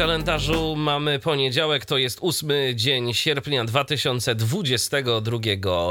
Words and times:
Kalendarzu 0.00 0.76
mamy 0.76 1.18
poniedziałek, 1.18 1.86
to 1.86 1.98
jest 1.98 2.18
8 2.22 2.50
dzień 2.74 3.14
sierpnia 3.14 3.64
2022 3.64 5.38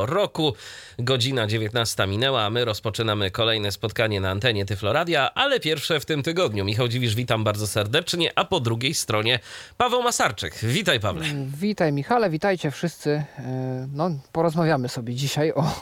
roku. 0.05 0.53
Godzina 0.99 1.47
19 1.47 2.07
minęła, 2.07 2.43
a 2.43 2.49
my 2.49 2.65
rozpoczynamy 2.65 3.31
kolejne 3.31 3.71
spotkanie 3.71 4.21
na 4.21 4.29
antenie 4.29 4.65
Tyfloradia, 4.65 5.33
ale 5.33 5.59
pierwsze 5.59 6.00
w 6.00 6.05
tym 6.05 6.23
tygodniu. 6.23 6.65
Michał 6.65 6.87
Dziwisz, 6.87 7.15
witam 7.15 7.43
bardzo 7.43 7.67
serdecznie, 7.67 8.31
a 8.36 8.45
po 8.45 8.59
drugiej 8.59 8.93
stronie 8.93 9.39
Paweł 9.77 10.03
Masarczyk. 10.03 10.55
Witaj 10.64 11.00
Pawle. 11.00 11.25
Witaj 11.57 11.91
Michale, 11.91 12.29
witajcie 12.29 12.71
wszyscy. 12.71 13.23
E, 13.39 13.87
No, 13.93 14.09
porozmawiamy 14.31 14.89
sobie 14.89 15.15
dzisiaj 15.15 15.53
o, 15.53 15.75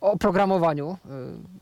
o 0.00 0.18
programowaniu, 0.18 0.98
e, 1.04 1.08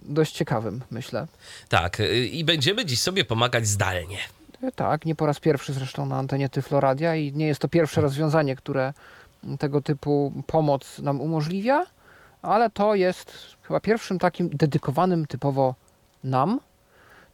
dość 0.02 0.32
ciekawym 0.32 0.82
myślę. 0.90 1.26
Tak, 1.68 2.00
y, 2.00 2.26
i 2.26 2.44
będziemy 2.44 2.84
dziś 2.84 3.00
sobie 3.00 3.24
pomagać 3.24 3.66
zdalnie. 3.66 4.18
E, 4.66 4.72
Tak, 4.72 5.04
nie 5.04 5.14
po 5.14 5.26
raz 5.26 5.40
pierwszy 5.40 5.72
zresztą 5.72 6.06
na 6.06 6.16
antenie 6.16 6.48
Tyfloradia 6.48 7.16
i 7.16 7.32
nie 7.32 7.46
jest 7.46 7.60
to 7.60 7.68
pierwsze 7.68 8.00
rozwiązanie, 8.00 8.56
które 8.56 8.92
tego 9.58 9.80
typu 9.80 10.32
pomoc 10.46 10.98
nam 10.98 11.20
umożliwia, 11.20 11.86
ale 12.42 12.70
to 12.70 12.94
jest 12.94 13.56
chyba 13.62 13.80
pierwszym 13.80 14.18
takim 14.18 14.48
dedykowanym 14.48 15.26
typowo 15.26 15.74
nam. 16.24 16.60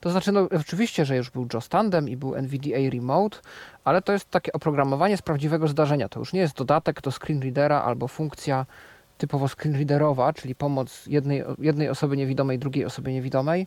To 0.01 0.11
znaczy, 0.11 0.33
no 0.33 0.49
oczywiście, 0.61 1.05
że 1.05 1.17
już 1.17 1.31
był 1.31 1.47
Joe 1.55 1.61
Tandem 1.69 2.09
i 2.09 2.17
był 2.17 2.35
NVDA 2.35 2.91
Remote, 2.93 3.39
ale 3.85 4.03
to 4.03 4.13
jest 4.13 4.31
takie 4.31 4.53
oprogramowanie 4.53 5.17
z 5.17 5.23
prawdziwego 5.23 5.69
zdarzenia. 5.69 6.09
To 6.09 6.21
już 6.21 6.33
nie 6.33 6.41
jest 6.41 6.57
dodatek 6.57 7.01
do 7.01 7.11
screenreadera 7.11 7.83
albo 7.83 8.09
funkcja 8.09 8.67
typowo 9.19 9.49
screenreaderowa, 9.49 10.33
czyli 10.33 10.55
pomoc 10.55 11.07
jednej, 11.07 11.45
jednej 11.59 11.89
osobie 11.89 12.17
niewidomej, 12.17 12.59
drugiej 12.59 12.85
osobie 12.85 13.13
niewidomej, 13.13 13.67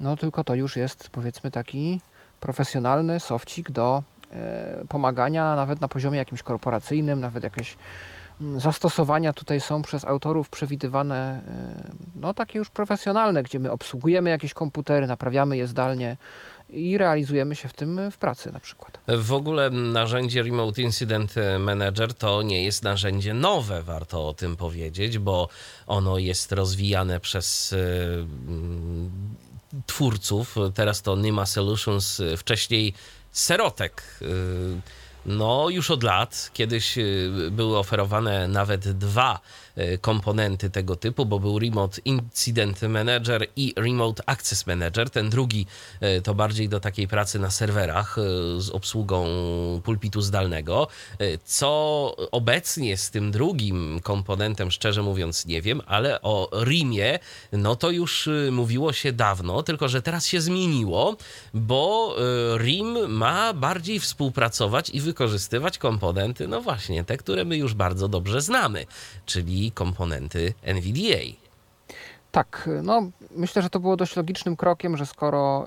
no 0.00 0.16
tylko 0.16 0.44
to 0.44 0.54
już 0.54 0.76
jest 0.76 1.10
powiedzmy 1.10 1.50
taki 1.50 2.00
profesjonalny 2.40 3.20
sofcik 3.20 3.70
do 3.70 4.02
e, 4.32 4.84
pomagania 4.88 5.56
nawet 5.56 5.80
na 5.80 5.88
poziomie 5.88 6.18
jakimś 6.18 6.42
korporacyjnym, 6.42 7.20
nawet 7.20 7.44
jakieś 7.44 7.76
mm, 8.40 8.60
zastosowania 8.60 9.32
tutaj 9.32 9.60
są 9.60 9.82
przez 9.82 10.04
autorów 10.04 10.48
przewidywane, 10.48 11.42
e, 11.48 11.92
no 12.16 12.34
takie 12.34 12.58
już 12.58 12.70
profesjonalne, 12.70 13.42
gdzie 13.42 13.58
my 13.58 13.70
obsługujemy 13.70 14.30
jakieś 14.30 14.54
komputery, 14.54 15.06
naprawiamy 15.06 15.56
je 15.56 15.66
zdalnie 15.66 16.16
i 16.70 16.98
realizujemy 16.98 17.56
się 17.56 17.68
w 17.68 17.72
tym 17.72 18.10
w 18.10 18.18
pracy 18.18 18.52
na 18.52 18.60
przykład. 18.60 18.98
W 19.08 19.32
ogóle 19.32 19.70
narzędzie 19.70 20.42
Remote 20.42 20.82
Incident 20.82 21.34
Manager 21.58 22.14
to 22.14 22.42
nie 22.42 22.64
jest 22.64 22.82
narzędzie 22.82 23.34
nowe, 23.34 23.82
warto 23.82 24.28
o 24.28 24.34
tym 24.34 24.56
powiedzieć, 24.56 25.18
bo 25.18 25.48
ono 25.86 26.18
jest 26.18 26.52
rozwijane 26.52 27.20
przez 27.20 27.74
twórców. 29.86 30.56
Teraz 30.74 31.02
to 31.02 31.16
Nima 31.16 31.46
Solutions, 31.46 32.20
y, 32.20 32.36
wcześniej 32.36 32.94
Serotek. 33.32 34.02
Y, 34.22 34.80
No, 35.26 35.70
już 35.70 35.90
od 35.90 36.02
lat. 36.02 36.50
Kiedyś 36.52 36.98
y, 36.98 37.30
były 37.50 37.78
oferowane 37.78 38.48
nawet 38.48 38.88
dwa 38.98 39.40
komponenty 40.00 40.70
tego 40.70 40.96
typu, 40.96 41.26
bo 41.26 41.40
był 41.40 41.58
Remote 41.58 42.00
Incident 42.04 42.82
Manager 42.82 43.46
i 43.56 43.74
Remote 43.76 44.22
Access 44.26 44.66
Manager. 44.66 45.10
Ten 45.10 45.30
drugi 45.30 45.66
y, 46.02 46.22
to 46.22 46.34
bardziej 46.34 46.68
do 46.68 46.80
takiej 46.80 47.08
pracy 47.08 47.38
na 47.38 47.50
serwerach 47.50 48.18
y, 48.18 48.22
z 48.60 48.70
obsługą 48.70 49.26
pulpitu 49.84 50.20
zdalnego. 50.20 50.88
Co 51.44 52.14
obecnie 52.32 52.96
z 52.96 53.10
tym 53.10 53.30
drugim 53.30 54.00
komponentem, 54.02 54.70
szczerze 54.70 55.02
mówiąc, 55.02 55.46
nie 55.46 55.62
wiem, 55.62 55.82
ale 55.86 56.22
o 56.22 56.50
RIMie, 56.64 57.18
no 57.52 57.76
to 57.76 57.90
już 57.90 58.28
mówiło 58.50 58.92
się 58.92 59.12
dawno, 59.12 59.62
tylko 59.62 59.88
że 59.88 60.02
teraz 60.02 60.26
się 60.26 60.40
zmieniło, 60.40 61.16
bo 61.54 62.16
RIM 62.58 63.10
ma 63.12 63.52
bardziej 63.52 64.00
współpracować 64.00 64.90
i 64.90 65.00
wykorzystywać 65.00 65.78
komponenty, 65.78 66.48
no 66.48 66.60
właśnie, 66.60 67.04
te, 67.04 67.16
które 67.16 67.44
my 67.44 67.56
już 67.56 67.74
bardzo 67.74 68.08
dobrze 68.08 68.40
znamy, 68.40 68.86
czyli 69.26 69.67
komponenty 69.72 70.54
NVDA. 70.62 71.48
Tak, 72.32 72.68
no 72.82 73.10
myślę, 73.30 73.62
że 73.62 73.70
to 73.70 73.80
było 73.80 73.96
dość 73.96 74.16
logicznym 74.16 74.56
krokiem, 74.56 74.96
że 74.96 75.06
skoro 75.06 75.66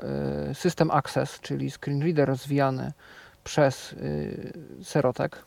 y, 0.49 0.55
system 0.55 0.91
Access, 0.91 1.39
czyli 1.39 1.71
screen 1.71 2.01
reader 2.01 2.27
rozwijany 2.27 2.93
przez 3.43 3.93
y, 3.93 4.53
Serotek, 4.83 5.43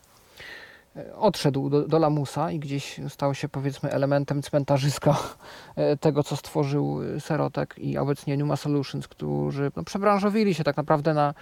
y, 0.97 1.15
odszedł 1.15 1.69
do, 1.69 1.87
do 1.87 1.99
lamusa 1.99 2.51
i 2.51 2.59
gdzieś 2.59 2.99
stał 3.09 3.33
się 3.33 3.49
powiedzmy 3.49 3.91
elementem 3.91 4.41
cmentarzyska 4.41 5.17
tego, 5.99 6.23
co 6.23 6.35
stworzył 6.35 6.99
Serotek 7.19 7.75
i 7.77 7.97
obecnie 7.97 8.37
Numa 8.37 8.55
Solutions, 8.55 9.07
którzy 9.07 9.71
no, 9.75 9.83
przebranżowili 9.83 10.53
się 10.53 10.63
tak 10.63 10.77
naprawdę 10.77 11.13
na 11.13 11.33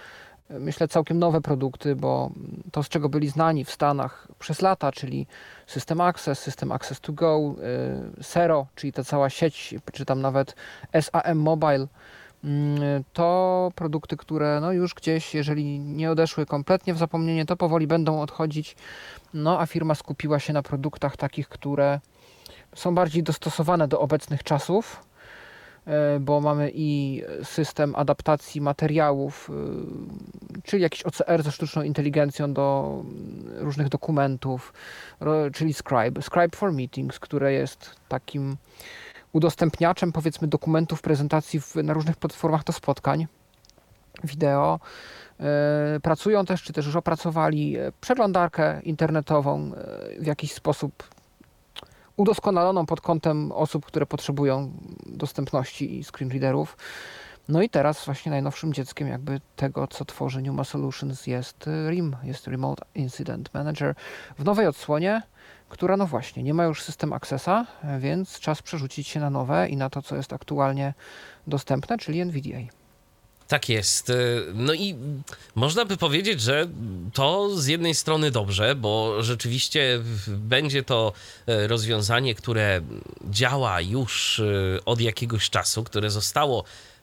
myślę 0.50 0.88
całkiem 0.88 1.18
nowe 1.18 1.40
produkty, 1.40 1.96
bo 1.96 2.30
to 2.72 2.82
z 2.82 2.88
czego 2.88 3.08
byli 3.08 3.28
znani 3.28 3.64
w 3.64 3.70
Stanach 3.70 4.28
przez 4.38 4.62
lata, 4.62 4.92
czyli 4.92 5.26
System 5.66 6.00
Access, 6.00 6.38
System 6.38 6.72
Access 6.72 7.00
to 7.00 7.12
Go, 7.12 7.54
y, 8.20 8.24
Sero, 8.24 8.66
czyli 8.74 8.92
ta 8.92 9.04
cała 9.04 9.30
sieć, 9.30 9.74
czy 9.92 10.04
tam 10.04 10.20
nawet 10.20 10.56
SAM 11.00 11.38
Mobile, 11.38 11.86
mm, 12.44 13.04
to 13.12 13.72
produkty, 13.74 14.16
które 14.16 14.58
no 14.60 14.72
już 14.72 14.94
gdzieś, 14.94 15.34
jeżeli 15.34 15.78
nie 15.78 16.10
odeszły 16.10 16.46
kompletnie 16.46 16.94
w 16.94 16.98
zapomnienie, 16.98 17.46
to 17.46 17.56
powoli 17.56 17.86
będą 17.86 18.20
odchodzić. 18.20 18.76
No 19.34 19.60
a 19.60 19.66
firma 19.66 19.94
skupiła 19.94 20.38
się 20.40 20.52
na 20.52 20.62
produktach 20.62 21.16
takich, 21.16 21.48
które 21.48 22.00
są 22.74 22.94
bardziej 22.94 23.22
dostosowane 23.22 23.88
do 23.88 24.00
obecnych 24.00 24.42
czasów, 24.42 25.04
bo 26.20 26.40
mamy 26.40 26.70
i 26.74 27.22
system 27.42 27.94
adaptacji 27.96 28.60
materiałów, 28.60 29.50
y, 29.50 30.62
czyli 30.62 30.82
jakiś 30.82 31.02
OCR 31.02 31.42
ze 31.42 31.52
sztuczną 31.52 31.82
inteligencją 31.82 32.52
do 32.52 32.98
mm, 33.00 33.58
różnych 33.58 33.88
dokumentów, 33.88 34.72
czyli 35.54 35.74
Scribe, 35.74 36.22
Scribe 36.22 36.56
for 36.56 36.72
Meetings, 36.72 37.18
które 37.18 37.52
jest 37.52 37.96
takim 38.08 38.56
udostępniaczem 39.32 40.12
powiedzmy 40.12 40.48
dokumentów, 40.48 41.02
prezentacji 41.02 41.60
w, 41.60 41.74
na 41.76 41.92
różnych 41.92 42.16
platformach 42.16 42.64
do 42.64 42.72
spotkań 42.72 43.26
wideo. 44.24 44.80
E, 45.40 46.00
Pracują 46.02 46.44
też, 46.44 46.62
czy 46.62 46.72
też 46.72 46.86
już 46.86 46.96
opracowali 46.96 47.78
e, 47.78 47.92
przeglądarkę 48.00 48.80
internetową 48.82 49.70
e, 49.74 50.20
w 50.20 50.26
jakiś 50.26 50.52
sposób 50.52 51.13
udoskonaloną 52.16 52.86
pod 52.86 53.00
kątem 53.00 53.52
osób, 53.52 53.86
które 53.86 54.06
potrzebują 54.06 54.72
dostępności 55.06 55.98
i 55.98 56.04
screenreaderów. 56.04 56.76
No 57.48 57.62
i 57.62 57.68
teraz 57.68 58.04
właśnie 58.04 58.30
najnowszym 58.30 58.72
dzieckiem 58.72 59.08
jakby 59.08 59.40
tego, 59.56 59.86
co 59.86 60.04
tworzy 60.04 60.42
Numa 60.42 60.64
Solutions 60.64 61.26
jest 61.26 61.66
y, 61.66 61.90
RIM, 61.90 62.16
jest 62.22 62.46
Remote 62.46 62.84
Incident 62.94 63.54
Manager 63.54 63.94
w 64.38 64.44
nowej 64.44 64.66
odsłonie, 64.66 65.22
która 65.68 65.96
no 65.96 66.06
właśnie 66.06 66.42
nie 66.42 66.54
ma 66.54 66.64
już 66.64 66.82
system 66.82 67.12
Accessa, 67.12 67.66
więc 67.98 68.40
czas 68.40 68.62
przerzucić 68.62 69.08
się 69.08 69.20
na 69.20 69.30
nowe 69.30 69.68
i 69.68 69.76
na 69.76 69.90
to, 69.90 70.02
co 70.02 70.16
jest 70.16 70.32
aktualnie 70.32 70.94
dostępne, 71.46 71.98
czyli 71.98 72.20
NVDA. 72.20 72.83
Tak 73.48 73.68
jest. 73.68 74.10
Y, 74.10 74.42
No 74.54 74.74
i 74.74 74.94
można 75.54 75.84
by 75.84 75.96
powiedzieć, 75.96 76.40
że 76.40 76.66
to 77.12 77.50
z 77.56 77.66
jednej 77.66 77.94
strony 77.94 78.30
dobrze, 78.30 78.74
bo 78.74 79.22
rzeczywiście 79.22 80.00
będzie 80.28 80.82
to 80.82 81.12
e, 81.46 81.66
rozwiązanie, 81.66 82.34
które 82.34 82.80
działa 83.30 83.80
już 83.80 84.38
y, 84.38 84.78
od 84.84 85.00
jakiegoś 85.00 85.50
czasu, 85.50 85.84
które 85.84 86.10
zostało 86.10 86.64
y, 86.64 86.93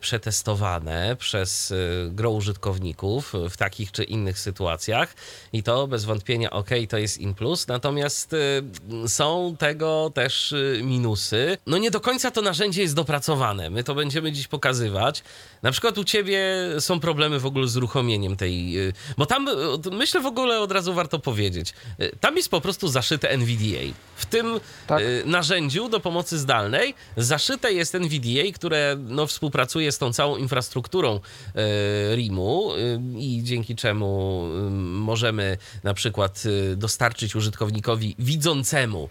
przetestowane 0.00 1.16
przez 1.18 1.70
y, 1.70 2.08
gro 2.12 2.30
użytkowników 2.30 3.32
w 3.50 3.56
takich 3.56 3.92
czy 3.92 4.04
innych 4.04 4.38
sytuacjach 4.38 5.14
i 5.52 5.62
to 5.62 5.86
bez 5.86 6.04
wątpienia 6.04 6.50
ok, 6.50 6.70
to 6.88 6.98
jest 6.98 7.18
in 7.18 7.34
plus, 7.34 7.66
natomiast 7.66 8.32
y, 8.32 8.62
są 9.08 9.56
tego 9.58 10.10
też 10.14 10.52
y, 10.52 10.80
minusy. 10.84 11.58
No 11.66 11.78
nie 11.78 11.90
do 11.90 12.00
końca 12.00 12.30
to 12.30 12.42
narzędzie 12.42 12.82
jest 12.82 12.94
dopracowane. 12.94 13.70
My 13.70 13.84
to 13.84 13.94
będziemy 13.94 14.32
dziś 14.32 14.46
pokazywać. 14.48 15.22
Na 15.62 15.70
przykład 15.72 15.98
u 15.98 16.04
ciebie 16.04 16.40
są 16.80 17.00
problemy 17.00 17.40
w 17.40 17.46
ogóle 17.46 17.68
z 17.68 17.76
uruchomieniem 17.76 18.36
tej. 18.36 18.78
y, 18.88 18.92
Bo 19.18 19.26
tam 19.26 19.48
y, 19.48 19.52
myślę 19.92 20.20
w 20.20 20.26
ogóle 20.26 20.60
od 20.60 20.72
razu 20.72 20.94
warto 20.94 21.18
powiedzieć. 21.18 21.74
y, 22.00 22.16
Tam 22.20 22.36
jest 22.36 22.48
po 22.50 22.60
prostu 22.60 22.88
zaszyte 22.88 23.30
NVDA. 23.30 23.94
W 24.16 24.26
tym 24.26 24.60
Tak. 24.86 25.00
y, 25.02 25.22
narzędziu 25.26 25.88
do 25.88 26.00
pomocy 26.00 26.38
zdalnej 26.38 26.94
zaszyte 27.16 27.72
jest 27.72 27.94
NVDA, 27.94 28.52
które 28.54 28.96
no, 28.98 29.26
współpracuje 29.26 29.47
z 29.90 29.98
tą 29.98 30.12
całą 30.12 30.36
infrastrukturą 30.36 31.20
y, 31.20 32.16
RIM-u 32.16 32.72
y, 32.74 33.00
i 33.18 33.42
dzięki 33.42 33.76
czemu 33.76 34.42
y, 34.66 34.70
możemy 34.70 35.58
na 35.84 35.94
przykład 35.94 36.42
dostarczyć 36.76 37.36
użytkownikowi 37.36 38.14
widzącemu 38.18 39.08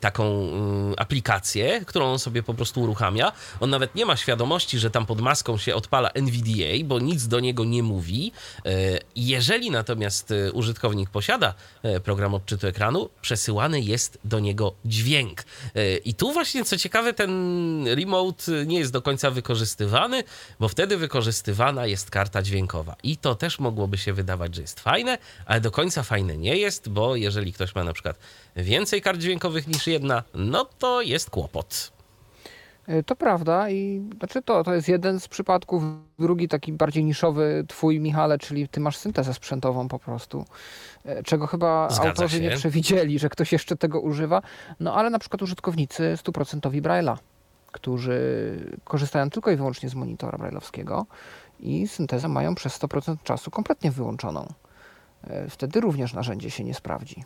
taką 0.00 0.50
aplikację, 0.96 1.84
którą 1.86 2.12
on 2.12 2.18
sobie 2.18 2.42
po 2.42 2.54
prostu 2.54 2.82
uruchamia. 2.82 3.32
On 3.60 3.70
nawet 3.70 3.94
nie 3.94 4.06
ma 4.06 4.16
świadomości, 4.16 4.78
że 4.78 4.90
tam 4.90 5.06
pod 5.06 5.20
maską 5.20 5.58
się 5.58 5.74
odpala 5.74 6.10
NVDA, 6.10 6.84
bo 6.84 6.98
nic 6.98 7.26
do 7.26 7.40
niego 7.40 7.64
nie 7.64 7.82
mówi. 7.82 8.32
Jeżeli 9.16 9.70
natomiast 9.70 10.34
użytkownik 10.52 11.10
posiada 11.10 11.54
program 12.04 12.34
odczytu 12.34 12.66
ekranu, 12.66 13.10
przesyłany 13.22 13.80
jest 13.80 14.18
do 14.24 14.40
niego 14.40 14.74
dźwięk. 14.84 15.44
I 16.04 16.14
tu 16.14 16.32
właśnie, 16.32 16.64
co 16.64 16.78
ciekawe, 16.78 17.12
ten 17.12 17.88
remote 17.88 18.66
nie 18.66 18.78
jest 18.78 18.92
do 18.92 19.02
końca 19.02 19.30
wykorzystywany, 19.78 20.24
bo 20.60 20.68
wtedy 20.68 20.96
wykorzystywana 20.96 21.86
jest 21.86 22.10
karta 22.10 22.42
dźwiękowa. 22.42 22.96
I 23.02 23.16
to 23.16 23.34
też 23.34 23.58
mogłoby 23.58 23.98
się 23.98 24.12
wydawać, 24.12 24.54
że 24.54 24.62
jest 24.62 24.80
fajne, 24.80 25.18
ale 25.46 25.60
do 25.60 25.70
końca 25.70 26.02
fajne 26.02 26.36
nie 26.36 26.56
jest, 26.56 26.88
bo 26.88 27.16
jeżeli 27.16 27.52
ktoś 27.52 27.74
ma 27.74 27.84
na 27.84 27.92
przykład 27.92 28.18
więcej 28.56 29.02
kart 29.02 29.18
dźwiękowych 29.20 29.66
niż 29.68 29.86
jedna, 29.86 30.22
no 30.34 30.64
to 30.78 31.02
jest 31.02 31.30
kłopot. 31.30 31.92
E, 32.86 33.02
To 33.02 33.16
prawda 33.16 33.70
i 33.70 34.02
znaczy 34.18 34.42
to, 34.42 34.64
to 34.64 34.74
jest 34.74 34.88
jeden 34.88 35.20
z 35.20 35.28
przypadków. 35.28 35.82
Drugi 36.18 36.48
taki 36.48 36.72
bardziej 36.72 37.04
niszowy 37.04 37.64
twój, 37.68 38.00
Michale, 38.00 38.38
czyli 38.38 38.68
ty 38.68 38.80
masz 38.80 38.96
syntezę 38.96 39.34
sprzętową 39.34 39.88
po 39.88 39.98
prostu, 39.98 40.44
e, 41.04 41.22
czego 41.22 41.46
chyba 41.46 41.90
Zgadza 41.90 42.08
autorzy 42.08 42.40
nie 42.40 42.50
się. 42.50 42.56
przewidzieli, 42.56 43.18
że 43.18 43.28
ktoś 43.28 43.52
jeszcze 43.52 43.76
tego 43.76 44.00
używa. 44.00 44.42
No 44.80 44.94
ale 44.94 45.10
na 45.10 45.18
przykład 45.18 45.42
użytkownicy 45.42 46.16
stuprocentowi 46.16 46.82
Braille'a, 46.82 47.16
którzy 47.74 48.20
korzystają 48.84 49.30
tylko 49.30 49.50
i 49.50 49.56
wyłącznie 49.56 49.88
z 49.88 49.94
monitora 49.94 50.38
braille'owskiego 50.38 51.04
i 51.60 51.88
syntezę 51.88 52.28
mają 52.28 52.54
przez 52.54 52.80
100% 52.80 53.16
czasu 53.22 53.50
kompletnie 53.50 53.90
wyłączoną. 53.90 54.48
E, 55.24 55.50
Wtedy 55.50 55.80
również 55.80 56.14
narzędzie 56.14 56.50
się 56.50 56.64
nie 56.64 56.74
sprawdzi. 56.74 57.24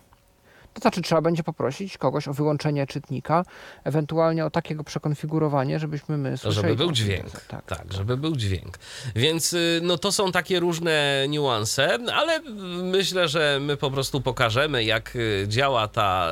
To 0.79 0.83
znaczy, 0.83 1.03
trzeba 1.03 1.21
będzie 1.21 1.43
poprosić 1.43 1.99
kogoś 1.99 2.29
o 2.29 2.33
wyłączenie 2.33 2.87
czytnika, 2.87 3.45
ewentualnie 3.85 4.45
o 4.45 4.51
takiego 4.51 4.85
przekonfigurowanie, 4.85 5.79
żebyśmy 5.79 6.19
my 6.19 6.31
To 6.31 6.37
słyszeli. 6.37 6.63
żeby 6.69 6.77
był 6.77 6.93
dźwięk. 6.93 7.23
syntezę. 7.25 7.45
Tak, 7.49 7.65
Tak, 7.67 7.93
żeby 7.93 8.17
był 8.17 8.37
dźwięk. 8.37 8.79
Więc 9.17 9.53
y, 9.53 9.81
no 9.83 9.99
to 9.99 10.13
są 10.13 10.33
takie 10.33 10.61
różne 10.61 11.27
niuanse, 11.29 11.99
ale 12.15 12.41
myślę, 12.83 13.29
że 13.29 13.59
my 13.61 13.77
po 13.77 13.91
prostu 13.91 14.21
pokażemy, 14.21 14.85
jak 14.85 15.17
y, 15.17 15.45
działa 15.49 15.89
ta 15.89 16.29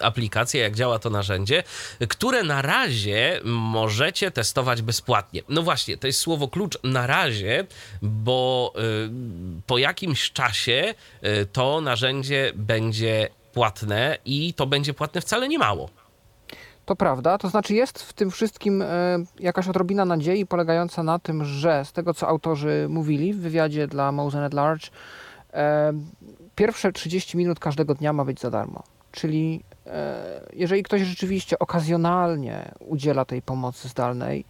y, 0.00 0.04
aplikacja, 0.04 0.62
jak 0.62 0.74
działa 0.74 0.98
to 0.98 1.10
narzędzie, 1.10 1.62
które 2.08 2.42
na 2.42 2.62
razie 2.62 3.40
możecie 3.44 4.30
testować 4.30 4.82
bezpłatnie. 4.82 5.42
No 5.48 5.62
właśnie, 5.62 5.96
to 5.96 6.06
jest 6.06 6.20
słowo 6.20 6.48
klucz 6.48 6.78
na 6.84 7.06
razie, 7.06 7.66
bo 8.02 8.72
po 9.66 9.78
jakimś 9.78 10.32
czasie 10.32 10.94
to 11.52 11.80
narzędzie 11.80 12.52
będzie 12.54 13.28
płatne 13.52 14.18
i 14.24 14.54
to 14.54 14.66
będzie 14.66 14.94
płatne 14.94 15.20
wcale 15.20 15.48
nie 15.48 15.58
mało. 15.58 15.88
To 16.84 16.96
prawda, 16.96 17.38
to 17.38 17.48
znaczy 17.48 17.74
jest 17.74 18.02
w 18.02 18.12
tym 18.12 18.30
wszystkim 18.30 18.82
e, 18.82 18.86
jakaś 19.40 19.68
odrobina 19.68 20.04
nadziei 20.04 20.46
polegająca 20.46 21.02
na 21.02 21.18
tym, 21.18 21.44
że 21.44 21.84
z 21.84 21.92
tego 21.92 22.14
co 22.14 22.28
autorzy 22.28 22.86
mówili 22.88 23.34
w 23.34 23.40
wywiadzie 23.40 23.86
dla 23.86 24.12
Mosen 24.12 24.42
at 24.42 24.54
Large, 24.54 24.88
e, 25.52 25.92
pierwsze 26.56 26.92
30 26.92 27.36
minut 27.36 27.60
każdego 27.60 27.94
dnia 27.94 28.12
ma 28.12 28.24
być 28.24 28.40
za 28.40 28.50
darmo. 28.50 28.82
Czyli 29.12 29.62
e, 29.86 30.40
jeżeli 30.52 30.82
ktoś 30.82 31.02
rzeczywiście 31.02 31.58
okazjonalnie 31.58 32.72
udziela 32.80 33.24
tej 33.24 33.42
pomocy 33.42 33.88
zdalnej, 33.88 34.44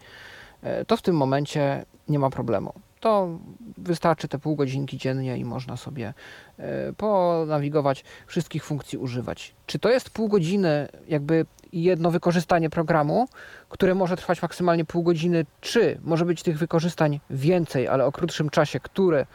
to 0.87 0.97
w 0.97 1.03
tym 1.03 1.17
momencie 1.17 1.85
nie 2.09 2.19
ma 2.19 2.31
problemu. 2.31 2.73
To 3.03 3.39
wystarczy 3.79 4.29
te 4.29 4.39
pół 4.39 4.57
godzinki 4.57 4.99
dziennie 4.99 5.39
i 5.39 5.45
można 5.45 5.77
sobie 5.77 6.15
e, 6.59 6.93
ponawigować, 6.93 8.05
wszystkich 8.27 8.65
funkcji 8.65 8.99
używać. 8.99 9.55
Czy 9.67 9.79
to 9.79 9.89
jest 9.89 10.11
pół 10.11 10.29
godziny, 10.29 10.89
jakby 11.09 11.47
jedno 11.73 12.11
wykorzystanie 12.11 12.71
programu, 12.71 13.29
które 13.69 13.95
może 13.95 14.17
trwać 14.17 14.43
maksymalnie 14.43 14.85
pół 14.85 15.03
godziny, 15.03 15.47
czy 15.61 15.99
może 16.03 16.25
być 16.25 16.43
tych 16.43 16.59
wykorzystań 16.59 17.21
więcej, 17.31 17.89
ale 17.89 18.07
o 18.07 18.13
krótszym 18.13 18.51
czasie, 18.51 18.81
które 18.81 19.27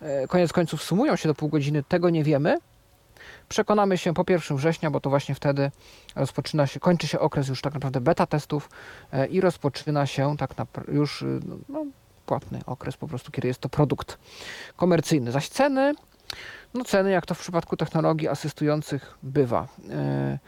e, 0.00 0.26
koniec 0.28 0.52
końców 0.52 0.82
sumują 0.82 1.16
się 1.16 1.28
do 1.28 1.34
pół 1.34 1.48
godziny, 1.48 1.82
tego 1.82 2.10
nie 2.10 2.24
wiemy. 2.24 2.58
Przekonamy 3.48 3.98
się 3.98 4.14
po 4.14 4.24
1 4.28 4.56
września, 4.56 4.90
bo 4.90 5.00
to 5.00 5.10
właśnie 5.10 5.34
wtedy 5.34 5.70
rozpoczyna 6.16 6.66
się, 6.66 6.80
kończy 6.80 7.06
się 7.06 7.18
okres 7.18 7.48
już 7.48 7.62
tak 7.62 7.74
naprawdę 7.74 8.00
beta 8.00 8.26
testów 8.26 8.70
e, 9.12 9.26
i 9.26 9.40
rozpoczyna 9.40 10.06
się 10.06 10.36
tak 10.36 10.58
naprawdę 10.58 10.92
już 10.92 11.24
no, 11.68 11.84
płatny 12.30 12.60
okres 12.66 12.96
po 12.96 13.08
prostu, 13.08 13.30
kiedy 13.30 13.48
jest 13.48 13.60
to 13.60 13.68
produkt 13.68 14.18
komercyjny. 14.76 15.32
Zaś 15.32 15.48
ceny, 15.48 15.94
no 16.74 16.84
ceny 16.84 17.10
jak 17.10 17.26
to 17.26 17.34
w 17.34 17.38
przypadku 17.38 17.76
technologii 17.76 18.28
asystujących 18.28 19.18
bywa. 19.22 19.68
E, 19.90 20.38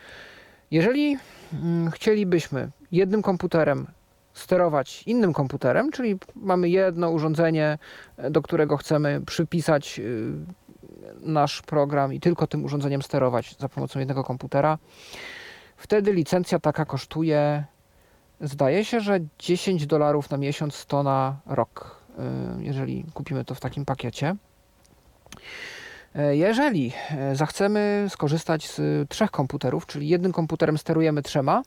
Jeżeli 0.71 1.17
mm, 1.53 1.91
chcielibyśmy 1.91 2.71
jednym 2.93 3.23
komputerem 3.23 3.87
sterować 4.33 5.03
innym 5.07 5.33
komputerem, 5.33 5.91
czyli 5.91 6.19
mamy 6.35 6.69
jedno 6.69 7.11
urządzenie, 7.11 7.79
e, 8.17 8.31
do 8.31 8.43
którego 8.43 8.77
chcemy 8.77 9.21
przypisać 9.27 9.99
y, 9.99 10.33
nasz 11.21 11.63
program 11.63 12.13
i 12.13 12.21
tylko 12.21 12.47
tym 12.47 12.65
urządzeniem 12.65 13.03
sterować 13.03 13.57
za 13.59 13.69
pomocą 13.69 13.99
jednego 13.99 14.25
komputera, 14.25 14.79
wtedy 15.77 16.13
licencja 16.13 16.59
taka 16.59 16.85
kosztuje, 16.85 17.65
zdaje 18.43 18.85
się, 18.85 19.01
że 19.01 19.21
10 19.39 19.87
dolarów 19.87 20.31
na 20.31 20.37
miesiąc, 20.37 20.87
to 20.87 21.03
na 21.03 21.37
rok, 21.47 21.97
y, 22.59 22.65
jeżeli 22.65 23.05
kupimy 23.15 23.45
to 23.45 23.55
w 23.55 23.61
takim 23.61 23.85
pakiecie. 23.85 24.37
E, 26.15 26.37
Jeżeli 26.37 26.93
e, 27.11 27.37
zachcemy 27.37 28.07
skorzystać 28.09 28.69
z 28.69 28.79
y, 28.79 29.07
trzech 29.09 29.31
komputerów, 29.31 29.87
czyli 29.87 30.09
jednym 30.09 30.33
komputerem 30.33 30.79
sterujemy 30.79 31.23
trzema, 31.23 31.63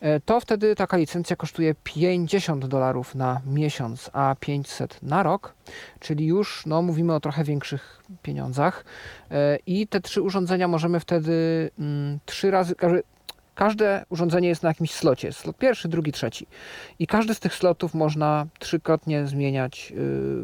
e, 0.00 0.20
to 0.20 0.40
wtedy 0.40 0.74
taka 0.74 0.96
licencja 0.96 1.36
kosztuje 1.36 1.74
50 1.84 2.66
dolarów 2.66 3.14
na 3.14 3.40
miesiąc, 3.46 4.10
a 4.12 4.36
500 4.40 5.02
na 5.02 5.22
rok, 5.22 5.54
czyli 6.00 6.26
już 6.26 6.66
no, 6.66 6.82
mówimy 6.82 7.14
o 7.14 7.20
trochę 7.20 7.44
większych 7.44 8.02
pieniądzach. 8.22 8.84
I 9.66 9.86
te 9.86 10.00
trzy 10.00 10.22
urządzenia 10.22 10.68
możemy 10.68 11.00
wtedy 11.00 11.70
mm, 11.78 12.18
trzy 12.26 12.50
razy. 12.50 12.74
Każde 13.60 14.04
urządzenie 14.08 14.48
jest 14.48 14.62
na 14.62 14.68
jakimś 14.68 14.90
slocie. 14.90 15.32
Slot 15.32 15.56
pierwszy, 15.56 15.88
drugi, 15.88 16.12
trzeci. 16.12 16.46
I 16.98 17.06
każdy 17.06 17.34
z 17.34 17.40
tych 17.40 17.54
slotów 17.54 17.94
można 17.94 18.46
trzykrotnie 18.58 19.26
zmieniać 19.26 19.92
y, 19.92 19.94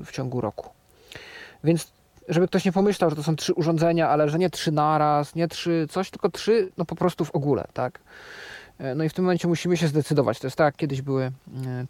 w 0.04 0.10
ciągu 0.12 0.40
roku. 0.40 0.70
Więc 1.64 1.92
żeby 2.28 2.48
ktoś 2.48 2.64
nie 2.64 2.72
pomyślał, 2.72 3.10
że 3.10 3.16
to 3.16 3.22
są 3.22 3.36
trzy 3.36 3.54
urządzenia, 3.54 4.08
ale 4.08 4.28
że 4.28 4.38
nie 4.38 4.50
trzy 4.50 4.72
naraz, 4.72 5.34
nie 5.34 5.48
trzy 5.48 5.86
coś, 5.90 6.10
tylko 6.10 6.30
trzy, 6.30 6.70
no 6.78 6.84
po 6.84 6.96
prostu 6.96 7.24
w 7.24 7.34
ogóle, 7.34 7.64
tak? 7.72 8.00
E, 8.78 8.94
No 8.94 9.04
i 9.04 9.08
w 9.08 9.14
tym 9.14 9.24
momencie 9.24 9.48
musimy 9.48 9.76
się 9.76 9.88
zdecydować. 9.88 10.38
To 10.40 10.46
jest 10.46 10.56
tak, 10.56 10.76
kiedyś 10.76 11.02
były 11.02 11.24
e, 11.24 11.32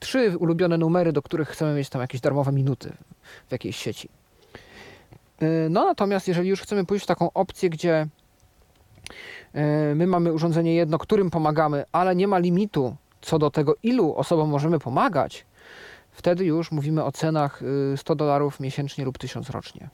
trzy 0.00 0.38
ulubione 0.38 0.78
numery, 0.78 1.12
do 1.12 1.22
których 1.22 1.48
chcemy 1.48 1.74
mieć 1.74 1.88
tam 1.88 2.00
jakieś 2.02 2.20
darmowe 2.20 2.52
minuty 2.52 2.92
w 3.48 3.52
jakiejś 3.52 3.76
sieci. 3.76 4.08
E, 5.40 5.46
No 5.70 5.84
natomiast 5.84 6.28
jeżeli 6.28 6.48
już 6.48 6.60
chcemy 6.60 6.84
pójść 6.84 7.04
w 7.04 7.08
taką 7.08 7.32
opcję, 7.32 7.70
gdzie 7.70 8.06
my 9.94 10.06
mamy 10.06 10.32
urządzenie 10.32 10.74
jedno, 10.74 10.98
którym 10.98 11.30
pomagamy, 11.30 11.84
ale 11.92 12.16
nie 12.16 12.28
ma 12.28 12.38
limitu 12.38 12.96
co 13.26 13.38
do 13.38 13.50
tego, 13.50 13.74
ilu 13.82 14.14
osobom 14.16 14.50
możemy 14.50 14.78
pomagać, 14.78 15.46
wtedy 16.12 16.44
już 16.44 16.72
mówimy 16.72 17.04
o 17.04 17.12
cenach 17.12 17.62
y, 17.92 17.96
100 17.96 18.14
dolarów 18.14 18.60
miesięcznie 18.60 19.04
lub 19.04 19.18
1000 19.18 19.50
rocznie. 19.50 19.88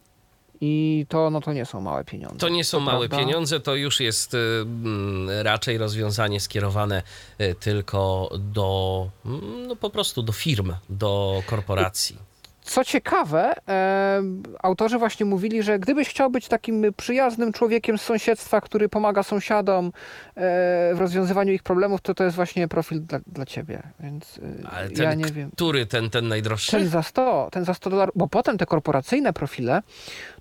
I 0.61 1.07
to, 1.09 1.31
no 1.31 1.41
to 1.41 1.53
nie 1.53 1.65
są 1.65 1.81
małe 1.81 2.05
pieniądze. 2.05 2.39
To 2.39 2.49
nie 2.49 2.65
są 2.65 2.81
małe 2.81 3.09
prawda. 3.09 3.27
pieniądze, 3.27 3.61
to 3.61 3.75
już 3.75 4.01
jest 4.01 4.35
y, 4.35 4.39
mm, 4.63 5.31
raczej 5.43 5.79
rozwiązanie 5.79 6.41
skierowane 6.41 7.03
y, 7.41 7.55
tylko 7.55 8.31
do, 8.39 9.09
mm, 9.27 9.67
no 9.67 9.77
po 9.77 9.91
prostu 9.91 10.23
do 10.23 10.33
firm, 10.33 10.73
do 10.89 11.43
korporacji. 11.47 12.17
Co 12.63 12.85
ciekawe, 12.85 13.53
e, 13.69 14.23
autorzy 14.63 14.99
właśnie 14.99 15.27
mówili, 15.27 15.63
że 15.63 15.79
gdybyś 15.79 16.09
chciał 16.09 16.31
być 16.31 16.49
takim 16.49 16.85
przyjaznym 16.97 17.53
człowiekiem 17.53 17.99
z 17.99 18.03
sąsiedztwa, 18.03 18.61
który 18.61 18.89
pomaga 18.89 19.23
sąsiadom 19.23 19.87
e, 19.87 19.91
w 20.95 20.97
rozwiązywaniu 20.99 21.53
ich 21.53 21.63
problemów, 21.63 22.01
to 22.01 22.15
to 22.15 22.25
jest 22.25 22.37
właśnie 22.37 22.69
profil 22.69 23.03
dla, 23.03 23.21
dla 23.27 23.47
ciebie. 23.47 23.83
Więc 24.01 24.41
e, 24.65 24.69
Ale 24.69 24.91
ten, 24.91 25.05
ja 25.05 25.15
nie 25.15 25.25
wiem. 25.25 25.51
który 25.51 25.87
ten, 25.87 26.11
ten 26.11 26.29
najdroższy? 26.29 26.71
Ten 26.71 26.89
za 26.89 27.03
100, 27.03 27.49
ten 27.53 27.65
za 27.65 27.75
100 27.75 27.91
dolarów, 27.91 28.15
bo 28.17 28.29
potem 28.29 28.59
te 28.59 28.67
korporacyjne 28.67 29.33
profile 29.33 29.83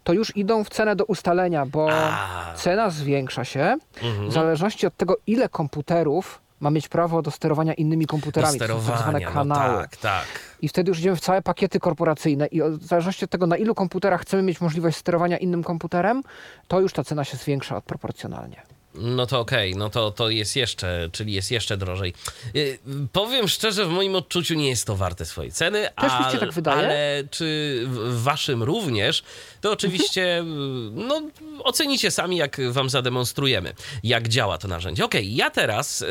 to 0.03 0.13
już 0.13 0.37
idą 0.37 0.63
w 0.63 0.69
cenę 0.69 0.95
do 0.95 1.05
ustalenia, 1.05 1.65
bo 1.65 1.89
A, 1.91 2.53
cena 2.55 2.89
zwiększa 2.89 3.45
się 3.45 3.77
mhm. 4.03 4.29
w 4.29 4.33
zależności 4.33 4.87
od 4.87 4.97
tego, 4.97 5.17
ile 5.27 5.49
komputerów 5.49 6.41
ma 6.61 6.71
mieć 6.71 6.87
prawo 6.87 7.21
do 7.21 7.31
sterowania 7.31 7.73
innymi 7.73 8.05
Do 8.05 8.11
komputerami, 8.11 8.59
to 8.59 8.67
są 8.67 8.73
tak 8.73 8.81
zwane 8.81 8.99
sterowania, 8.99 9.27
no 9.27 9.33
kanały. 9.33 9.81
tak, 9.81 9.97
tak. 9.97 10.25
I 10.61 10.69
wtedy 10.69 10.89
już 10.89 10.99
idziemy 10.99 11.15
w 11.15 11.21
całe 11.21 11.41
pakiety 11.41 11.79
korporacyjne 11.79 12.47
i 12.47 12.61
w 12.61 12.83
zależności 12.85 13.25
od 13.25 13.31
tego, 13.31 13.47
na 13.47 13.57
ilu 13.57 13.75
komputerach 13.75 14.21
chcemy 14.21 14.43
mieć 14.43 14.61
możliwość 14.61 14.97
sterowania 14.97 15.37
innym 15.37 15.63
komputerem, 15.63 16.23
to 16.67 16.79
już 16.79 16.93
ta 16.93 17.03
cena 17.03 17.23
się 17.23 17.37
zwiększa 17.37 17.81
proporcjonalnie. 17.81 18.61
No 18.95 19.25
to 19.27 19.39
okej, 19.39 19.75
no 19.75 19.89
to, 19.89 20.11
to 20.11 20.29
jest 20.29 20.55
jeszcze, 20.55 21.09
czyli 21.11 21.33
jest 21.33 21.51
jeszcze 21.51 21.77
drożej. 21.77 22.13
Yy, 22.53 22.79
powiem 23.11 23.47
szczerze, 23.47 23.85
w 23.85 23.89
moim 23.89 24.15
odczuciu 24.15 24.53
nie 24.53 24.69
jest 24.69 24.85
to 24.87 24.95
warte 24.95 25.25
swojej 25.25 25.51
ceny, 25.51 25.87
Też 26.01 26.11
mi 26.25 26.31
się 26.31 26.37
tak 26.37 26.51
wydaje. 26.51 26.77
ale 26.77 27.23
czy 27.31 27.81
w 27.87 28.23
waszym 28.23 28.63
również, 28.63 29.23
to 29.61 29.71
oczywiście 29.71 30.37
Mhm. 30.37 31.07
no, 31.07 31.21
ocenicie 31.63 32.11
sami, 32.11 32.37
jak 32.37 32.57
wam 32.71 32.89
zademonstrujemy, 32.89 33.73
jak 34.03 34.27
działa 34.27 34.57
to 34.57 34.67
narzędzie. 34.67 35.05
Okej, 35.05 35.35
ja 35.35 35.49
teraz 35.49 35.99
yy, 35.99 36.07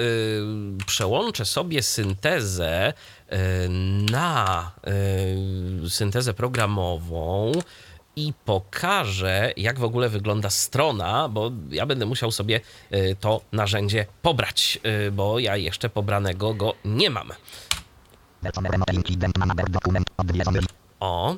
przełączę 0.86 1.44
sobie 1.44 1.82
syntezę 1.82 2.92
yy, 3.30 3.36
na 4.10 4.70
yy, 5.82 5.90
syntezę 5.90 6.34
programową 6.34 7.52
i 8.16 8.32
pokażę, 8.44 9.52
jak 9.56 9.78
w 9.78 9.84
ogóle 9.84 10.08
wygląda 10.08 10.50
strona, 10.50 11.28
bo 11.28 11.50
ja 11.70 11.86
będę 11.86 12.06
musiał 12.06 12.30
sobie 12.30 12.60
y, 12.92 13.16
to 13.20 13.40
narzędzie 13.52 14.06
pobrać, 14.22 14.78
y, 15.06 15.10
bo 15.10 15.38
ja 15.38 15.56
jeszcze 15.56 15.88
pobranego 15.88 16.54
go 16.54 16.74
nie 16.84 17.10
mam. 17.10 17.32
O, 21.00 21.36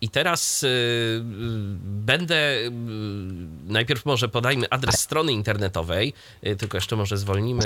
i 0.00 0.08
teraz 0.08 0.62
y, 0.62 0.66
y, 0.66 1.20
będę. 1.82 2.34
Y, 2.58 2.70
najpierw 3.66 4.04
może 4.04 4.28
podajmy 4.28 4.66
adres 4.70 5.00
strony 5.00 5.32
internetowej, 5.32 6.14
y, 6.46 6.56
tylko 6.56 6.76
jeszcze 6.76 6.96
może 6.96 7.16
zwolnimy. 7.16 7.64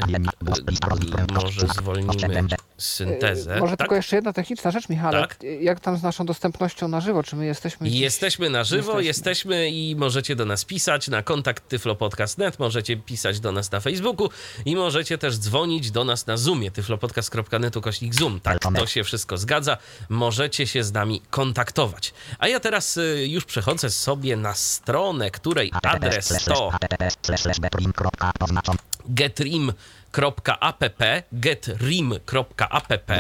Może 1.33 1.67
zwolnimy 1.67 2.49
syntezę. 2.79 3.55
Yy, 3.55 3.61
Może 3.61 3.71
tak? 3.71 3.79
tylko 3.79 3.95
jeszcze 3.95 4.17
jedna 4.17 4.33
techniczna 4.33 4.71
rzecz, 4.71 4.89
Michale. 4.89 5.21
Tak. 5.21 5.43
Yy, 5.43 5.63
Jak 5.63 5.81
tam 5.81 5.97
z 5.97 6.03
naszą 6.03 6.27
dostępnością 6.27 6.89
na 6.89 7.01
żywo? 7.01 7.23
Czy 7.23 7.37
my 7.37 7.47
jesteśmy... 7.47 7.87
gdzieś- 7.87 8.01
Jesteśmy 8.01 8.51
na 8.51 8.65
żywo, 8.65 9.01
Jesteśmy. 9.01 9.07
jesteśmy 9.07 9.71
i 9.71 9.97
możecie 9.97 10.37
do 10.37 10.45
nas 10.45 10.65
pisać 10.65 11.09
na 11.09 11.23
kontakt 11.23 11.69
tyflopodcast.net, 11.69 12.59
możecie 12.59 12.97
pisać 12.97 13.41
do 13.41 13.53
nas 13.53 13.71
na 13.71 13.81
Facebooku 13.81 14.29
i 14.65 14.77
możecie 14.77 15.19
też 15.19 15.39
dzwonić 15.39 15.91
do 15.91 16.05
nas 16.05 16.27
na 16.27 16.37
Zoomie, 16.37 16.71
tyflopodcast.net 16.71 17.77
ukośnik 17.77 18.15
Zoom. 18.15 18.41
Tak, 18.41 18.59
to 18.77 18.87
się 18.87 19.05
wszystko 19.05 19.39
zgadza. 19.39 19.77
Możecie 20.09 20.67
się 20.67 20.85
z 20.85 20.93
nami 20.93 21.23
kontaktować. 21.31 22.15
A 22.39 22.49
ja 22.49 22.61
teraz 22.61 22.97
y, 22.97 23.27
już 23.29 23.45
przechodzę 23.45 23.91
sobie 23.91 24.37
na 24.37 24.55
stronę, 24.55 25.31
której 25.31 25.73
adres 25.83 26.29
to 26.45 26.71
getrim.app, 30.17 30.85
getrim.app 31.33 33.13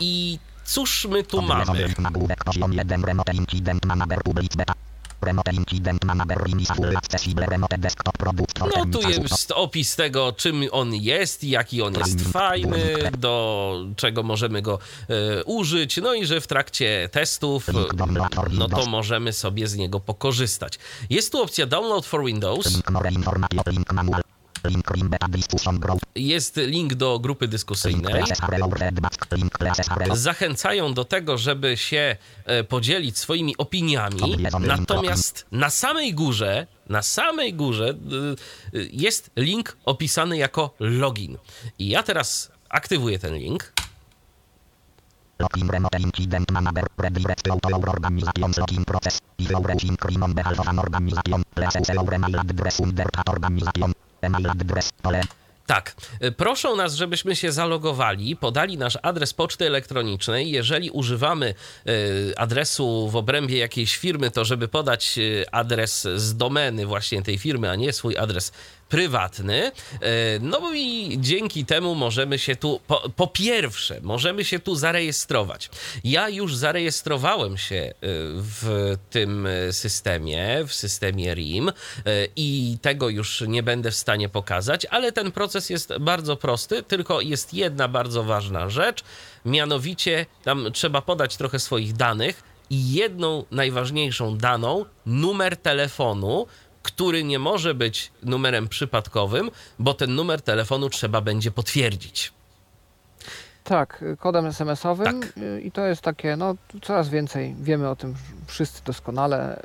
i 0.00 0.38
cóż 0.64 1.06
my 1.10 1.24
tu 1.24 1.42
mamy? 1.42 1.94
Nagłówek 1.98 2.44
poziom 2.44 2.72
1 2.72 3.04
Remote 3.04 3.32
Incident 3.32 3.84
Manager 3.86 4.22
Public 4.22 4.56
Beta 4.56 4.74
Remote 5.22 5.52
Incident 5.52 6.04
Manager 6.04 6.38
Release 6.38 6.74
Full 6.74 6.96
Accessible 6.96 7.46
Remote 7.46 7.78
Desktop 7.78 8.18
Product 8.18 8.60
No 8.76 8.86
tu 8.92 9.08
jest 9.08 9.52
opis 9.52 9.96
tego, 9.96 10.32
czym 10.32 10.64
on 10.72 10.94
jest, 10.94 11.44
jaki 11.44 11.82
on 11.82 11.94
jest 11.94 12.20
fajny, 12.32 13.10
do 13.18 13.84
czego 13.96 14.22
możemy 14.22 14.62
go 14.62 14.78
e, 15.08 15.44
użyć, 15.44 15.96
no 15.96 16.14
i 16.14 16.26
że 16.26 16.40
w 16.40 16.46
trakcie 16.46 17.08
testów, 17.12 17.68
e, 17.68 17.72
no 18.50 18.68
to 18.68 18.86
możemy 18.86 19.32
sobie 19.32 19.68
z 19.68 19.76
niego 19.76 20.00
pokorzystać. 20.00 20.78
Jest 21.10 21.32
tu 21.32 21.42
opcja 21.42 21.66
Download 21.66 22.06
for 22.06 22.24
Windows, 22.24 22.82
Jest 26.14 26.56
link 26.56 26.94
do 26.94 27.18
grupy 27.18 27.48
dyskusyjnej. 27.48 28.24
Zachęcają 30.12 30.94
do 30.94 31.04
tego, 31.04 31.38
żeby 31.38 31.76
się 31.76 32.16
e, 32.44 32.64
podzielić 32.64 33.18
swoimi 33.18 33.56
opiniami. 33.56 34.36
Natomiast 34.60 35.46
na 35.52 35.70
samej 35.70 36.14
górze, 36.14 36.66
na 36.88 37.02
samej 37.02 37.54
górze 37.54 37.94
y, 38.72 38.78
y, 38.78 38.88
jest 38.92 39.30
link 39.36 39.76
opisany 39.84 40.36
jako 40.36 40.74
login. 40.80 41.38
I 41.78 41.88
ja 41.88 42.02
teraz 42.02 42.50
aktywuję 42.68 43.18
ten 43.18 43.34
link. 43.34 43.72
Login 45.38 45.70
Tak, 55.70 55.94
proszą 56.36 56.76
nas, 56.76 56.94
żebyśmy 56.94 57.36
się 57.36 57.52
zalogowali, 57.52 58.36
podali 58.36 58.78
nasz 58.78 58.98
adres 59.02 59.34
poczty 59.34 59.66
elektronicznej. 59.66 60.50
Jeżeli 60.50 60.90
używamy 60.90 61.54
y, 61.86 62.32
adresu 62.36 63.08
w 63.08 63.16
obrębie 63.16 63.58
jakiejś 63.58 63.96
firmy, 63.96 64.30
to 64.30 64.44
żeby 64.44 64.68
podać 64.68 65.18
y, 65.18 65.44
adres 65.52 66.08
z 66.16 66.36
domeny 66.36 66.86
właśnie 66.86 67.22
tej 67.22 67.38
firmy, 67.38 67.70
a 67.70 67.74
nie 67.74 67.92
swój 67.92 68.16
adres 68.16 68.52
prywatny. 68.90 69.66
Y, 69.66 69.70
No 70.40 70.74
i 70.74 71.16
dzięki 71.20 71.64
temu 71.64 71.94
możemy 71.94 72.38
się 72.38 72.56
tu, 72.56 72.80
po, 72.86 73.10
po 73.16 73.26
pierwsze, 73.26 74.00
możemy 74.02 74.44
się 74.44 74.58
tu 74.58 74.74
zarejestrować. 74.74 75.70
Ja 76.04 76.28
już 76.28 76.56
zarejestrowałem 76.56 77.58
się 77.58 77.74
y, 77.74 77.92
w 78.36 78.96
tym 79.10 79.46
y, 79.46 79.72
systemie, 79.72 80.64
w 80.66 80.74
systemie 80.74 81.34
RIM 81.34 81.72
i 82.36 82.78
tego 82.82 83.08
już 83.08 83.40
nie 83.48 83.62
będę 83.62 83.90
w 83.90 83.96
stanie 83.96 84.28
pokazać, 84.28 84.86
ale 84.86 85.12
ten 85.12 85.32
proces 85.32 85.70
jest 85.70 85.92
bardzo 86.00 86.36
prosty, 86.36 86.82
tylko 86.82 87.20
jest 87.20 87.54
jedna 87.54 87.88
bardzo 87.88 88.22
ważna 88.22 88.68
rzecz, 88.68 89.04
mianowicie 89.44 90.26
tam 90.44 90.68
trzeba 90.72 91.02
podać 91.02 91.36
trochę 91.36 91.58
swoich 91.58 91.92
danych 91.92 92.42
i 92.70 92.92
jedną 92.92 93.44
najważniejszą 93.50 94.38
daną, 94.38 94.84
numer 95.06 95.56
telefonu, 95.56 96.46
który 96.82 97.24
nie 97.24 97.38
może 97.38 97.74
być 97.74 98.12
numerem 98.22 98.68
przypadkowym, 98.68 99.50
bo 99.78 99.94
ten 99.94 100.14
numer 100.14 100.42
telefonu 100.42 100.90
trzeba 100.90 101.20
będzie 101.20 101.50
potwierdzić. 101.50 102.32
Tak, 103.64 104.04
kodem 104.18 104.46
SMS-owym 104.46 105.20
Tak. 105.20 105.32
i 105.62 105.72
to 105.72 105.86
jest 105.86 106.02
takie, 106.02 106.36
no 106.36 106.54
coraz 106.82 107.08
więcej 107.08 107.56
wiemy 107.60 107.88
o 107.88 107.96
tym 107.96 108.14
wszyscy 108.46 108.84
doskonale. 108.84 109.62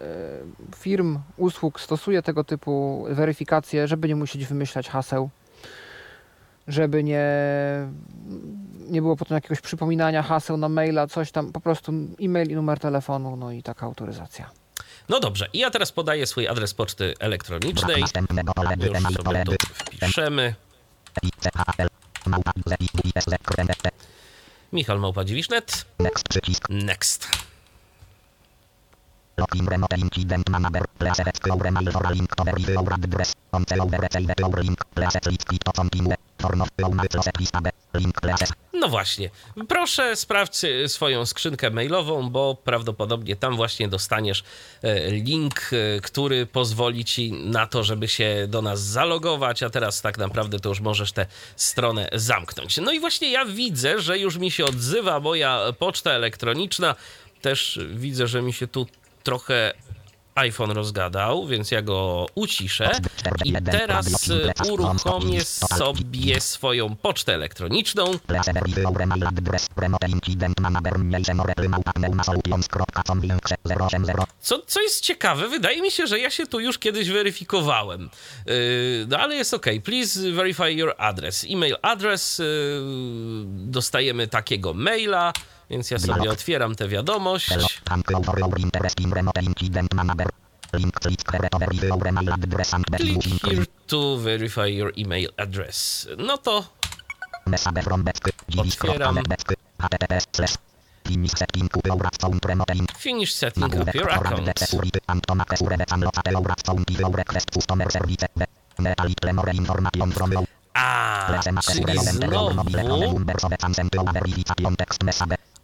y, 0.72 0.76
Firm, 0.76 1.20
usług 1.38 1.80
stosuje 1.80 2.22
tego 2.22 2.44
typu 2.44 3.06
weryfikacje, 3.10 3.88
żeby 3.88 4.08
nie 4.08 4.16
musieć 4.16 4.46
wymyślać 4.46 4.90
haseł, 4.90 5.30
żeby 6.68 7.04
nie, 7.04 7.24
nie 8.90 9.02
było 9.02 9.16
potem 9.16 9.36
jakiegoś 9.36 9.62
przypominania 9.62 10.24
haseł 10.24 10.58
na 10.58 10.70
maila, 10.70 11.08
coś 11.08 11.32
tam, 11.32 11.52
po 11.52 11.60
prostu 11.60 11.92
e-mail 12.22 12.52
i 12.52 12.56
numer 12.56 12.80
telefonu, 12.80 13.36
no 13.36 13.52
i 13.52 13.64
taka 13.64 13.86
autoryzacja. 13.86 14.50
No 15.10 15.20
dobrze, 15.20 15.48
i 15.54 15.60
ja 15.60 15.72
teraz 15.72 15.92
podaję 15.92 16.28
swój 16.28 16.48
adres 16.48 16.74
poczty 16.74 17.14
elektronicznej. 17.20 18.02
Już 18.02 18.12
sobie 19.14 19.44
to 19.46 19.54
wpiszemy. 19.74 20.56
Michal 24.74 25.00
Małpa-Dziwisznet. 25.00 25.86
Next 26.00 26.24
Next. 26.70 27.30
Remote 29.38 29.98
Incident 29.98 30.50
Manager 30.50 30.86
Mail 31.00 31.92
for 31.92 32.12
link 32.14 32.36
to 32.36 32.44
On 33.52 33.66
receive 33.66 34.36
link 34.64 34.80
Link 37.94 38.22
No 38.74 38.88
właśnie. 38.88 39.30
Proszę 39.68 40.16
sprawdź 40.16 40.64
y, 40.64 40.90
swoją 40.90 41.26
skrzynkę 41.26 41.70
mailową, 41.70 42.30
bo 42.30 42.56
prawdopodobnie 42.64 43.36
tam 43.36 43.56
właśnie 43.56 43.88
dostaniesz 43.88 44.44
e, 44.82 45.12
link, 45.12 45.62
e, 45.72 46.02
który 46.02 46.46
pozwoli 46.46 47.06
ci 47.06 47.34
na 47.34 47.68
to, 47.68 47.84
żeby 47.84 48.08
się 48.08 48.46
do 48.48 48.62
nas 48.62 48.82
zalogować, 48.82 49.64
a 49.64 49.70
teraz 49.70 50.02
tak 50.02 50.18
naprawdę 50.18 50.60
to 50.60 50.70
już 50.70 50.82
możesz 50.82 51.12
tę 51.12 51.26
stronę 51.56 52.10
zamknąć. 52.14 52.78
No 52.78 52.92
i 52.92 53.00
właśnie 53.00 53.32
ja 53.32 53.46
widzę, 53.46 54.02
że 54.02 54.20
już 54.20 54.38
mi 54.38 54.52
się 54.52 54.66
odzywa 54.66 55.20
moja 55.20 55.60
poczta 55.80 56.12
elektroniczna. 56.12 56.96
Też 57.42 57.80
widzę, 57.94 58.28
że 58.28 58.42
mi 58.42 58.54
się 58.54 58.68
tu 58.68 58.88
trochę 59.26 59.74
iPhone 60.36 60.72
rozgadał, 60.72 61.48
więc 61.48 61.72
ja 61.72 61.82
go 61.82 62.26
uciszę 62.36 62.92
i 63.46 63.54
teraz 63.72 64.32
uruchomię 64.72 65.46
sobie 65.46 66.42
swoją 66.42 66.96
pocztę 66.96 67.34
elektroniczną. 67.34 68.20
Place 68.28 68.54
verify 68.54 68.88
our 68.88 69.02
email 69.02 69.28
address 69.28 69.68
Remote 69.78 70.08
Incident 70.08 70.60
Manager 70.60 71.00
Mniejsze 71.00 71.34
more 71.34 71.54
małpa 71.70 71.94
pneumasolutions.com 71.94 73.22
link 73.22 73.42
080 73.82 74.28
Co, 74.42 74.60
co 74.60 74.82
jest 74.82 75.02
ciekawe, 75.02 75.48
wydaje 75.48 75.82
mi 75.82 75.92
się, 75.92 76.08
że 76.08 76.20
ja 76.20 76.32
się 76.32 76.48
tu 76.48 76.60
już 76.60 76.80
kiedyś 76.80 77.10
weryfikowałem. 77.10 78.10
Yy, 78.46 78.54
no 79.10 79.20
ale 79.20 79.36
jest 79.36 79.54
ok. 79.54 79.66
Please 79.84 80.32
verify 80.32 80.72
your 80.72 80.96
address. 80.98 81.46
E-mail 81.50 81.76
address. 81.82 82.40
Yy, 82.40 82.46
dostajemy 83.46 84.28
takiego 84.28 84.74
maila, 84.74 85.34
więc 85.70 85.92
ja 85.92 86.00
sobie 86.00 86.32
otwieram 86.32 86.76
tę 86.76 86.88
wiadomość. 86.88 87.50
Click 92.98 93.42
here 93.44 93.66
to 93.88 94.18
verify 94.18 94.68
your 94.68 94.94
email 94.98 95.30
address. 95.38 96.08
No 96.18 96.38
to. 96.38 96.66
Otwieram. 98.58 99.20
Finish 101.08 101.34
setting 101.38 101.66
up 101.66 101.86
your 101.86 102.10
promoting. 102.42 102.88
Finish 102.98 103.34
setting 103.34 103.64
up 103.82 103.94
your 103.96 104.12
account. 104.12 104.50
A, 110.74 111.44
czyli 111.62 112.00
znowu, 112.00 112.66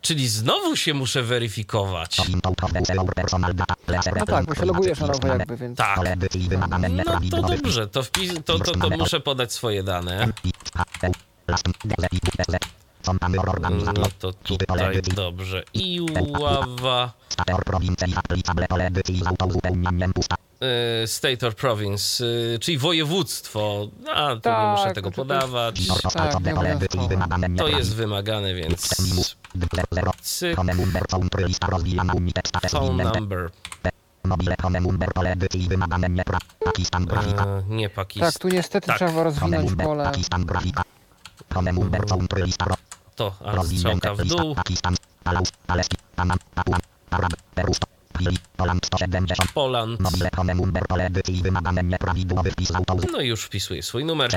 czyli 0.01 0.27
znowu 0.27 0.75
się 0.75 0.93
muszę 0.93 1.23
weryfikować. 1.23 2.17
No 4.19 4.25
tak, 4.25 4.45
bo 4.45 4.55
się 4.55 4.65
logujesz 4.65 4.99
na 4.99 5.07
nowo 5.07 5.27
jakby, 5.27 5.57
więc... 5.57 5.77
Tak. 5.77 5.97
No 6.89 7.03
to 7.31 7.41
dobrze, 7.57 7.87
to, 7.87 8.03
wpis, 8.03 8.33
to, 8.45 8.59
to, 8.59 8.71
to 8.71 8.89
muszę 8.97 9.19
podać 9.19 9.53
swoje 9.53 9.83
dane. 9.83 10.27
No 13.93 14.07
to 14.19 14.33
tutaj 14.33 14.67
dobrze. 15.15 15.63
I 15.73 16.01
ława. 16.39 17.13
Y, 21.03 21.07
State 21.07 21.47
or 21.47 21.55
province, 21.55 22.25
y, 22.25 22.59
czyli 22.59 22.77
województwo. 22.77 23.87
A, 24.13 24.27
to 24.27 24.33
nie 24.35 24.41
Tak, 24.41 24.77
muszę 24.79 24.91
tego 24.93 25.09
no 25.09 25.15
to- 25.15 25.21
podawać. 25.21 25.75
Tak, 26.13 26.39
nie 26.45 26.53
obowiązkowo. 26.55 27.57
To 27.57 27.67
jest 27.77 27.95
wymagane, 27.95 28.53
więc 28.53 28.89
cyk, 30.21 30.55
phone 32.79 33.03
number. 33.19 33.49
E, 37.47 37.63
nie 37.67 37.89
Pakistan. 37.89 38.31
Tak, 38.31 38.41
tu 38.41 38.47
niestety 38.49 38.87
Tak. 38.87 38.95
trzeba 38.97 39.23
rozwinąć 39.23 39.71
pole. 39.83 40.03
To, 43.15 43.35
a 43.45 43.63
strzałka 43.63 44.15
w 44.15 44.25
dół. 44.25 44.55
Poland. 49.53 49.99
No 53.11 53.21
i 53.21 53.27
już 53.27 53.43
wpisuję 53.43 53.83
swój 53.83 54.05
numer. 54.05 54.31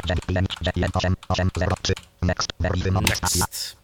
Next. 2.23 3.77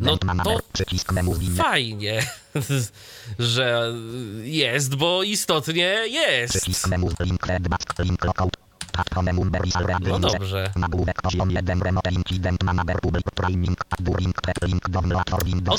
No 0.00 0.16
to 0.44 0.50
fajnie, 1.62 2.26
że 3.38 3.94
jest, 4.42 4.94
bo 4.94 5.22
istotnie 5.22 5.94
jest. 6.06 6.52
No 10.10 10.18
dobrze. 10.32 10.70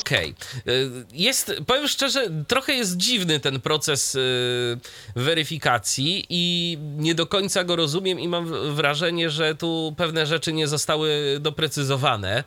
Okej. 0.02 0.36
Y, 0.68 0.90
Jest, 1.14 1.54
powiem 1.68 1.88
szczerze, 1.88 2.30
trochę 2.48 2.74
jest 2.74 2.98
dziwny 2.98 3.40
ten 3.40 3.62
proces 3.62 4.16
y, 4.16 4.80
weryfikacji 5.16 6.26
i 6.30 6.78
nie 6.98 7.16
do 7.16 7.26
końca 7.26 7.64
go 7.64 7.76
rozumiem 7.76 8.20
i 8.20 8.28
mam 8.28 8.76
wrażenie, 8.76 9.30
że 9.30 9.56
tu 9.56 9.94
pewne 9.98 10.26
rzeczy 10.26 10.54
nie 10.54 10.68
zostały 10.68 11.38
doprecyzowane, 11.40 12.44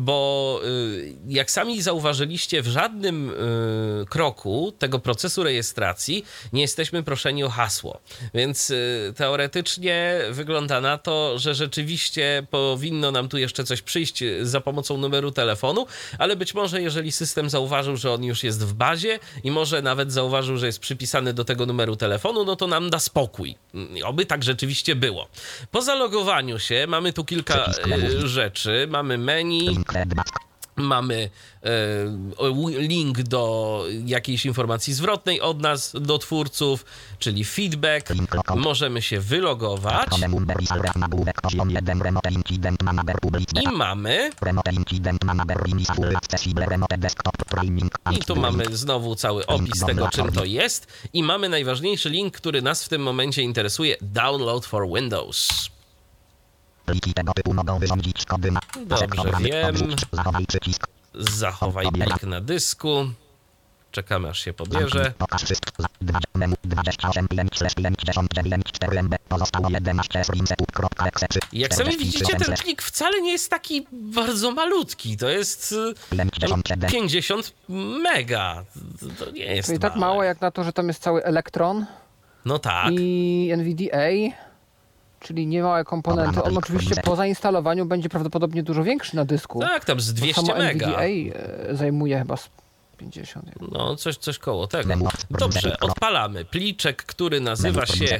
bo 0.00 0.60
y, 0.64 1.16
jak 1.28 1.50
sami 1.50 1.82
zauważyliście, 1.82 2.62
w 2.62 2.66
żadnym 2.66 3.30
y, 3.30 4.06
kroku 4.08 4.72
tego 4.78 4.98
procesu 4.98 5.42
rejestracji 5.42 6.24
nie 6.52 6.62
jesteśmy 6.62 7.02
proszeni 7.02 7.44
o 7.44 7.48
hasło. 7.48 8.00
Więc 8.34 8.70
y, 8.70 9.12
teoretycznie 9.16 10.20
wygląda 10.30 10.80
na 10.80 10.98
to, 10.98 11.38
że 11.38 11.54
rzeczywiście 11.54 12.46
powinno 12.50 13.10
nam 13.10 13.28
tu 13.28 13.38
jeszcze 13.38 13.64
coś 13.64 13.82
przyjść 13.82 14.24
za 14.42 14.60
pomocą 14.60 14.96
numeru 14.96 15.30
telefonu, 15.30 15.86
ale 16.18 16.36
być 16.36 16.54
może 16.54 16.82
jeżeli 16.82 17.12
system 17.12 17.50
zauważył, 17.50 17.96
że 17.96 18.12
on 18.12 18.24
już 18.24 18.44
jest 18.44 18.64
w 18.64 18.72
bazie 18.72 19.18
i 19.44 19.50
może 19.50 19.82
nawet 19.82 20.12
zauważył, 20.12 20.56
że 20.56 20.66
jest 20.66 20.78
przypisany 20.78 21.32
do 21.32 21.44
tego 21.44 21.66
numeru 21.66 21.96
telefonu, 21.96 22.44
no 22.44 22.56
to 22.56 22.66
nam 22.66 22.90
da 22.90 23.00
spokój. 23.00 23.54
Oby 24.04 24.26
tak 24.26 24.44
rzeczywiście 24.44 24.94
było. 24.94 25.28
Po 25.70 25.82
zalogowaniu 25.82 26.58
się 26.58 26.86
mamy 26.88 27.12
tu 27.12 27.24
kilka 27.24 27.72
rzeczy. 28.24 28.86
Mamy 28.90 29.18
menu, 29.18 29.78
mamy 30.76 31.30
e, 31.62 31.68
link 32.78 33.22
do 33.22 33.84
jakiejś 34.04 34.46
informacji 34.46 34.94
zwrotnej 34.94 35.40
od 35.40 35.60
nas, 35.60 35.92
do 36.00 36.18
twórców, 36.18 36.84
czyli 37.18 37.44
feedback. 37.44 38.12
Możemy 38.56 39.02
się 39.02 39.20
wylogować 39.20 40.08
i 43.62 43.68
mamy. 43.68 44.30
I 48.12 48.18
tu 48.18 48.36
mamy 48.36 48.64
znowu 48.76 49.16
cały 49.16 49.46
opis 49.46 49.80
tego, 49.80 50.08
czym 50.08 50.32
to 50.32 50.44
jest. 50.44 50.86
I 51.12 51.22
mamy 51.22 51.48
najważniejszy 51.48 52.10
link, 52.10 52.36
który 52.36 52.62
nas 52.62 52.84
w 52.84 52.88
tym 52.88 53.02
momencie 53.02 53.42
interesuje: 53.42 53.96
Download 54.00 54.66
for 54.66 54.88
Windows. 54.88 55.70
Pliki 56.86 57.14
tego 57.14 57.32
typu 57.32 57.54
mogą 57.54 57.78
wyrządzić 57.78 58.24
kody 58.24 58.50
na 58.50 58.60
Dobrze, 58.86 59.06
wiem. 59.40 59.96
Zachowaj 60.12 60.46
przycisk. 60.46 60.86
Zachowaj 61.14 61.86
plik 61.92 62.22
na 62.22 62.40
dysku. 62.40 63.06
Czekamy 63.92 64.28
aż 64.28 64.40
się 64.44 64.52
pobierze. 64.52 65.12
Pokaż 65.18 65.44
wszystko. 65.44 65.82
Za- 65.82 65.88
dwa- 66.02 66.18
memu 66.34 66.56
28 66.64 67.28
5 67.28 67.58
slash 67.58 67.74
59 67.74 68.64
4 68.72 68.98
MB. 69.02 69.14
Pozostało 69.28 69.70
11 69.70 70.24
screensetup.exe. 70.24 71.26
Jak 71.52 71.74
sami 71.74 71.96
widzicie, 71.96 72.36
ten 72.36 72.54
plik 72.56 72.82
wcale 72.82 73.20
nie 73.22 73.32
jest 73.32 73.50
taki 73.50 73.86
bardzo 73.92 74.50
malutki. 74.52 75.16
To 75.16 75.28
jest 75.28 75.72
y, 75.72 75.94
57 76.10 76.90
50 76.90 77.52
mega. 78.02 78.64
To- 79.18 79.30
nie 79.30 79.44
jest 79.56 79.66
Czyli 79.68 79.78
tak 79.78 79.96
małe. 79.96 80.00
mało 80.12 80.24
jak 80.24 80.40
na 80.40 80.50
to, 80.50 80.64
że 80.64 80.72
tam 80.72 80.88
jest 80.88 81.02
cały 81.02 81.24
Electron 81.24 81.86
No 82.44 82.58
tak. 82.58 82.92
i 82.92 83.48
NVDA, 83.52 84.36
czyli 85.26 85.46
niemałe 85.46 85.84
komponenty. 85.84 86.42
On 86.42 86.58
oczywiście 86.58 86.94
po 87.02 87.16
zainstalowaniu 87.16 87.86
będzie 87.86 88.08
prawdopodobnie 88.08 88.62
dużo 88.62 88.84
większy 88.84 89.16
na 89.16 89.24
dysku. 89.24 89.60
Tak, 89.60 89.84
tam 89.84 90.00
z 90.00 90.12
bo 90.12 90.18
200 90.20 90.34
samo 90.46 90.58
mega. 90.58 90.86
NVDA 90.86 91.02
e, 91.02 91.76
zajmuje 91.76 92.18
chyba 92.18 92.36
z 92.36 92.50
50. 92.98 93.46
No, 93.72 93.96
coś, 93.96 94.16
coś 94.16 94.38
koło 94.38 94.66
tego. 94.66 94.94
Dobrze, 95.30 95.76
odpalamy 95.80 96.44
pliczek, 96.44 97.02
który 97.02 97.40
nazywa 97.40 97.86
się 97.86 98.18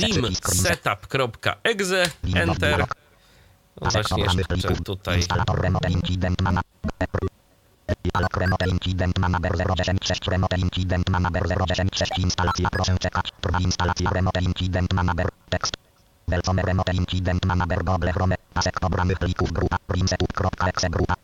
rimsetup.exe. 0.00 2.04
Enter. 2.34 2.84
No 3.80 3.90
właśnie 3.90 4.24
jeszcze 4.24 4.74
tutaj. 4.84 5.20
Dialog 8.04 8.36
remote 8.36 8.68
incident 8.68 9.18
manager 9.18 9.56
096 9.56 10.28
remote 10.28 10.56
incident 10.56 11.10
manager 11.10 11.42
096 11.42 12.18
instalacja 12.18 12.70
proszę 12.70 12.98
czekać. 12.98 13.32
Trwa 13.40 13.58
instalacja 13.58 14.10
remote 14.10 14.40
incident 14.40 14.92
manager. 14.92 15.28
Tekst. 15.50 15.85
Welcome 16.26 16.58
remote 16.58 16.90
incident 16.90 17.46
manager 17.46 17.86
Google 17.86 18.10
Chrome. 18.10 18.34
Pasek 18.54 18.80
pobranych 18.80 19.18
plików 19.18 19.52
grupa. 19.52 19.78
rimsetup.exe 19.88 20.90
grupa. 20.90 21.14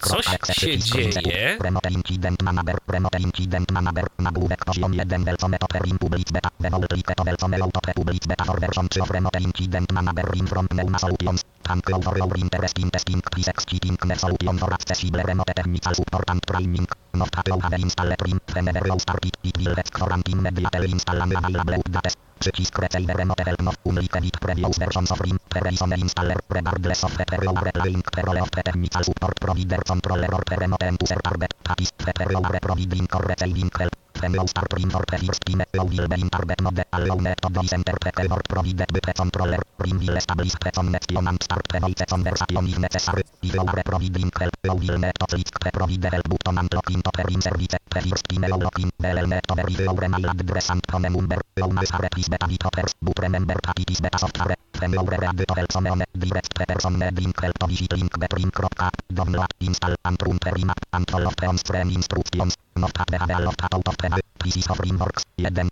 Coś 0.00 0.26
się 0.56 0.78
dzieje. 0.78 1.58
Remote 1.60 1.90
incident 1.90 2.42
manager. 2.42 2.76
Remote 2.88 3.18
incident 3.18 3.72
manager. 3.72 4.06
Nagłówek 4.18 4.64
poziom 4.64 4.94
1 4.94 5.24
welcome 5.24 5.58
to 5.58 5.66
rim 5.84 5.98
public 5.98 6.32
beta. 6.32 6.50
Default 6.60 6.88
click 6.88 7.14
to 7.14 7.24
welcome 7.24 7.62
auto 7.62 7.80
public 7.94 8.26
beta 8.26 8.44
for 8.44 8.60
version 8.60 8.88
3 8.88 9.02
of 9.02 9.10
remote 9.10 9.40
incident 9.40 9.92
manager 9.92 10.26
rim 10.34 10.46
from 10.46 10.66
Pneuma 10.68 10.98
Solutions. 10.98 11.44
Thank 11.62 11.88
you 11.88 12.02
for 12.02 12.18
your 12.18 12.36
interest 12.36 12.78
in 12.78 12.90
testing 12.90 13.22
exceeding 13.48 13.96
the 13.96 14.16
solution 14.18 14.58
for 14.58 14.74
accessible 14.74 15.22
remote 15.22 15.54
technical 15.54 15.94
support 15.94 16.30
and 16.30 16.42
training. 16.46 16.86
Not 17.14 17.30
that 17.30 17.46
you 17.48 17.60
have 17.62 17.78
installed 17.78 18.22
rim 18.26 18.40
whenever 18.54 18.86
you 18.88 18.98
start 18.98 19.24
it. 19.24 19.36
It 19.44 19.56
will 19.58 19.74
let 19.76 19.92
quarantine 19.92 20.46
immediately 20.46 20.90
install 20.90 21.22
and 21.22 21.32
available 21.32 21.74
updates. 21.74 22.25
Przycisk 22.38 22.78
receive 22.78 23.12
remote 23.16 23.40
help 23.46 23.62
not 23.62 23.78
unlike 23.84 24.20
with 24.20 24.40
previous 24.40 24.78
versions 24.78 25.10
of 25.10 25.20
rim. 25.20 25.38
Previous 25.48 25.80
installer 25.80 26.38
regardless 26.48 27.04
of 27.04 27.16
are 27.20 27.68
applying 27.68 28.02
parallel 28.12 28.42
of 28.42 28.50
technical 28.50 29.02
support 29.04 29.40
provider 29.40 29.82
controller 29.86 30.28
or 30.32 30.44
remote 30.60 30.82
end 30.82 30.98
user 31.00 31.20
target. 31.22 31.52
That 31.64 31.80
is 31.80 31.92
whether 32.04 32.32
you 32.32 32.38
are 32.38 32.60
providing 32.60 33.06
or 33.14 33.22
receiving 33.24 33.70
help. 33.78 34.05
You 34.16 34.46
start 34.48 34.70
the 34.70 34.80
first 34.80 35.44
time, 35.44 35.60
you 35.74 35.84
will 35.84 36.08
be 36.08 36.20
in 36.20 36.30
target 36.30 36.60
mode. 36.62 36.84
Allow 36.92 37.16
method 37.16 37.64
is 37.64 37.72
enter 37.72 37.96
the 38.00 38.10
keyword 38.12 38.48
provided 38.48 38.88
by 38.88 39.12
controller. 39.12 39.60
Rim 39.78 39.98
will 40.00 40.16
establish 40.16 40.52
the 40.56 40.70
connection 40.72 41.28
and 41.28 41.42
start 41.42 41.66
voice 41.80 42.04
conversation 42.08 42.66
if 42.66 42.78
necessary. 42.78 43.22
If 43.42 43.54
you 43.54 43.60
are 43.60 43.82
providing 43.84 44.32
help, 44.32 44.56
you 44.64 44.72
will 44.72 44.98
to 45.12 45.26
click 45.28 45.52
the 45.52 45.70
provide 45.70 46.04
help 46.04 46.28
button 46.28 46.58
and 46.58 46.72
log 46.72 46.90
into 46.90 47.10
the 47.12 47.24
rim 47.28 47.40
service. 47.42 47.76
The 47.92 48.00
first 48.00 48.26
in, 48.32 48.42
you 48.42 49.14
will 49.14 49.26
need 49.28 49.44
to 49.46 49.54
verify 49.54 49.84
your 49.84 50.04
email 50.04 50.30
address 50.30 50.70
and 50.70 50.82
phone 50.90 51.02
number. 51.02 51.38
Must 51.60 51.92
have 51.92 52.08
this 52.16 52.28
beta 52.28 52.46
others, 52.46 52.94
but 53.02 53.18
remember 53.20 53.54
that 53.62 53.78
it 53.78 53.90
is 53.90 54.00
beta 54.00 54.18
software. 54.18 54.56
When 54.80 54.92
you 54.92 55.00
are 55.00 55.04
ready 55.04 55.44
to 55.44 55.54
help 55.54 55.72
someone, 55.72 56.04
direct 56.16 56.54
the 56.56 56.66
person 56.66 56.98
needing 56.98 57.34
help 57.40 57.58
to 57.58 57.66
visit 57.66 57.92
link 57.92 58.12
betrim.app, 58.18 58.96
download, 59.12 59.52
install, 59.60 59.94
and 60.04 60.16
run 60.24 60.38
the 60.42 60.52
rim 60.56 60.70
app, 60.70 60.84
and 60.94 61.10
follow 61.10 61.30
the 61.36 61.46
on-screen 61.46 61.90
instructions. 61.92 62.56
Not 62.76 62.92
that 62.92 63.08
the 63.08 63.18
have 63.18 63.30
a 63.30 63.42
lot 63.42 63.62
out 63.72 63.88
of 63.88 63.96
the 63.96 64.20
This 64.44 64.56
is 64.58 64.66
how 64.66 64.74
rim 64.74 64.98
works. 64.98 65.24
1. 65.36 65.70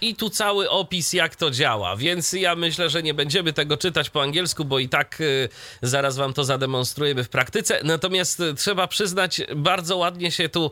I 0.00 0.16
tu 0.16 0.30
cały 0.30 0.70
opis, 0.70 1.12
jak 1.12 1.36
to 1.36 1.50
działa, 1.50 1.96
więc 1.96 2.32
ja 2.32 2.54
myślę, 2.54 2.90
że 2.90 3.02
nie 3.02 3.14
będziemy 3.14 3.52
tego 3.52 3.76
czytać 3.76 4.10
po 4.10 4.22
angielsku, 4.22 4.64
bo 4.64 4.78
i 4.78 4.88
tak 4.88 5.20
y, 5.20 5.48
zaraz 5.82 6.16
wam 6.16 6.32
to 6.32 6.44
zademonstrujemy 6.44 7.24
w 7.24 7.28
praktyce. 7.28 7.80
Natomiast 7.84 8.40
y, 8.40 8.54
trzeba 8.54 8.86
przyznać, 8.86 9.40
bardzo 9.56 9.96
ładnie 9.96 10.30
się 10.30 10.48
tu 10.48 10.70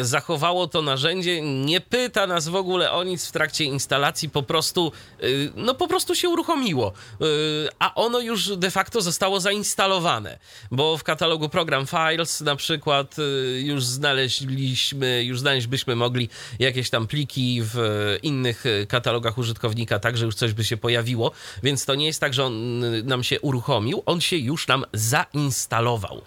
y, 0.00 0.04
zachowało 0.04 0.66
to 0.66 0.82
narzędzie. 0.82 1.42
Nie 1.42 1.80
pyta 1.80 2.26
nas 2.26 2.48
w 2.48 2.54
ogóle 2.54 2.92
o 2.92 3.04
nic 3.04 3.28
w 3.28 3.32
trakcie 3.32 3.64
instalacji, 3.64 4.30
po 4.30 4.42
prostu, 4.42 4.92
y, 5.22 5.52
no 5.56 5.74
po 5.74 5.88
prostu 5.88 6.14
się 6.14 6.28
uruchomiło. 6.28 6.92
Y, 7.22 7.68
a 7.78 7.94
ono 7.94 8.20
już 8.20 8.56
de 8.56 8.70
facto 8.70 9.00
zostało 9.00 9.40
zainstalowane, 9.40 10.38
bo 10.70 10.96
w 10.96 11.02
katalogu 11.02 11.48
Program 11.48 11.86
Files 11.86 12.40
na 12.40 12.56
przykład 12.56 13.18
y, 13.18 13.62
już 13.64 13.84
znaleźliśmy, 13.84 15.24
już 15.24 15.40
znaleźć 15.40 15.66
byśmy 15.66 15.96
mogli 16.12 16.28
jakieś 16.58 16.90
tam 16.90 17.06
pliki 17.06 17.62
w 17.62 17.78
e, 17.78 18.16
innych 18.16 18.64
e, 18.66 18.86
katalogach 18.86 19.38
użytkownika, 19.38 19.98
także 19.98 20.26
już 20.26 20.34
coś 20.34 20.52
by 20.52 20.64
się 20.64 20.76
pojawiło, 20.76 21.32
więc 21.62 21.84
to 21.84 21.94
nie 21.94 22.06
jest 22.06 22.20
tak, 22.20 22.34
że 22.34 22.44
on 22.44 22.80
nam 23.04 23.22
się 23.22 23.40
uruchomił, 23.40 24.02
on 24.06 24.20
się 24.20 24.36
już 24.36 24.68
nam 24.68 24.84
zainstalował. 24.92 26.22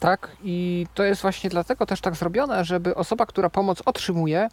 Tak, 0.00 0.36
i 0.44 0.86
to 0.94 1.02
jest 1.02 1.22
właśnie 1.22 1.50
dlatego 1.50 1.86
też 1.86 2.00
tak 2.00 2.16
zrobione, 2.16 2.64
żeby 2.64 2.94
osoba, 2.94 3.26
która 3.26 3.50
pomoc 3.50 3.82
otrzymuje, 3.84 4.48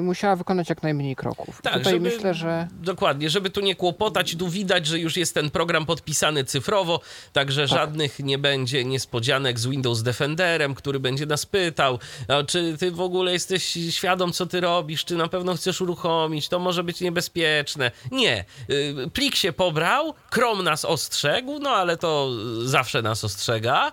musiała 0.00 0.36
wykonać 0.36 0.68
jak 0.68 0.82
najmniej 0.82 1.16
kroków. 1.16 1.62
Tak, 1.62 1.74
Tutaj 1.74 1.92
żeby, 1.92 2.10
myślę, 2.10 2.34
że 2.34 2.68
Dokładnie, 2.72 3.30
żeby 3.30 3.50
tu 3.50 3.60
nie 3.60 3.74
kłopotać, 3.74 4.36
tu 4.36 4.48
widać, 4.48 4.86
że 4.86 4.98
już 4.98 5.16
jest 5.16 5.34
ten 5.34 5.50
program 5.50 5.86
podpisany 5.86 6.44
cyfrowo, 6.44 7.00
także 7.32 7.60
Tak. 7.60 7.70
żadnych 7.70 8.18
nie 8.18 8.38
będzie 8.38 8.84
niespodzianek 8.84 9.58
z 9.58 9.66
Windows 9.66 10.02
Defenderem, 10.02 10.74
który 10.74 11.00
będzie 11.00 11.26
nas 11.26 11.46
pytał, 11.46 11.98
czy 12.46 12.76
ty 12.78 12.90
w 12.90 13.00
ogóle 13.00 13.32
jesteś 13.32 13.78
świadom, 13.90 14.32
co 14.32 14.46
ty 14.46 14.60
robisz, 14.60 15.04
czy 15.04 15.16
na 15.16 15.28
pewno 15.28 15.54
chcesz 15.54 15.80
uruchomić, 15.80 16.48
to 16.48 16.58
może 16.58 16.84
być 16.84 17.00
niebezpieczne. 17.00 17.90
Nie, 18.12 18.44
Y, 18.70 19.10
plik 19.12 19.36
się 19.36 19.52
pobrał, 19.52 20.14
Chrome 20.32 20.62
nas 20.62 20.84
ostrzegł, 20.84 21.58
no 21.58 21.70
ale 21.70 21.96
to 21.96 22.30
zawsze 22.64 23.02
nas 23.02 23.24
ostrzega 23.24 23.92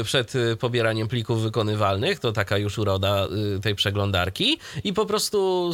y, 0.00 0.04
przed 0.04 0.34
y, 0.34 0.56
pobieraniem 0.56 1.08
plików 1.08 1.42
wykonywalnych, 1.42 2.20
to 2.20 2.32
taka 2.32 2.58
już 2.58 2.78
uroda 2.78 3.26
y, 3.56 3.60
tej 3.60 3.74
przeglądarki 3.74 4.58
i 4.84 4.92
po 4.92 5.06
prostu 5.06 5.19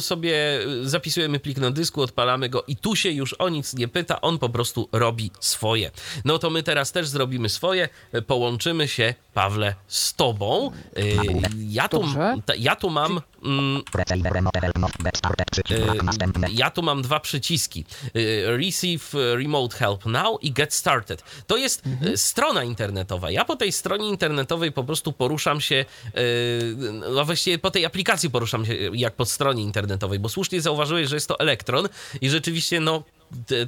sobie 0.01 0.59
y, 0.83 0.89
zapisujemy 0.89 1.39
plik 1.39 1.57
na 1.57 1.71
dysku, 1.71 2.01
odpalamy 2.01 2.49
go 2.49 2.63
i 2.67 2.75
tu 2.75 2.95
się 2.95 3.09
już 3.11 3.33
o 3.33 3.49
nic 3.49 3.73
nie 3.73 3.87
pyta, 3.87 4.21
on 4.21 4.37
po 4.39 4.49
prostu 4.49 4.89
robi 4.91 5.31
swoje. 5.39 5.91
No 6.25 6.39
to 6.39 6.49
my 6.49 6.63
teraz 6.63 6.91
też 6.91 7.07
zrobimy 7.07 7.49
swoje, 7.49 7.89
y, 8.15 8.21
połączymy 8.21 8.87
się, 8.87 9.13
Pawle, 9.33 9.75
z 9.87 10.13
tobą. 10.15 10.71
Y, 10.97 11.17
Ja 11.69 11.87
tu, 11.89 12.01
ja 12.57 12.75
tu 12.75 12.89
mam... 12.89 13.21
Mm, 13.47 13.83
następne. 16.03 16.47
ja 16.51 16.71
tu 16.71 16.83
mam 16.83 17.01
dwa 17.01 17.19
przyciski. 17.19 17.85
Yy, 18.13 18.57
Receive 18.57 19.13
Remote 19.13 19.77
Help 19.77 20.05
Now 20.05 20.43
i 20.43 20.51
Get 20.51 20.73
Started. 20.73 21.23
To 21.47 21.57
jest 21.57 21.83
yy, 22.01 22.17
strona 22.17 22.63
internetowa. 22.63 23.31
Ja 23.31 23.45
po 23.45 23.55
tej 23.55 23.71
stronie 23.71 24.09
internetowej 24.09 24.71
po 24.71 24.83
prostu 24.83 25.13
poruszam 25.13 25.61
się, 25.61 25.85
no 27.15 27.25
właściwie 27.25 27.59
po 27.59 27.71
tej 27.71 27.85
aplikacji 27.85 28.29
poruszam 28.29 28.65
się 28.65 28.73
jak 28.93 29.15
po 29.15 29.25
stronie 29.25 29.63
internetowej, 29.63 30.19
bo 30.19 30.29
słusznie 30.29 30.61
zauważyłeś, 30.61 31.09
że 31.09 31.15
jest 31.15 31.27
to 31.27 31.39
elektron 31.39 31.89
i 32.21 32.29
rzeczywiście 32.29 32.79
no 32.79 33.03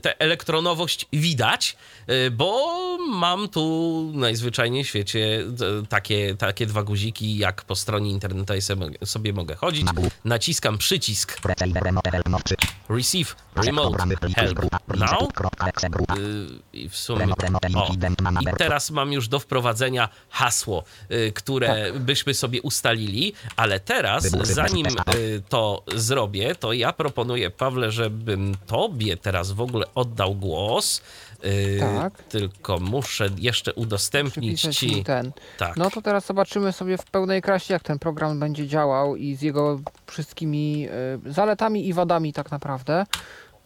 tę 0.02 0.20
elektronowość 0.20 1.06
widać, 1.14 1.78
yy, 2.08 2.32
bo 2.32 2.78
mam 3.10 3.50
tu 3.50 4.12
najzwyczajniej 4.16 4.84
w 4.84 4.88
świecie 4.88 5.20
yy, 5.20 5.84
takie, 5.90 6.36
takie 6.36 6.66
dwa 6.66 6.84
guziki, 6.84 7.38
jak 7.38 7.62
po 7.64 7.76
stronie 7.76 8.12
internetowej 8.12 8.62
sobie, 9.06 9.34
mogę 9.34 9.56
chodzić. 9.56 9.86
Naciskam 10.26 10.78
przycisk. 10.78 11.40
Receive 12.90 13.36
Remote 13.56 13.92
Help. 14.36 14.60
Now. 14.98 15.30
Y, 16.18 16.48
I 16.74 16.90
w 16.90 16.98
sumie. 16.98 17.28
O, 17.76 17.94
I 17.94 18.58
teraz 18.58 18.92
mam 18.92 19.14
już 19.14 19.28
do 19.28 19.40
wprowadzenia 19.40 20.10
hasło, 20.30 20.84
y, 21.12 21.32
które 21.36 21.92
Tak. 21.94 22.00
byśmy 22.00 22.34
sobie 22.34 22.62
ustalili, 22.62 23.34
ale 23.56 23.80
teraz, 23.80 24.24
zanim 24.44 24.88
y, 24.88 25.44
to 25.50 25.84
zrobię, 25.96 26.56
to 26.56 26.74
ja 26.74 26.94
proponuję, 26.94 27.50
Pawle, 27.50 27.92
żebym 27.92 28.58
tobie 28.68 29.18
teraz 29.18 29.49
w 29.54 29.62
ogóle 29.62 29.86
oddał 29.96 30.36
głos. 30.36 31.02
Y, 31.46 31.78
Tak. 31.80 32.24
Tylko 32.24 32.80
muszę 32.80 33.30
jeszcze 33.38 33.74
udostępnić 33.74 34.60
przypisać 34.60 34.78
ci. 34.78 35.04
ten. 35.04 35.32
Tak. 35.58 35.78
No 35.78 35.90
to 35.90 36.02
teraz 36.02 36.26
zobaczymy 36.26 36.72
sobie 36.72 36.98
w 36.98 37.06
pełnej 37.06 37.42
krasie, 37.42 37.74
jak 37.74 37.84
ten 37.84 38.00
program 38.00 38.40
będzie 38.40 38.68
działał 38.68 39.16
i 39.16 39.36
z 39.36 39.42
jego 39.42 39.80
wszystkimi 40.08 40.88
y, 41.28 41.34
zaletami 41.34 41.88
i 41.88 41.94
wadami 41.94 42.34
tak 42.34 42.52
naprawdę. 42.52 43.06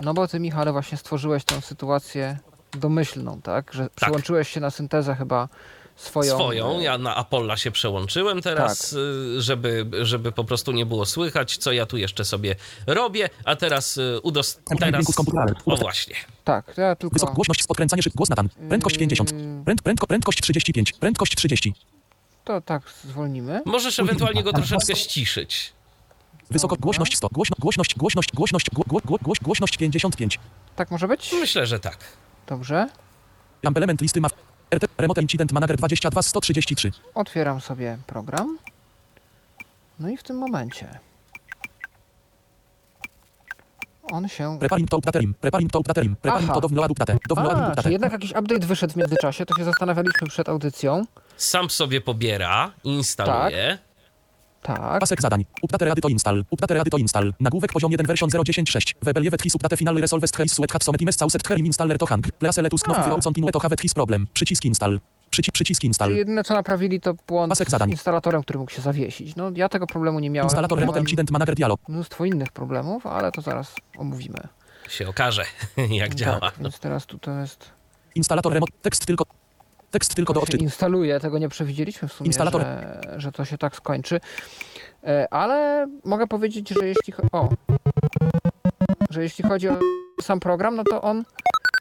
No 0.03 0.13
bo 0.13 0.27
ty, 0.27 0.39
Michale, 0.39 0.71
właśnie 0.71 0.97
stworzyłeś 0.97 1.43
tę 1.43 1.61
sytuację 1.61 2.37
domyślną, 2.73 3.41
tak? 3.41 3.73
Że 3.73 3.87
przyłączyłeś 3.95 4.49
się 4.49 4.59
na 4.59 4.71
syntezę 4.71 5.15
chyba 5.15 5.49
swoją. 5.95 6.35
swoją. 6.35 6.79
y, 6.79 6.83
Ja 6.83 6.97
na 6.97 7.15
Apolla 7.15 7.57
się 7.57 7.71
przełączyłem 7.71 8.41
teraz, 8.41 8.89
Tak. 8.89 8.99
y, 9.37 9.41
żeby, 9.41 9.85
żeby 10.01 10.31
po 10.31 10.43
prostu 10.43 10.71
nie 10.71 10.85
było 10.85 11.05
słychać, 11.05 11.57
co 11.57 11.71
ja 11.71 11.85
tu 11.85 11.97
jeszcze 11.97 12.25
sobie 12.25 12.55
robię, 12.87 13.29
a 13.45 13.55
teraz 13.55 13.97
y, 13.97 14.19
udos... 14.23 14.59
teraz... 14.79 15.05
O 15.65 15.75
właśnie. 15.77 16.15
Tak, 16.43 16.73
ja 16.77 16.95
tylko. 16.95 17.13
Wysok, 17.13 17.33
głośność, 17.33 17.63
podkręcanie 17.67 18.03
szyb, 18.03 18.13
głos 18.15 18.29
natan. 18.29 18.49
Prędkość 18.69 18.97
50. 18.97 19.31
Pręd, 19.65 19.81
prędko, 19.81 20.07
prędkość 20.07 20.41
35. 20.41 20.91
Prędkość 20.91 21.35
30. 21.35 21.73
To 22.43 22.61
tak 22.61 22.81
zwolnimy. 23.03 23.61
Możesz 23.65 23.99
ewentualnie 23.99 24.43
go 24.43 24.53
troszeczkę 24.53 24.95
ściszyć. 24.95 25.73
Wysoko, 26.51 26.75
głośność 26.75 27.17
100. 27.17 27.27
Głośno, 27.31 27.55
głośność, 27.59 27.95
głośność, 27.95 28.29
głośność, 28.33 28.69
gło, 28.73 28.83
gło, 28.87 28.99
gło, 29.05 29.17
głoś- 29.17 29.39
głośność 29.41 29.77
55. 29.77 30.39
Tak 30.75 30.91
może 30.91 31.07
być? 31.07 31.31
Myślę, 31.33 31.67
że 31.67 31.79
tak. 31.79 31.97
Dobrze. 32.47 32.89
Element 33.75 34.01
listy 34.01 34.21
ma... 34.21 34.27
RT, 34.75 34.85
remote 34.97 35.21
incident 35.21 35.51
manager 35.51 35.77
22 35.77 36.21
133. 36.21 36.91
Otwieram 37.15 37.61
sobie 37.61 37.97
program. 38.07 38.57
No 39.99 40.09
i 40.09 40.17
w 40.17 40.23
tym 40.23 40.37
momencie. 40.37 40.99
On 44.11 44.27
się. 44.27 44.57
Preparing 44.59 44.89
to 44.89 44.97
updaterim. 44.97 45.33
Preparing 45.33 45.71
to 45.71 45.79
updaterim. 45.79 46.15
Preparing 46.15 46.49
Aha. 46.49 46.61
to 46.61 46.67
download 46.67 46.91
update. 46.91 47.17
Download 47.29 47.53
A, 47.57 47.59
update. 47.59 47.81
czyli 47.81 47.93
jednak 47.93 48.11
jakiś 48.11 48.31
update 48.31 48.67
wyszedł 48.67 48.93
w 48.93 48.95
międzyczasie, 48.95 49.45
to 49.45 49.55
się 49.57 49.63
zastanawialiśmy 49.63 50.27
przed 50.27 50.49
audycją. 50.49 51.05
Sam 51.37 51.69
sobie 51.69 52.01
pobiera, 52.01 52.71
instaluje. 52.83 53.77
Tak. 53.77 53.92
Pasek 54.99 55.21
zadań. 55.21 55.45
Update 55.61 55.85
ready 55.85 56.01
to 56.01 56.07
install. 56.09 56.43
Update 56.51 56.73
ready 56.73 56.89
to 56.89 56.97
install. 56.97 57.33
Nagłówek 57.39 57.73
poziom 57.73 57.91
1 57.91 58.07
version 58.07 58.29
0.10.6. 58.29 58.93
Webeliewet 59.01 59.41
his 59.43 59.55
update 59.55 59.77
final 59.77 59.95
resolve 59.95 60.27
his 60.43 60.51
sweat 60.53 60.71
hat 60.71 60.83
somet 60.83 61.01
imes 61.01 61.15
sauset 61.17 61.47
herim 61.47 61.65
installer 61.65 61.97
to 61.97 62.05
hang. 62.05 62.31
Please 62.31 62.61
let 62.61 62.73
us 62.73 62.81
know 62.83 62.95
A. 62.97 63.01
if 63.01 63.07
you 63.09 63.21
continue 63.21 63.51
to 63.51 63.59
have 63.59 63.75
his 63.81 63.93
problem. 63.93 64.27
Przycisk 64.33 64.65
install. 64.65 64.99
Przyci 65.29 65.51
przycisk 65.51 65.81
Czyli 65.81 65.87
install. 65.87 66.15
jedyne 66.15 66.43
co 66.43 66.53
naprawili 66.53 66.99
to 67.01 67.13
błąd 67.27 67.49
Pasek 67.49 67.67
z 67.67 67.71
zadań. 67.71 67.91
instalatorem, 67.91 68.41
który 68.43 68.59
mógł 68.59 68.71
się 68.71 68.81
zawiesić. 68.81 69.35
No 69.35 69.51
ja 69.55 69.69
tego 69.69 69.87
problemu 69.87 70.19
nie 70.19 70.29
miałem. 70.29 70.45
Instalator 70.45 70.79
remote 70.79 70.99
incident 70.99 71.31
manager 71.31 71.55
dialog. 71.55 71.79
mnóstwo 71.89 72.25
innych 72.25 72.51
problemów, 72.51 73.05
ale 73.07 73.31
to 73.31 73.41
zaraz 73.41 73.75
omówimy. 73.97 74.37
Się 74.89 75.07
okaże, 75.07 75.43
jak 75.89 76.15
działa. 76.15 76.39
Tak, 76.39 76.53
więc 76.59 76.79
teraz 76.79 77.05
tu 77.05 77.19
to 77.19 77.31
jest. 77.39 77.71
Instalator 78.15 78.53
remote. 78.53 78.73
Tekst 78.81 79.05
tylko. 79.05 79.25
Tekst 79.93 80.15
tylko 80.15 80.33
do 80.33 80.41
odczytu. 80.41 80.63
instaluje, 80.63 81.19
tego 81.19 81.37
nie 81.37 81.49
przewidzieliśmy 81.49 82.07
w 82.07 82.13
sumie, 82.13 82.27
Instalator. 82.27 82.61
że, 82.61 83.01
że 83.17 83.31
to 83.31 83.45
się 83.45 83.57
tak 83.57 83.75
skończy. 83.75 84.19
E, 85.03 85.27
Ale 85.33 85.87
mogę 86.03 86.27
powiedzieć, 86.27 86.69
że 86.69 86.87
jeśli, 86.87 87.13
o, 87.31 87.49
że 89.09 89.23
jeśli 89.23 89.43
chodzi 89.43 89.69
o 89.69 89.77
sam 90.21 90.39
program, 90.39 90.75
no 90.75 90.83
to 90.83 91.01
on, 91.01 91.23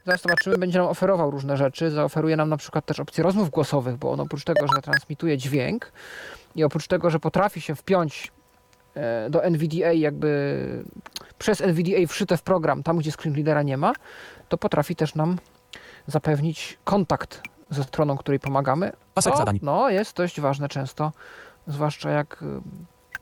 zaraz 0.07 0.23
zobaczymy, 0.23 0.59
będzie 0.59 0.79
nam 0.79 0.89
oferował 0.89 1.31
różne 1.31 1.57
rzeczy. 1.57 1.91
Zaoferuje 1.91 2.37
nam 2.37 2.49
na 2.49 2.57
przykład 2.57 2.87
też 2.87 3.01
opcję 3.01 3.25
rozmów 3.25 3.51
głosowych, 3.51 3.97
bo 3.97 4.13
on 4.13 4.21
oprócz 4.21 4.45
tego, 4.45 4.67
że 4.77 4.83
transmituje 4.83 5.39
dźwięk 5.39 5.93
i 6.57 6.65
oprócz 6.65 6.87
tego, 6.87 7.11
że 7.11 7.21
potrafi 7.21 7.61
się 7.61 7.75
wpiąć 7.75 8.33
e, 8.95 9.31
do 9.31 9.45
NVDA 9.45 9.93
jakby 9.93 10.59
przez 11.39 11.61
NVDA 11.61 12.07
wszyte 12.09 12.37
w 12.37 12.43
program, 12.43 12.83
tam 12.83 12.99
gdzie 12.99 13.13
screen 13.13 13.35
readera 13.35 13.63
nie 13.63 13.77
ma, 13.77 13.93
to 14.49 14.59
potrafi 14.59 14.97
też 14.97 15.15
nam 15.15 15.39
zapewnić 16.07 16.79
kontakt 16.85 17.43
ze 17.73 17.85
stroną, 17.85 18.17
której 18.17 18.41
pomagamy. 18.41 18.93
Pasek 19.15 19.33
To, 19.33 19.39
zadań. 19.39 19.59
No, 19.63 19.91
jest 19.91 20.17
dość 20.17 20.41
ważne 20.41 20.69
często, 20.69 21.13
zwłaszcza 21.67 22.11
jak 22.11 22.43
y, 22.43 22.47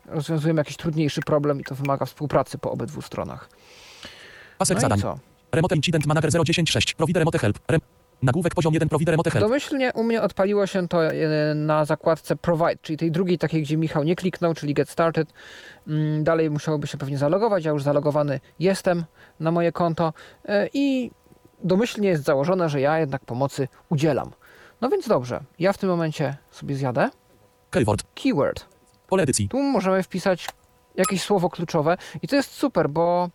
rozwiązujemy 0.06 0.60
jakiś 0.60 0.76
trudniejszy 0.76 1.20
problem 1.20 1.60
i 1.60 1.64
to 1.64 1.74
wymaga 1.74 2.06
współpracy 2.06 2.58
po 2.58 2.70
obydwu 2.70 3.02
stronach. 3.02 3.48
Pasek 4.58 4.76
No 4.76 4.80
zadań. 4.80 5.00
co? 5.00 5.18
Remote 5.52 5.76
incident 5.76 6.06
manager 6.06 6.30
0.10.6. 6.30 6.94
Provide 6.94 7.18
remote 7.20 7.38
help. 7.38 7.58
Rem 7.68 7.80
Nagłówek 8.22 8.54
poziom 8.54 8.74
1 8.74 8.88
provide 8.88 9.10
remote 9.12 9.30
help. 9.30 9.44
Domyślnie 9.44 9.92
u 9.92 10.04
mnie 10.04 10.22
odpaliło 10.22 10.66
się 10.66 10.88
to 10.88 11.12
y, 11.12 11.54
na 11.54 11.84
zakładce 11.84 12.36
Provide, 12.36 12.76
czyli 12.82 12.96
tej 12.96 13.10
drugiej 13.10 13.38
takiej, 13.38 13.62
gdzie 13.62 13.76
Michał 13.76 14.02
nie 14.04 14.16
kliknął, 14.16 14.54
czyli 14.54 14.74
Get 14.74 14.90
Started. 14.90 15.32
Mm, 15.88 16.24
Dalej 16.24 16.50
musiałoby 16.50 16.86
się 16.86 16.98
pewnie 16.98 17.18
zalogować, 17.18 17.64
ja 17.64 17.70
już 17.70 17.82
zalogowany 17.82 18.40
jestem 18.58 19.04
na 19.40 19.50
moje 19.50 19.72
konto 19.72 20.12
y, 20.44 20.48
i 20.72 21.10
domyślnie 21.64 22.08
jest 22.08 22.24
założone, 22.24 22.68
że 22.68 22.80
ja 22.80 22.98
jednak 22.98 23.24
pomocy 23.24 23.68
udzielam. 23.88 24.30
No 24.80 24.88
więc 24.88 25.08
dobrze, 25.08 25.40
ja 25.58 25.72
w 25.72 25.78
tym 25.78 25.88
momencie 25.88 26.36
sobie 26.50 26.74
zjadę. 26.74 27.10
Keyword. 27.70 28.02
Keyword. 28.14 28.66
Pole 29.08 29.22
edycji. 29.22 29.48
Tu 29.48 29.62
możemy 29.62 30.02
wpisać 30.02 30.48
jakieś 30.96 31.22
słowo 31.22 31.50
kluczowe 31.50 31.96
i 32.22 32.28
to 32.28 32.36
jest 32.36 32.50
super, 32.50 32.88
bo 32.88 33.30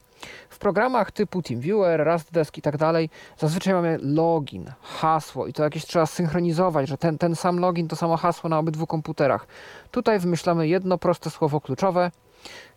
w 0.49 0.57
programach 0.57 1.11
typu 1.11 1.41
TeamViewer, 1.41 2.07
RustDesk 2.07 2.57
i 2.57 2.61
tak 2.61 2.77
dalej 2.77 3.09
zazwyczaj 3.37 3.73
mamy 3.73 3.97
login, 4.01 4.71
hasło 4.81 5.47
i 5.47 5.53
to 5.53 5.63
jakieś 5.63 5.85
trzeba 5.85 6.05
synchronizować, 6.05 6.89
że 6.89 6.97
ten, 6.97 7.17
ten 7.17 7.35
sam 7.35 7.59
login 7.59 7.87
to 7.87 7.95
samo 7.95 8.17
hasło 8.17 8.49
na 8.49 8.59
obydwu 8.59 8.87
komputerach. 8.87 9.47
Tutaj 9.91 10.19
wymyślamy 10.19 10.67
jedno 10.67 10.97
proste 10.97 11.29
słowo 11.29 11.61
kluczowe, 11.61 12.11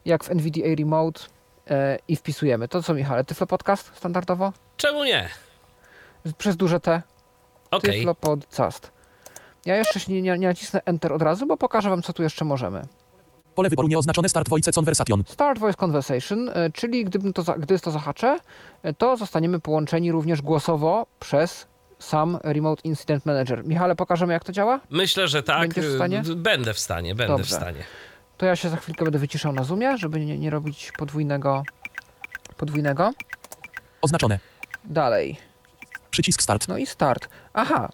jak 0.05 0.25
w 0.25 0.31
NVDA 0.31 0.75
Remote 0.79 1.21
e, 1.71 1.99
i 2.09 2.17
wpisujemy. 2.17 2.69
To 2.69 2.83
co 2.83 2.95
Michale, 2.95 3.25
Tyflo 3.25 3.47
Podcast 3.47 3.97
standardowo? 3.97 4.53
Czemu 4.77 5.05
nie? 5.05 5.29
Przez 6.39 6.57
duże 6.57 6.81
T? 6.81 7.03
Tyflo 7.83 8.15
Podcast. 8.15 8.91
Ja 9.67 9.77
jeszcze 9.77 10.01
się 10.01 10.13
nie, 10.13 10.23
nie, 10.23 10.39
nie 10.39 10.47
nacisnę 10.47 10.81
Enter 10.85 11.13
od 11.13 11.23
razu, 11.23 11.47
bo 11.47 11.57
pokażę 11.57 11.91
Wam, 11.91 12.03
co 12.03 12.13
tu 12.13 12.23
jeszcze 12.23 12.45
możemy. 12.45 12.83
Pole 13.55 13.71
wyboru 13.71 13.89
nieoznaczone 13.89 14.29
Start 14.29 14.49
Voice 14.49 14.71
Conversation. 14.81 15.25
Start 15.27 15.59
Voice 15.59 15.77
Conversation, 15.85 16.49
e, 16.49 16.71
czyli 16.71 17.05
gdybym 17.05 17.33
to, 17.33 17.43
gdy 17.59 17.79
to 17.79 17.91
zahaczę, 17.91 18.39
e, 18.83 18.95
to 18.95 19.17
zostaniemy 19.17 19.61
połączeni 19.61 20.13
również 20.13 20.43
głosowo 20.43 21.07
przez 21.21 21.67
sam 21.99 22.39
Remote 22.43 22.83
Incident 22.85 23.27
Manager. 23.27 23.65
Michale, 23.65 23.97
pokażemy 23.97 24.33
jak 24.33 24.45
to 24.45 24.53
działa? 24.53 24.81
Myślę, 24.91 25.29
że 25.29 25.43
tak. 25.43 25.61
Będziesz 25.61 25.87
w 25.87 25.95
stanie? 25.95 26.23
Będę 26.37 26.75
w 26.75 26.79
stanie, 26.79 27.15
będę 27.15 27.37
Dobrze. 27.37 27.55
w 27.55 27.59
stanie. 27.59 27.85
To 28.37 28.47
ja 28.47 28.57
się 28.57 28.69
za 28.69 28.77
chwilkę 28.77 29.05
będę 29.05 29.19
wyciszał 29.19 29.53
na 29.53 29.65
Zoomie, 29.65 29.99
żeby 29.99 30.21
nie, 30.21 30.39
nie 30.39 30.51
robić 30.51 30.93
podwójnego, 30.99 31.63
podwójnego. 32.57 33.13
Oznaczone. 34.03 34.39
Dalej. 34.85 35.48
Przycisk 36.11 36.43
Start. 36.43 36.69
No 36.69 36.79
i 36.79 36.87
start. 36.87 37.29
Aha, 37.53 37.89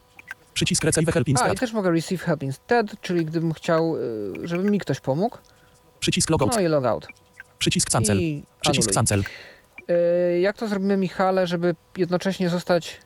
Przycisk 0.55 0.85
Receive 0.85 1.13
Help 1.13 1.29
a 1.43 1.49
i 1.53 1.57
też 1.57 1.73
mogę 1.73 1.91
receive 1.91 2.23
help 2.23 2.43
instead, 2.43 3.01
czyli 3.01 3.25
gdybym 3.27 3.53
chciał, 3.53 3.97
y, 3.97 4.33
żeby 4.49 4.71
mi 4.71 4.79
ktoś 4.79 5.01
pomógł. 5.01 5.39
Przycisk 6.01 6.31
Logout. 6.31 6.55
No 6.55 6.61
i 6.61 6.67
logout. 6.69 7.07
Przycisk 7.59 7.91
Cancel. 7.91 8.21
I 8.21 8.43
Przycisk 8.61 8.89
anuluj. 8.89 8.95
Cancel. 8.95 9.23
Y, 10.37 10.41
Jak 10.41 10.57
to 10.57 10.69
zrobimy, 10.69 10.97
Michale, 10.97 11.47
żeby 11.47 11.75
jednocześnie 11.97 12.49
zostać, 12.51 13.01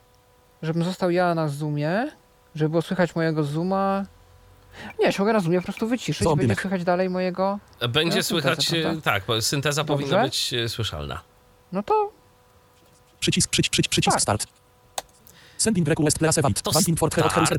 żebym 0.62 0.84
został 0.84 1.10
ja 1.10 1.34
na 1.34 1.48
Zoomie, 1.48 2.10
żeby 2.54 2.68
było 2.68 2.82
słychać 2.82 3.14
mojego 3.14 3.44
Zooma? 3.44 4.04
Nie, 5.00 5.12
się 5.12 5.22
mogę 5.22 5.32
na 5.32 5.40
Zoomie 5.40 5.58
po 5.58 5.64
prostu 5.64 5.88
wyciszyć, 5.88 6.22
Zoom 6.24 6.38
będzie 6.38 6.54
słychać 6.54 6.84
dalej 6.84 7.10
mojego... 7.10 7.58
Będzie 7.88 8.16
No, 8.16 8.22
słychać, 8.22 8.64
synteza, 8.66 8.88
prawda? 8.88 9.02
tak, 9.12 9.22
bo 9.26 9.42
synteza 9.42 9.84
Dobrze. 9.84 10.04
powinna 10.04 10.22
być 10.24 10.52
y, 10.52 10.68
słyszalna. 10.68 11.20
No 11.72 11.82
to 11.82 12.12
Przycisk, 13.20 13.50
przycisk, 13.50 13.72
przycisk, 13.72 13.90
przycisk 13.90 14.14
Tak. 14.14 14.22
Start. 14.22 14.46
Sending 15.58 15.88
request 15.88 16.18
please 16.18 16.40
event. 16.40 16.62
To 16.62 16.70
Wanting 16.70 16.98
for 16.98 17.10
to 17.10 17.20
enter. 17.38 17.58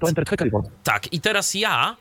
Tak, 0.84 1.14
i 1.14 1.22
teraz 1.22 1.54
ja 1.56 1.96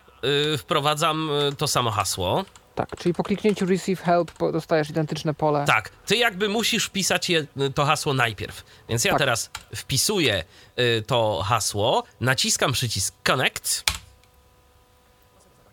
y, 0.55 0.59
wprowadzam 0.59 1.31
y, 1.31 1.57
to 1.57 1.69
samo 1.69 1.91
hasło. 1.91 2.45
tak, 2.75 2.97
czyli 2.97 3.15
po 3.15 3.23
kliknięciu 3.23 3.67
receive 3.67 4.01
help 4.03 4.33
dostajesz 4.53 4.91
identyczne 4.91 5.35
pole. 5.35 5.65
Tak, 5.67 5.89
ty 6.07 6.17
jakby 6.17 6.49
musisz 6.49 6.87
wpisać 6.87 7.31
je, 7.31 7.47
to 7.75 7.85
hasło 7.85 8.15
najpierw. 8.15 8.65
Więc 8.89 9.05
ja 9.05 9.13
Tak. 9.13 9.19
teraz 9.19 9.51
wpisuję 9.77 10.45
y, 10.79 11.03
to 11.07 11.43
hasło, 11.45 12.05
naciskam 12.21 12.73
przycisk 12.73 13.15
connect. 13.27 13.85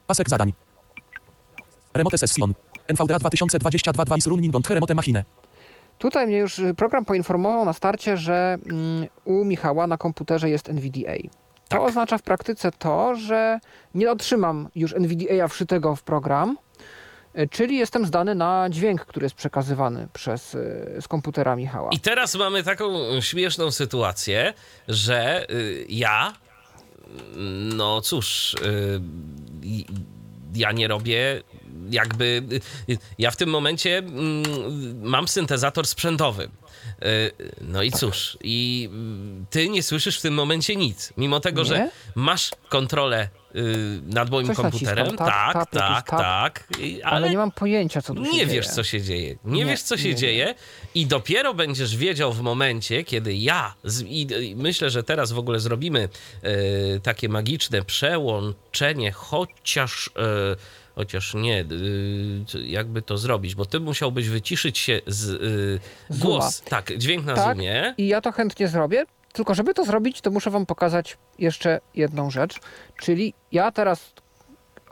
Pasek 0.07 0.29
zadań. 0.29 0.53
Remote 1.93 2.17
session. 2.17 2.53
NVDA 2.87 3.19
2022 3.19 4.05
2 4.05 4.17
is 4.17 4.27
running 4.27 4.55
on 4.55 4.61
remote 4.69 4.95
machine. 4.95 5.23
Tutaj 5.97 6.27
mnie 6.27 6.37
już 6.37 6.59
y, 6.59 6.73
program 6.73 7.05
poinformował 7.05 7.65
na 7.65 7.73
starcie, 7.73 8.17
że 8.17 8.57
mm, 8.65 9.07
u 9.25 9.45
Michała 9.45 9.87
na 9.87 9.97
komputerze 9.97 10.49
jest 10.49 10.69
NVDA. 10.69 11.15
To 11.63 11.69
Tak. 11.69 11.81
oznacza 11.81 12.17
w 12.17 12.21
praktyce 12.21 12.71
to, 12.71 13.15
że 13.15 13.59
nie 13.93 14.11
otrzymam 14.11 14.69
już 14.75 14.93
NVDA 14.93 15.47
wszytego 15.47 15.95
w 15.95 16.03
program, 16.03 16.57
y, 17.39 17.47
czyli 17.47 17.77
jestem 17.77 18.05
zdany 18.05 18.35
na 18.35 18.67
dźwięk, 18.69 19.05
który 19.05 19.25
jest 19.25 19.35
przekazywany 19.35 20.07
przez, 20.13 20.55
y, 20.55 20.97
z 21.01 21.07
komputera 21.07 21.55
Michała. 21.55 21.89
I 21.91 21.99
teraz 21.99 22.35
mamy 22.35 22.63
taką 22.63 22.93
śmieszną 23.21 23.71
sytuację, 23.71 24.53
że 24.87 25.47
ja, 25.89 26.33
no 27.75 28.01
cóż, 28.01 28.55
ja 30.55 30.71
nie 30.71 30.87
robię 30.87 31.41
jakby. 31.89 32.43
y, 32.89 32.97
Ja 33.17 33.31
w 33.31 33.35
tym 33.37 33.49
momencie 33.49 33.97
mm, 33.97 34.43
mam 35.09 35.27
syntezator 35.27 35.87
sprzętowy. 35.87 36.43
Y, 37.05 37.31
No 37.61 37.83
i 37.83 37.91
cóż, 37.91 38.37
i 38.43 38.89
y, 39.43 39.45
ty 39.49 39.69
nie 39.69 39.83
słyszysz 39.83 40.19
w 40.19 40.21
tym 40.21 40.33
momencie 40.33 40.75
nic, 40.75 41.13
mimo 41.17 41.39
tego, 41.39 41.61
Nie? 41.61 41.67
że 41.67 41.89
masz 42.15 42.51
kontrolę 42.69 43.29
y, 43.55 44.01
nad 44.05 44.29
moim 44.29 44.47
Coś 44.47 44.55
komputerem. 44.55 45.05
naciskam, 45.05 45.27
tak, 45.27 45.69
tak, 45.71 46.09
tap. 46.09 46.19
tak. 46.19 46.67
I- 46.79 47.03
Ale 47.03 47.29
nie 47.29 47.37
mam 47.37 47.51
pojęcia, 47.51 48.01
co 48.01 48.13
tu 48.13 48.25
się 48.25 48.31
nie 48.31 48.37
dzieje. 48.37 48.45
wiesz, 48.47 48.67
co 48.67 48.83
się 48.83 49.01
dzieje. 49.01 49.35
Nie, 49.45 49.51
Nie, 49.59 49.65
wiesz, 49.65 49.81
co 49.81 49.97
się 49.97 50.09
nie 50.09 50.15
dzieje 50.15 50.55
i 50.95 51.05
dopiero 51.05 51.53
będziesz 51.53 51.95
wiedział 51.97 52.33
w 52.33 52.41
momencie, 52.41 53.03
kiedy 53.03 53.33
ja, 53.35 53.73
z, 53.83 54.01
i, 54.01 54.49
i 54.49 54.55
myślę, 54.55 54.89
że 54.89 55.03
teraz 55.03 55.31
w 55.31 55.39
ogóle 55.39 55.59
zrobimy 55.59 56.09
e, 56.41 56.49
takie 56.99 57.29
magiczne 57.29 57.81
przełączenie, 57.81 59.11
chociaż, 59.11 60.09
e, 60.17 60.55
chociaż 60.95 61.33
nie, 61.33 61.65
co- 62.47 62.59
jakby 62.59 63.01
to 63.01 63.17
zrobić, 63.17 63.55
bo 63.55 63.65
ty 63.65 63.79
musiałbyś 63.79 64.29
wyciszyć 64.29 64.77
się 64.77 65.01
z 65.07 65.41
Zooma. 66.09 66.21
głos, 66.21 66.61
tak, 66.61 66.97
dźwięk 66.97 67.25
na 67.25 67.35
Tak. 67.35 67.43
Zoomie. 67.55 67.93
I 67.97 68.07
ja 68.07 68.21
to 68.21 68.31
chętnie 68.31 68.67
zrobię, 68.67 69.05
tylko 69.33 69.55
żeby 69.55 69.73
to 69.73 69.85
zrobić, 69.85 70.21
to 70.21 70.31
muszę 70.31 70.49
wam 70.51 70.65
pokazać 70.65 71.17
jeszcze 71.39 71.79
jedną 71.95 72.29
rzecz, 72.31 72.59
czyli 73.01 73.33
ja 73.51 73.71
teraz 73.71 74.13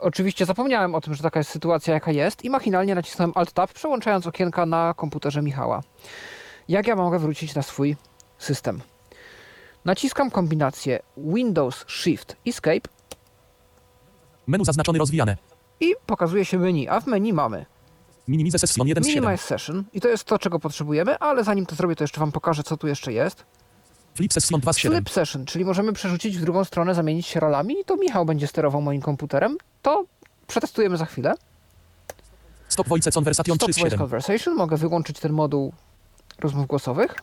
oczywiście 0.00 0.46
zapomniałem 0.46 0.94
o 0.94 1.00
tym, 1.00 1.14
że 1.14 1.22
taka 1.22 1.40
jest 1.40 1.50
sytuacja, 1.50 1.94
jaka 1.94 2.12
jest 2.12 2.44
i 2.44 2.50
machinalnie 2.50 2.94
nacisnąłem 2.94 3.32
Alt-Tab, 3.34 3.72
przełączając 3.72 4.26
okienka 4.26 4.66
na 4.66 4.94
komputerze 4.96 5.42
Michała. 5.42 5.82
Jak 6.68 6.86
ja 6.86 6.96
mogę 6.96 7.18
wrócić 7.18 7.54
na 7.54 7.62
swój 7.62 7.96
system? 8.38 8.80
Naciskam 9.84 10.30
kombinację 10.30 11.00
Windows 11.16 11.84
Shift 11.88 12.36
Escape 12.46 12.88
Menu 14.46 14.64
zaznaczone 14.64 14.98
rozwijane. 14.98 15.36
I 15.80 15.94
pokazuje 16.06 16.44
się 16.44 16.58
menu, 16.58 16.88
a 16.88 17.00
w 17.00 17.06
menu 17.06 17.32
mamy 17.32 17.66
Minimize 18.28 18.58
session 18.58 18.88
1 18.88 19.04
z 19.04 19.06
7. 19.06 19.22
Minimize 19.22 19.46
Session 19.46 19.84
i 19.92 20.00
to 20.00 20.08
jest 20.08 20.24
to, 20.24 20.38
czego 20.38 20.58
potrzebujemy, 20.58 21.18
ale 21.18 21.44
zanim 21.44 21.66
to 21.66 21.74
zrobię, 21.74 21.96
to 21.96 22.04
jeszcze 22.04 22.20
wam 22.20 22.32
pokażę, 22.32 22.62
co 22.62 22.76
tu 22.76 22.86
jeszcze 22.86 23.12
jest. 23.12 23.44
Flip 24.14 24.32
session 24.32 24.60
2 24.60 24.72
z 24.72 24.76
7. 24.76 24.98
Flip 24.98 25.10
session, 25.14 25.46
czyli 25.46 25.64
możemy 25.64 25.92
przerzucić 25.92 26.38
w 26.38 26.40
drugą 26.40 26.64
stronę, 26.64 26.94
zamienić 26.94 27.26
się 27.26 27.40
rolami 27.40 27.80
i 27.80 27.84
to 27.84 27.96
Michał 27.96 28.24
będzie 28.24 28.46
sterował 28.46 28.82
moim 28.82 29.00
komputerem. 29.02 29.56
To 29.82 30.04
przetestujemy 30.46 30.96
za 30.96 31.06
chwilę. 31.06 31.34
Stop 32.68 32.88
voice 32.88 33.10
conversation 33.12 33.58
3 33.58 33.64
Stop 33.64 33.72
z 33.72 33.78
Voice 33.78 33.90
7. 33.90 33.98
Conversation, 33.98 34.54
mogę 34.54 34.76
wyłączyć 34.76 35.20
ten 35.20 35.32
moduł 35.32 35.72
rozmów 36.40 36.66
głosowych. 36.66 37.16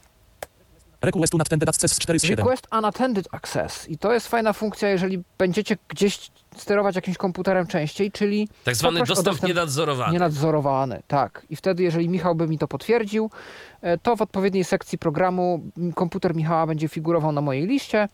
Request 1.02 1.34
unattended 1.34 1.70
access 1.70 2.00
4 2.00 2.20
z 2.20 2.24
7. 2.24 2.46
Request 2.46 2.68
Unattended 2.78 3.28
Access 3.32 3.90
i 3.90 3.98
to 3.98 4.14
jest 4.14 4.28
fajna 4.28 4.54
funkcja, 4.54 4.90
jeżeli 4.90 5.24
będziecie 5.38 5.78
gdzieś 5.88 6.32
sterować 6.58 6.96
jakimś 6.96 7.18
komputerem 7.18 7.68
częściej, 7.68 8.12
czyli 8.12 8.50
Tak 8.64 8.76
zwany 8.76 9.00
dostęp 9.00 9.26
dostęp 9.26 9.44
nienadzorowany. 9.48 10.14
nienadzorowany. 10.14 11.02
Tak. 11.08 11.46
I 11.50 11.56
wtedy, 11.56 11.84
jeżeli 11.84 12.10
Michał 12.10 12.36
by 12.36 12.48
mi 12.48 12.58
to 12.58 12.68
potwierdził, 12.68 13.30
e, 13.82 13.98
to 13.98 14.16
w 14.16 14.22
odpowiedniej 14.22 14.64
sekcji 14.64 14.98
programu 14.98 15.62
komputer 15.96 16.36
Michała 16.36 16.68
będzie 16.68 16.88
figurował 16.88 17.32
na 17.32 17.42
mojej 17.42 17.68
liście 17.68 18.08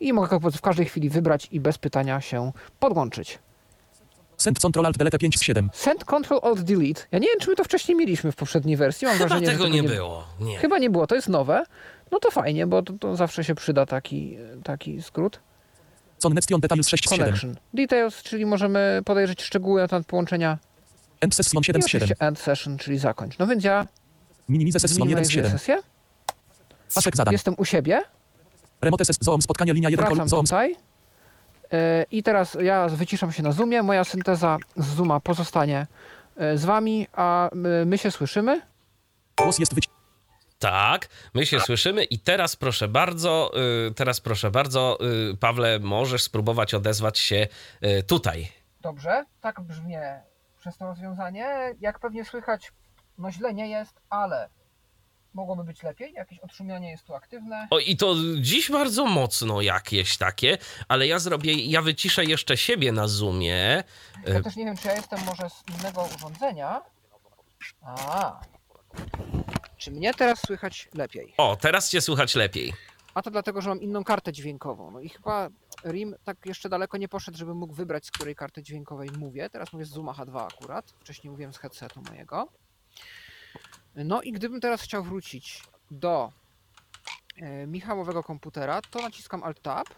i 0.00 0.12
mogę 0.12 0.40
go 0.40 0.50
w 0.50 0.60
każdej 0.60 0.86
chwili 0.86 1.10
wybrać 1.10 1.48
i 1.50 1.60
bez 1.60 1.78
pytania 1.78 2.20
się 2.20 2.52
podłączyć. 2.80 3.38
Send 4.36 4.58
control 4.60 4.86
alt 4.86 4.96
delete 4.98 5.18
5 5.18 5.38
z 5.38 5.42
7. 5.42 5.70
Send 5.72 6.04
Ctrl 6.04 6.38
Alt 6.42 6.60
Delete. 6.60 7.02
Ja 7.12 7.18
nie 7.18 7.28
wiem, 7.28 7.40
czy 7.40 7.50
my 7.50 7.56
to 7.56 7.64
wcześniej 7.64 7.96
mieliśmy 7.98 8.32
w 8.32 8.36
poprzedniej 8.36 8.76
wersji. 8.76 9.06
Mam 9.06 9.16
Chyba 9.16 9.28
wrażenie, 9.28 9.46
tego 9.50 9.64
że 9.64 9.70
nie 9.70 9.82
było. 9.82 10.24
Nie. 10.40 10.58
Chyba 10.58 10.78
nie 10.78 10.90
było, 10.90 11.06
to 11.06 11.14
jest 11.14 11.28
nowe. 11.28 11.64
No 12.14 12.20
to 12.20 12.30
fajnie, 12.30 12.66
bo 12.66 12.82
to, 12.82 12.92
to 12.92 13.16
zawsze 13.16 13.44
się 13.44 13.54
przyda 13.54 13.86
taki, 13.86 14.36
taki 14.64 15.02
skrót. 15.02 15.40
Connection 16.22 16.60
details 16.60 16.88
6 16.88 17.08
z 17.08 17.10
7. 17.10 17.26
Connection. 17.26 17.56
Details, 17.74 18.22
czyli 18.22 18.46
możemy 18.46 19.02
podejrzeć 19.04 19.42
szczegóły 19.42 19.80
na 19.80 19.88
temat 19.88 20.06
połączenia. 20.06 20.58
End 21.20 21.34
session 21.34 21.60
I 21.60 21.64
7 21.64 21.82
z 21.82 21.86
7. 21.86 22.02
oczywiście 22.04 22.26
end 22.26 22.38
session, 22.38 22.78
czyli 22.78 22.98
zakończ. 22.98 23.38
No 23.38 23.46
więc 23.46 23.64
ja 23.64 23.86
Minimize 24.48 24.80
session 24.80 24.94
1 24.94 25.04
z 25.04 25.06
minimalizuję 25.06 25.44
7. 25.44 25.58
sesję. 25.58 25.82
Pasek 26.94 27.16
zadań. 27.16 27.32
Jestem 27.32 27.54
u 27.58 27.64
siebie. 27.64 28.02
Remote 28.80 29.04
ses 29.04 29.18
zoom 29.20 29.42
spotkanie 29.42 29.72
linia 29.72 29.90
1 29.90 30.06
Wracam 30.06 30.28
zoom. 30.28 30.44
tutaj. 30.44 30.76
E, 31.72 32.06
I 32.10 32.22
teraz 32.22 32.56
ja 32.60 32.88
wyciszam 32.88 33.32
się 33.32 33.42
na 33.42 33.52
Zoomie. 33.52 33.82
Moja 33.82 34.04
synteza 34.04 34.58
z 34.76 34.86
Zooma 34.86 35.20
pozostanie 35.20 35.86
e, 36.36 36.58
z 36.58 36.64
wami, 36.64 37.06
a 37.12 37.50
my, 37.54 37.86
my 37.86 37.98
się 37.98 38.10
słyszymy. 38.10 38.60
Głos 39.36 39.58
jest. 39.58 39.74
Tak, 40.64 41.08
my 41.34 41.46
się 41.46 41.60
słyszymy 41.60 42.04
i 42.04 42.18
teraz 42.18 42.56
proszę 42.56 42.88
bardzo, 42.88 43.52
y, 43.88 43.94
teraz 43.94 44.20
proszę 44.20 44.50
bardzo, 44.50 44.98
y, 45.32 45.36
Pawle, 45.36 45.78
możesz 45.78 46.22
spróbować 46.22 46.74
odezwać 46.74 47.18
się 47.18 47.46
y, 47.84 48.02
tutaj. 48.02 48.48
Dobrze, 48.80 49.24
tak 49.40 49.60
brzmi 49.60 49.94
przez 50.58 50.76
to 50.76 50.86
rozwiązanie. 50.86 51.74
Jak 51.80 51.98
pewnie 51.98 52.24
słychać, 52.24 52.72
no 53.18 53.32
źle 53.32 53.54
nie 53.54 53.68
jest, 53.68 54.00
ale 54.10 54.48
mogłoby 55.34 55.64
być 55.64 55.82
lepiej. 55.82 56.12
Jakieś 56.12 56.38
odszumianie 56.38 56.90
jest 56.90 57.04
tu 57.04 57.14
aktywne. 57.14 57.66
O, 57.70 57.78
i 57.78 57.96
to 57.96 58.14
dziś 58.40 58.70
bardzo 58.70 59.04
mocno 59.04 59.60
jakieś 59.60 60.16
takie, 60.16 60.58
ale 60.88 61.06
ja 61.06 61.18
zrobię, 61.18 61.54
ja 61.54 61.82
wyciszę 61.82 62.24
jeszcze 62.24 62.56
siebie 62.56 62.92
na 62.92 63.08
Zoomie. 63.08 63.84
Ja 64.26 64.42
też 64.42 64.56
nie 64.56 64.64
wiem, 64.64 64.76
czy 64.76 64.88
ja 64.88 64.94
jestem 64.94 65.24
może 65.24 65.50
z 65.50 65.64
innego 65.78 66.08
urządzenia. 66.16 66.82
A. 67.82 68.40
Czy 69.84 69.90
mnie 69.90 70.14
teraz 70.14 70.40
słychać 70.46 70.88
lepiej? 70.94 71.34
O, 71.36 71.56
teraz 71.56 71.90
cię 71.90 72.00
słychać 72.00 72.34
lepiej. 72.34 72.72
A 73.14 73.22
to 73.22 73.30
dlatego, 73.30 73.60
że 73.60 73.68
mam 73.68 73.80
inną 73.82 74.04
kartę 74.04 74.32
dźwiękową. 74.32 74.90
No 74.90 75.00
i 75.00 75.08
chyba 75.08 75.48
RIM 75.84 76.14
tak 76.24 76.36
jeszcze 76.46 76.68
daleko 76.68 76.96
nie 76.96 77.08
poszedł, 77.08 77.38
żeby 77.38 77.54
mógł 77.54 77.74
wybrać, 77.74 78.06
z 78.06 78.10
której 78.10 78.34
karty 78.34 78.62
dźwiękowej 78.62 79.08
mówię. 79.18 79.50
Teraz 79.50 79.72
mówię 79.72 79.84
z 79.84 79.88
Zooma 79.88 80.12
H2 80.12 80.46
akurat. 80.46 80.94
Wcześniej 81.00 81.30
mówiłem 81.30 81.52
z 81.52 81.58
headsetu 81.58 82.02
mojego. 82.10 82.48
No 83.94 84.22
i 84.22 84.32
gdybym 84.32 84.60
teraz 84.60 84.82
chciał 84.82 85.02
wrócić 85.02 85.62
do 85.90 86.32
e, 87.36 87.66
Michałowego 87.66 88.22
komputera, 88.22 88.80
to 88.90 89.02
naciskam 89.02 89.42
Alt 89.42 89.62
Tab. 89.62 89.88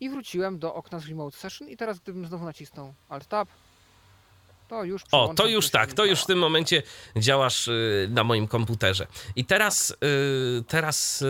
I 0.00 0.10
wróciłem 0.10 0.58
do 0.58 0.74
okna 0.74 0.98
z 1.00 1.06
Remote 1.06 1.36
Session 1.36 1.68
i 1.68 1.76
teraz 1.76 1.98
gdybym 1.98 2.26
znowu 2.26 2.44
nacisnął 2.44 2.94
Alt 3.08 3.26
Tab, 3.28 3.48
to 4.68 4.84
już 4.84 5.02
O, 5.12 5.34
to 5.36 5.46
już 5.46 5.70
tak, 5.70 5.92
to 5.92 6.04
już 6.04 6.22
w 6.22 6.26
tym 6.26 6.38
momencie 6.38 6.82
działasz 7.16 7.68
y, 7.68 8.08
na 8.10 8.24
moim 8.24 8.48
komputerze. 8.48 9.06
I 9.36 9.44
teraz, 9.44 9.90
y, 9.90 10.64
teraz 10.68 11.22
y, 11.22 11.26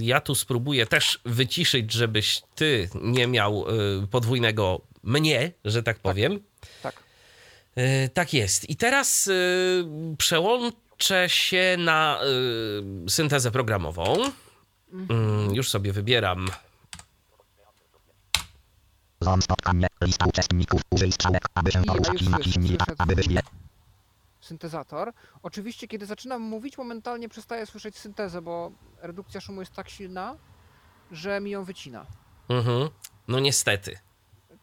ja 0.00 0.20
tu 0.20 0.34
spróbuję 0.34 0.86
też 0.86 1.20
wyciszyć, 1.24 1.92
żebyś 1.92 2.42
ty 2.54 2.88
nie 2.94 3.26
miał 3.26 3.64
y, 4.02 4.06
podwójnego 4.06 4.80
mnie, 5.02 5.52
że 5.64 5.82
tak 5.82 5.98
powiem. 5.98 6.40
Tak. 6.82 7.02
Y, 7.78 8.08
Tak 8.14 8.34
jest. 8.34 8.70
I 8.70 8.76
teraz 8.76 9.26
y, 9.26 9.84
przełączę 10.18 11.24
się 11.28 11.76
na 11.78 12.20
syntezę 13.08 13.50
programową. 13.50 14.16
Mm, 14.92 15.54
Już 15.54 15.68
sobie 15.68 15.92
wybieram. 15.92 16.48
Zon 19.22 19.42
spotkanie, 19.42 19.86
lista 20.00 20.26
uczestników, 20.26 20.80
użyj 20.90 21.12
strzałek, 21.12 21.42
aby 21.54 21.72
się 21.72 21.82
I, 21.82 21.86
poruszać 21.86 22.22
i 22.22 22.28
naciśnij 22.28 22.68
słyszę 22.68 22.84
aby 22.98 23.14
wyświetlić. 23.14 23.44
syntezator. 24.40 25.12
Oczywiście, 25.42 25.88
kiedy 25.88 26.06
zaczynam 26.06 26.42
mówić, 26.42 26.78
momentalnie 26.78 27.28
przestaję 27.28 27.66
słyszeć 27.66 27.98
syntezę, 27.98 28.42
bo 28.42 28.72
redukcja 29.00 29.40
szumu 29.40 29.60
jest 29.60 29.72
tak 29.72 29.88
silna, 29.88 30.36
że 31.12 31.40
mi 31.40 31.50
ją 31.50 31.64
wycina. 31.64 32.06
Mhm. 32.48 32.88
No 33.28 33.40
niestety. 33.40 33.98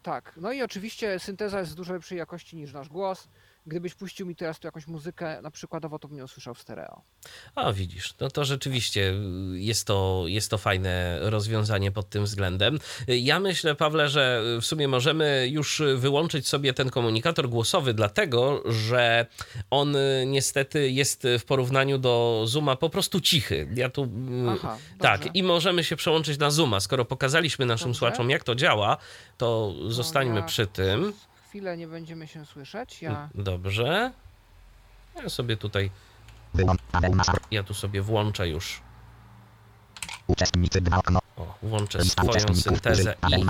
Tak, 0.02 0.32
no 0.36 0.52
i 0.52 0.62
oczywiście 0.62 1.18
synteza 1.18 1.58
jest 1.58 1.70
z 1.70 1.74
dużo 1.74 1.92
lepszej 1.92 2.18
jakości 2.18 2.56
niż 2.56 2.72
nasz 2.72 2.88
głos. 2.88 3.28
Gdybyś 3.68 3.94
puścił 3.94 4.26
mi 4.26 4.36
teraz 4.36 4.58
tu 4.58 4.66
jakąś 4.66 4.86
muzykę, 4.86 5.42
na 5.42 5.50
przykładowo, 5.50 5.98
to 5.98 6.08
bym 6.08 6.18
ją 6.18 6.26
słyszał 6.26 6.54
w 6.54 6.60
stereo. 6.60 7.02
A 7.54 7.72
widzisz, 7.72 8.14
no 8.20 8.30
to 8.30 8.44
rzeczywiście 8.44 9.12
y, 9.54 9.58
jest 9.60 9.86
to, 9.86 10.24
jest 10.26 10.50
to 10.50 10.58
fajne 10.58 11.18
rozwiązanie 11.22 11.92
pod 11.92 12.08
tym 12.08 12.24
względem. 12.24 12.78
Y, 13.08 13.18
Ja 13.18 13.40
myślę, 13.40 13.74
Pawle, 13.74 14.08
że 14.08 14.42
w 14.60 14.64
sumie 14.64 14.88
możemy 14.88 15.48
już 15.50 15.82
wyłączyć 15.96 16.48
sobie 16.48 16.72
ten 16.72 16.90
komunikator 16.90 17.48
głosowy, 17.48 17.94
dlatego 17.94 18.62
że 18.72 19.26
on 19.70 19.96
y, 19.96 20.24
niestety 20.26 20.90
jest 20.90 21.26
w 21.38 21.44
porównaniu 21.44 21.98
do 21.98 22.44
Zooma 22.46 22.76
po 22.76 22.90
prostu 22.90 23.20
cichy. 23.20 23.68
Ja 23.74 23.88
tu. 23.90 24.04
y, 24.04 24.08
Aha, 24.50 24.78
tak, 24.98 25.36
i 25.36 25.42
możemy 25.42 25.84
się 25.84 25.96
przełączyć 25.96 26.38
na 26.38 26.50
Zooma. 26.50 26.80
Skoro 26.80 27.04
pokazaliśmy 27.04 27.66
naszym 27.66 27.88
Dobrze. 27.88 27.98
słuchaczom, 27.98 28.30
jak 28.30 28.44
to 28.44 28.54
działa, 28.54 28.96
to 29.38 29.74
zostańmy 29.88 30.40
ja- 30.40 30.46
przy 30.46 30.66
tym. 30.66 31.12
Chwilę 31.58 31.76
nie 31.76 31.86
będziemy 31.86 32.26
się 32.26 32.46
słyszeć. 32.46 33.02
Ja 33.02 33.28
Dobrze. 33.34 34.12
Ja 35.16 35.28
sobie 35.28 35.56
tutaj, 35.56 35.90
ja 37.50 37.62
tu 37.62 37.74
sobie 37.74 38.02
włączę 38.02 38.48
już. 38.48 38.80
Uczestnicy 40.26 40.80
dwa 40.80 40.96
okno. 40.96 41.18
O, 41.36 41.54
włączę 41.62 42.04
swoją 42.04 42.54
syntezę 42.54 43.14
i 43.28 43.44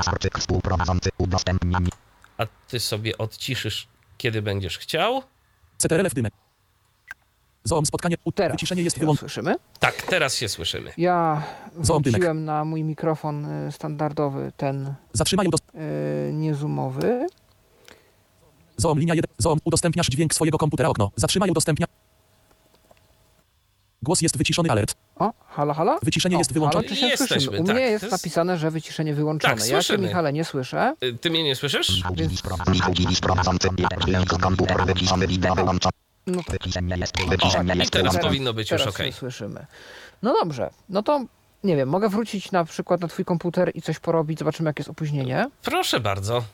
a 2.38 2.47
ty 2.68 2.81
sobie 2.81 3.18
odciszysz, 3.18 3.88
kiedy 4.18 4.42
będziesz 4.42 4.79
chciał. 4.79 5.23
CTRL 5.79 6.11
w 6.11 6.14
dymek. 6.14 6.35
Zoom 7.64 7.87
spotkanie. 7.87 8.16
U, 8.25 8.33
teraz 8.33 8.53
wyciszenie 8.53 8.83
jest 8.83 8.99
wyłączone. 8.99 9.18
słyszymy. 9.18 9.55
Tak, 9.79 10.03
teraz 10.03 10.37
się 10.37 10.49
słyszymy. 10.49 10.92
Ja 10.97 11.42
wróciłem 11.75 12.44
na 12.44 12.64
mój 12.64 12.85
mikrofon 12.85 13.44
y, 13.68 13.73
standardowy, 13.73 14.53
ten 14.57 14.94
Zatrzymaj 15.12 15.47
y, 15.47 16.33
niezoomowy. 16.33 17.27
Zoom 18.79 18.99
linia 18.99 19.14
1. 19.14 19.35
Zoom 19.38 19.59
udostępniasz 19.64 20.07
dźwięk 20.07 20.35
swojego 20.35 20.59
komputera 20.59 20.88
okno. 20.88 21.11
Zatrzymaj 21.17 21.51
udostępnia. 21.51 21.87
Głos 24.03 24.21
jest 24.23 24.38
wyciszony 24.38 24.71
alert. 24.71 24.95
O, 25.17 25.33
halo, 25.49 25.75
halo? 25.75 25.99
Wyciszenie 26.03 26.37
o, 26.37 26.38
jest 26.38 26.53
wyłączone. 26.53 26.85
Halo, 26.85 26.95
czy 26.95 27.01
się 27.01 27.07
Jesteśmy, 27.07 27.37
słyszymy? 27.41 27.61
U 27.62 27.64
tak. 27.67 27.77
mnie 27.77 27.85
jest 27.85 28.03
jest- 28.03 28.12
napisane, 28.12 28.59
że 28.59 28.71
wyciszenie 28.71 29.14
wyłączone. 29.14 29.55
Tak, 29.55 29.61
ja 29.61 29.67
cię, 29.67 29.73
słyszymy. 29.83 30.09
Michale, 30.09 30.33
nie 30.33 30.45
słyszę. 30.45 30.95
Y, 31.05 31.19
Ty 31.19 31.31
mnie 31.31 31.45
nie 31.45 31.57
słyszysz? 31.57 31.97
Michał 31.97 32.14
Dziwisz 32.17 32.43
prowadzący. 32.43 32.73
Michał 32.73 32.95
Dziwisz 32.95 33.21
prowadzący. 33.21 33.69
Dźwięk 34.07 34.35
z 34.35 34.38
komputera 34.38 34.85
wyciszony, 34.85 35.27
wideo 35.27 35.55
wyłączone. 35.55 35.93
No 36.27 36.43
to 36.43 36.53
Wyciszenie 36.53 36.97
jest, 36.97 37.29
wyciszenie 37.29 37.75
I 37.75 37.79
jest 37.79 37.91
teraz 37.91 38.19
powinno 38.19 38.53
być 38.53 38.71
już 38.71 38.81
teraz 38.81 38.95
ok. 38.95 39.07
się 39.07 39.12
słyszymy. 39.12 39.67
No 40.23 40.35
dobrze, 40.43 40.71
no 40.88 41.03
to 41.03 41.25
nie 41.64 41.77
wiem, 41.77 41.88
mogę 41.88 42.09
wrócić 42.09 42.53
na 42.53 42.64
przykład 42.64 43.01
na 43.01 43.09
twój 43.09 43.25
komputer 43.25 43.71
i 43.75 43.83
coś 43.83 43.99
porobić, 43.99 44.38
zobaczymy 44.38 44.69
jakie 44.71 44.81
jest 44.81 44.91
opóźnienie. 44.91 45.47
Proszę 45.62 46.01
bardzo. 46.01 46.45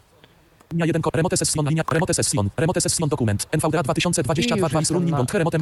Linia 0.74 0.86
1. 0.86 1.02
ko- 1.02 1.10
Remote 1.14 1.36
session. 1.36 1.66
Linia. 1.68 1.82
Remote 1.90 2.14
session. 2.14 2.50
Remote 2.56 2.80
session 2.80 3.08
dokument. 3.08 3.46
NVDA 3.52 3.80
I 3.80 3.82
2022 3.82 4.56
już 4.56 4.70
2 4.70 4.78
jestem 4.80 4.96
running 4.96 5.16
bond. 5.16 5.32
Remote 5.34 5.58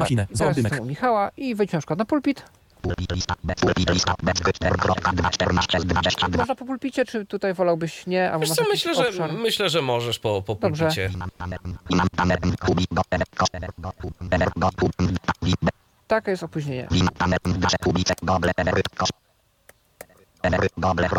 Michała 0.85 1.31
i 1.37 1.55
wejdź 1.55 1.71
na 1.71 1.79
przykład 1.79 1.99
na 1.99 2.05
pulpit. 2.05 2.43
Pulpit 2.81 3.11
lista, 3.11 3.35
bez 3.43 3.55
pulpit 3.59 3.89
lista, 3.89 4.15
bez 4.23 4.33
4.214 4.33 5.79
z 5.79 5.85
22. 5.85 6.37
Można 6.37 6.55
po 6.55 6.65
pulpicie, 6.65 7.05
czy 7.05 7.25
tutaj 7.25 7.53
wolałbyś 7.53 8.07
nie, 8.07 8.31
albo 8.31 8.45
Wiesz 8.45 8.55
co, 8.55 8.63
myślę, 8.69 8.95
że, 8.95 9.09
obszar? 9.09 9.33
myślę, 9.33 9.69
że 9.69 9.81
możesz 9.81 10.19
po, 10.19 10.41
po 10.41 10.55
Dobrze. 10.55 10.85
pulpicie. 10.85 11.09
Imam 11.13 11.29
panem, 11.37 11.59
imam 11.89 12.07
panem, 12.15 12.37
kubi, 12.65 12.85
do, 12.91 13.01
ebe, 13.09 13.25
ko, 13.37 13.45
ebe, 13.51 13.67
do, 13.77 13.91
pu, 13.91 14.11
ebe, 14.31 14.45
do, 14.55 14.69
pu, 14.75 14.89
da, 14.99 15.33
li, 15.47 15.53
be, 15.61 15.69
Takie 16.07 16.31
jest 16.31 16.43
opóźnienie. 16.43 16.87
Nie 16.91 16.99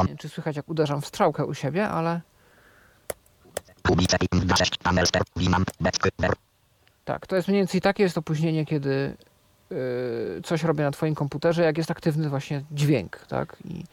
wiem, 0.08 0.16
czy 0.18 0.28
słychać 0.28 0.56
jak 0.56 0.68
uderzam 0.68 1.00
w 1.02 1.06
strzałkę 1.06 1.46
u 1.46 1.54
siebie, 1.54 1.88
ale 1.88 2.20
tak, 7.04 7.26
to 7.26 7.36
jest 7.36 7.48
mniej 7.48 7.60
więcej 7.60 7.80
takie 7.80 8.02
jest 8.02 8.18
opóźnienie, 8.18 8.66
kiedy 8.66 9.16
yy, 9.70 9.76
coś 10.44 10.62
robię 10.62 10.84
na 10.84 10.90
twoim 10.90 11.14
komputerze, 11.14 11.62
jak 11.62 11.78
jest 11.78 11.90
aktywny 11.90 12.28
właśnie 12.28 12.64
dźwięk, 12.70 13.26
tak? 13.28 13.56
I, 13.64 13.84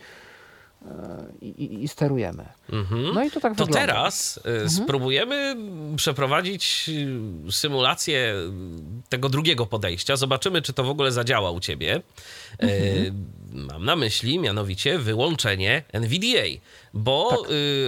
yy, 1.41 1.47
i, 1.47 1.83
i 1.83 1.87
sterujemy. 1.87 2.45
Mhm. 2.71 3.13
No 3.13 3.23
i 3.23 3.31
to 3.31 3.39
tak 3.39 3.55
To 3.55 3.65
wygląda. 3.65 3.87
teraz 3.87 4.39
y, 4.65 4.69
spróbujemy 4.69 5.55
przeprowadzić 5.95 6.89
y, 7.47 7.51
symulację 7.51 8.35
tego 9.09 9.29
drugiego 9.29 9.65
podejścia. 9.65 10.15
Zobaczymy, 10.15 10.61
czy 10.61 10.73
to 10.73 10.83
w 10.83 10.89
ogóle 10.89 11.11
zadziała 11.11 11.51
u 11.51 11.59
ciebie. 11.59 12.01
Y, 12.63 13.13
Mam 13.53 13.85
na 13.85 13.95
myśli 13.95 14.39
mianowicie 14.39 14.99
wyłączenie 14.99 15.83
NVDA, 15.93 16.43
bo 16.93 17.43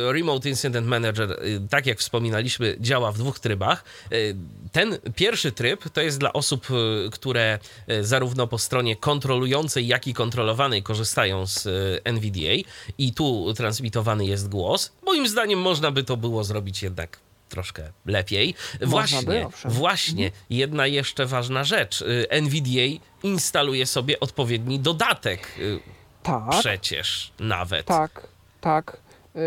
y, 0.10 0.14
Remote 0.14 0.50
Incident 0.50 0.88
Manager, 0.88 1.32
y, 1.32 1.68
tak 1.70 1.86
jak 1.86 2.00
wspominaliśmy, 2.00 2.78
działa 2.80 3.12
w 3.12 3.18
dwóch 3.18 3.40
trybach. 3.40 3.84
Y, 4.14 4.36
Ten 4.72 4.98
pierwszy 5.16 5.52
tryb 5.52 5.90
to 5.90 6.02
jest 6.02 6.20
dla 6.20 6.34
osób, 6.34 6.68
y, 6.72 7.10
które 7.12 7.60
y, 7.92 8.04
zarówno 8.06 8.48
po 8.48 8.58
stronie 8.58 8.96
kontrolującej, 8.96 9.88
jak 9.88 10.08
i 10.08 10.14
kontrolowanej 10.14 10.84
korzystają 10.84 11.48
z 11.48 11.66
y, 11.66 12.02
NVDA 12.04 12.70
i 12.98 13.14
tu 13.14 13.54
transmitowany 13.54 14.26
jest 14.26 14.50
głos. 14.50 14.92
Moim 15.06 15.28
zdaniem 15.28 15.60
można 15.60 15.92
by 15.92 16.04
to 16.04 16.18
było 16.18 16.44
zrobić 16.44 16.84
jednak 16.84 17.20
troszkę 17.54 17.84
lepiej. 18.06 18.56
Można 18.82 19.22
właśnie, 19.22 19.48
by, 19.64 19.70
właśnie 19.70 20.32
jedna 20.50 20.88
jeszcze 20.88 21.26
ważna 21.26 21.64
rzecz. 21.64 22.02
Y, 22.02 22.26
NVDA 22.30 23.06
instaluje 23.24 23.86
sobie 23.86 24.20
odpowiedni 24.20 24.80
dodatek 24.80 25.48
y, 25.60 25.80
Tak, 26.24 26.44
przecież 26.50 27.32
nawet. 27.40 27.86
tak, 27.86 28.28
tak. 28.62 28.98
Yy, 29.36 29.42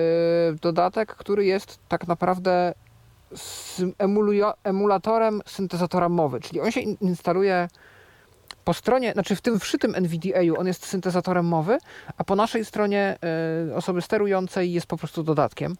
dodatek, 0.62 1.16
który 1.16 1.45
jest 1.45 1.79
tak 1.88 2.07
naprawdę 2.07 2.75
emulatorem 4.64 5.42
syntezatora 5.47 6.09
mowy, 6.09 6.40
czyli 6.40 6.61
on 6.61 6.71
się 6.73 6.81
in- 6.81 6.97
instaluje 7.01 7.69
po 8.64 8.75
stronie, 8.75 9.12
znaczy 9.12 9.37
w 9.37 9.40
tym 9.40 9.61
wszytym 9.61 9.95
NVDA-u 9.95 10.61
on 10.61 10.66
jest 10.66 10.87
syntezatorem 10.87 11.47
mowy, 11.47 11.79
a 12.19 12.25
po 12.25 12.37
naszej 12.37 12.64
stronie 12.64 13.19
osoby 13.75 14.03
sterującej 14.03 14.73
jest 14.73 14.87
po 14.87 14.97
prostu 14.97 15.23
dodatkiem. 15.23 15.77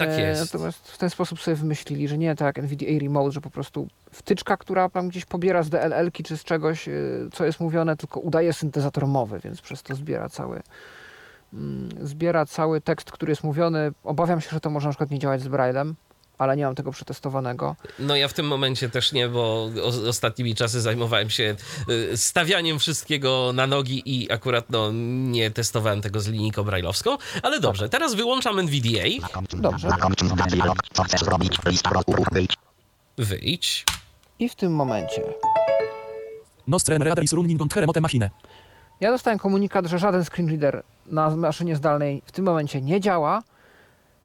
Tak 0.00 0.08
E, 0.08 0.20
jest. 0.20 0.54
Natomiast 0.54 0.88
w 0.88 0.98
ten 0.98 1.10
sposób 1.10 1.40
sobie 1.40 1.54
wymyślili, 1.54 2.08
że 2.08 2.18
nie 2.18 2.36
tak 2.36 2.46
jak 2.46 2.58
NVDA 2.64 2.98
Remote, 3.00 3.32
że 3.32 3.40
po 3.40 3.50
prostu 3.50 3.88
wtyczka, 4.12 4.56
która 4.56 4.88
tam 4.88 5.08
gdzieś 5.08 5.24
pobiera 5.24 5.62
z 5.62 5.70
DLL-ki 5.70 6.22
czy 6.24 6.36
z 6.36 6.44
czegoś, 6.44 6.88
e, 6.88 6.92
co 7.32 7.44
jest 7.44 7.60
mówione, 7.60 7.96
tylko 7.96 8.20
udaje 8.20 8.52
syntezator 8.52 9.06
mowy, 9.06 9.40
więc 9.44 9.60
przez 9.60 9.82
to 9.82 9.94
zbiera 9.94 10.28
cały, 10.28 10.62
mm, 11.54 11.88
zbiera 12.02 12.46
cały 12.46 12.80
tekst, 12.80 13.12
który 13.12 13.32
jest 13.32 13.44
mówiony. 13.44 13.92
Obawiam 14.04 14.40
się, 14.40 14.50
że 14.50 14.60
to 14.60 14.70
może 14.70 14.88
na 14.88 14.92
przykład 14.92 15.10
nie 15.10 15.18
działać 15.18 15.40
z 15.42 15.48
Braillem. 15.48 15.94
Ale 16.40 16.56
nie 16.56 16.64
mam 16.64 16.74
tego 16.74 16.92
przetestowanego. 16.92 17.76
No 17.98 18.16
ja 18.16 18.28
w 18.28 18.32
tym 18.32 18.46
momencie 18.46 18.88
też 18.88 19.12
nie, 19.12 19.28
bo 19.28 19.70
o, 19.82 20.08
ostatnimi 20.08 20.54
czasy 20.54 20.80
zajmowałem 20.80 21.30
się 21.30 21.56
y, 21.90 22.16
stawianiem 22.16 22.78
wszystkiego 22.78 23.52
na 23.54 23.66
nogi 23.66 24.02
i 24.06 24.32
akurat 24.32 24.70
no, 24.70 24.90
nie 24.92 25.50
testowałem 25.50 26.00
tego 26.02 26.20
z 26.20 26.28
linijką 26.28 26.62
brajlowską, 26.62 27.16
ale 27.42 27.60
dobrze, 27.60 27.88
teraz 27.88 28.14
wyłączam 28.14 28.58
NVDA, 28.58 29.28
Dobrze. 29.52 29.88
Co 30.92 31.02
chcesz? 31.04 31.20
Lista 31.66 31.90
wyjdź. 32.32 32.56
wyjdź. 33.18 33.84
I 34.38 34.48
w 34.48 34.54
tym 34.54 34.74
momencie 34.74 35.22
Nostren 36.66 37.02
readeris 37.02 37.32
running 37.32 37.62
on 37.62 37.68
remote 37.76 38.00
machine. 38.00 38.30
ja 39.00 39.10
dostałem 39.10 39.38
komunikat, 39.38 39.86
że 39.86 39.98
żaden 39.98 40.24
screen 40.24 40.48
reader 40.48 40.82
na 41.06 41.36
maszynie 41.36 41.76
zdalnej 41.76 42.22
w 42.26 42.32
tym 42.32 42.44
momencie 42.44 42.80
nie 42.80 43.00
działa, 43.00 43.42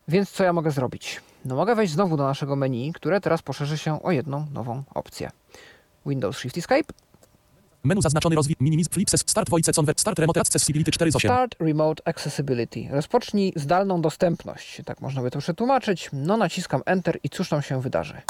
więc 0.07 0.31
co 0.31 0.43
ja 0.43 0.53
mogę 0.53 0.71
zrobić? 0.71 1.21
No 1.45 1.55
mogę 1.55 1.75
wejść 1.75 1.93
znowu 1.93 2.17
do 2.17 2.23
naszego 2.23 2.55
menu, 2.55 2.93
które 2.93 3.21
teraz 3.21 3.41
poszerzy 3.41 3.77
się 3.77 4.03
o 4.03 4.11
jedną 4.11 4.45
nową 4.53 4.83
opcję. 4.93 5.31
Windows 6.05 6.37
Shift 6.37 6.57
Escape, 6.57 6.93
Menu 7.83 8.01
zaznaczony 8.01 8.35
rozwój 8.35 8.55
minimiz 8.59 8.87
flipses 8.87 9.23
start 9.27 9.49
voice 9.49 9.73
convert 9.73 9.99
start 9.99 10.19
remote 10.19 10.39
accessibility 10.41 10.91
4 10.91 11.11
z 11.11 11.15
8. 11.15 11.29
Start 11.29 11.55
Remote 11.59 12.07
Accessibility. 12.07 12.87
Rozpocznij 12.91 13.53
zdalną 13.55 14.01
dostępność. 14.01 14.81
Tak 14.85 15.01
można 15.01 15.21
by 15.21 15.31
to 15.31 15.39
przetłumaczyć. 15.39 16.09
No 16.13 16.37
naciskam 16.37 16.81
Enter 16.85 17.19
i 17.23 17.29
cóż 17.29 17.51
nam 17.51 17.61
się 17.61 17.81
wydarzy? 17.81 18.21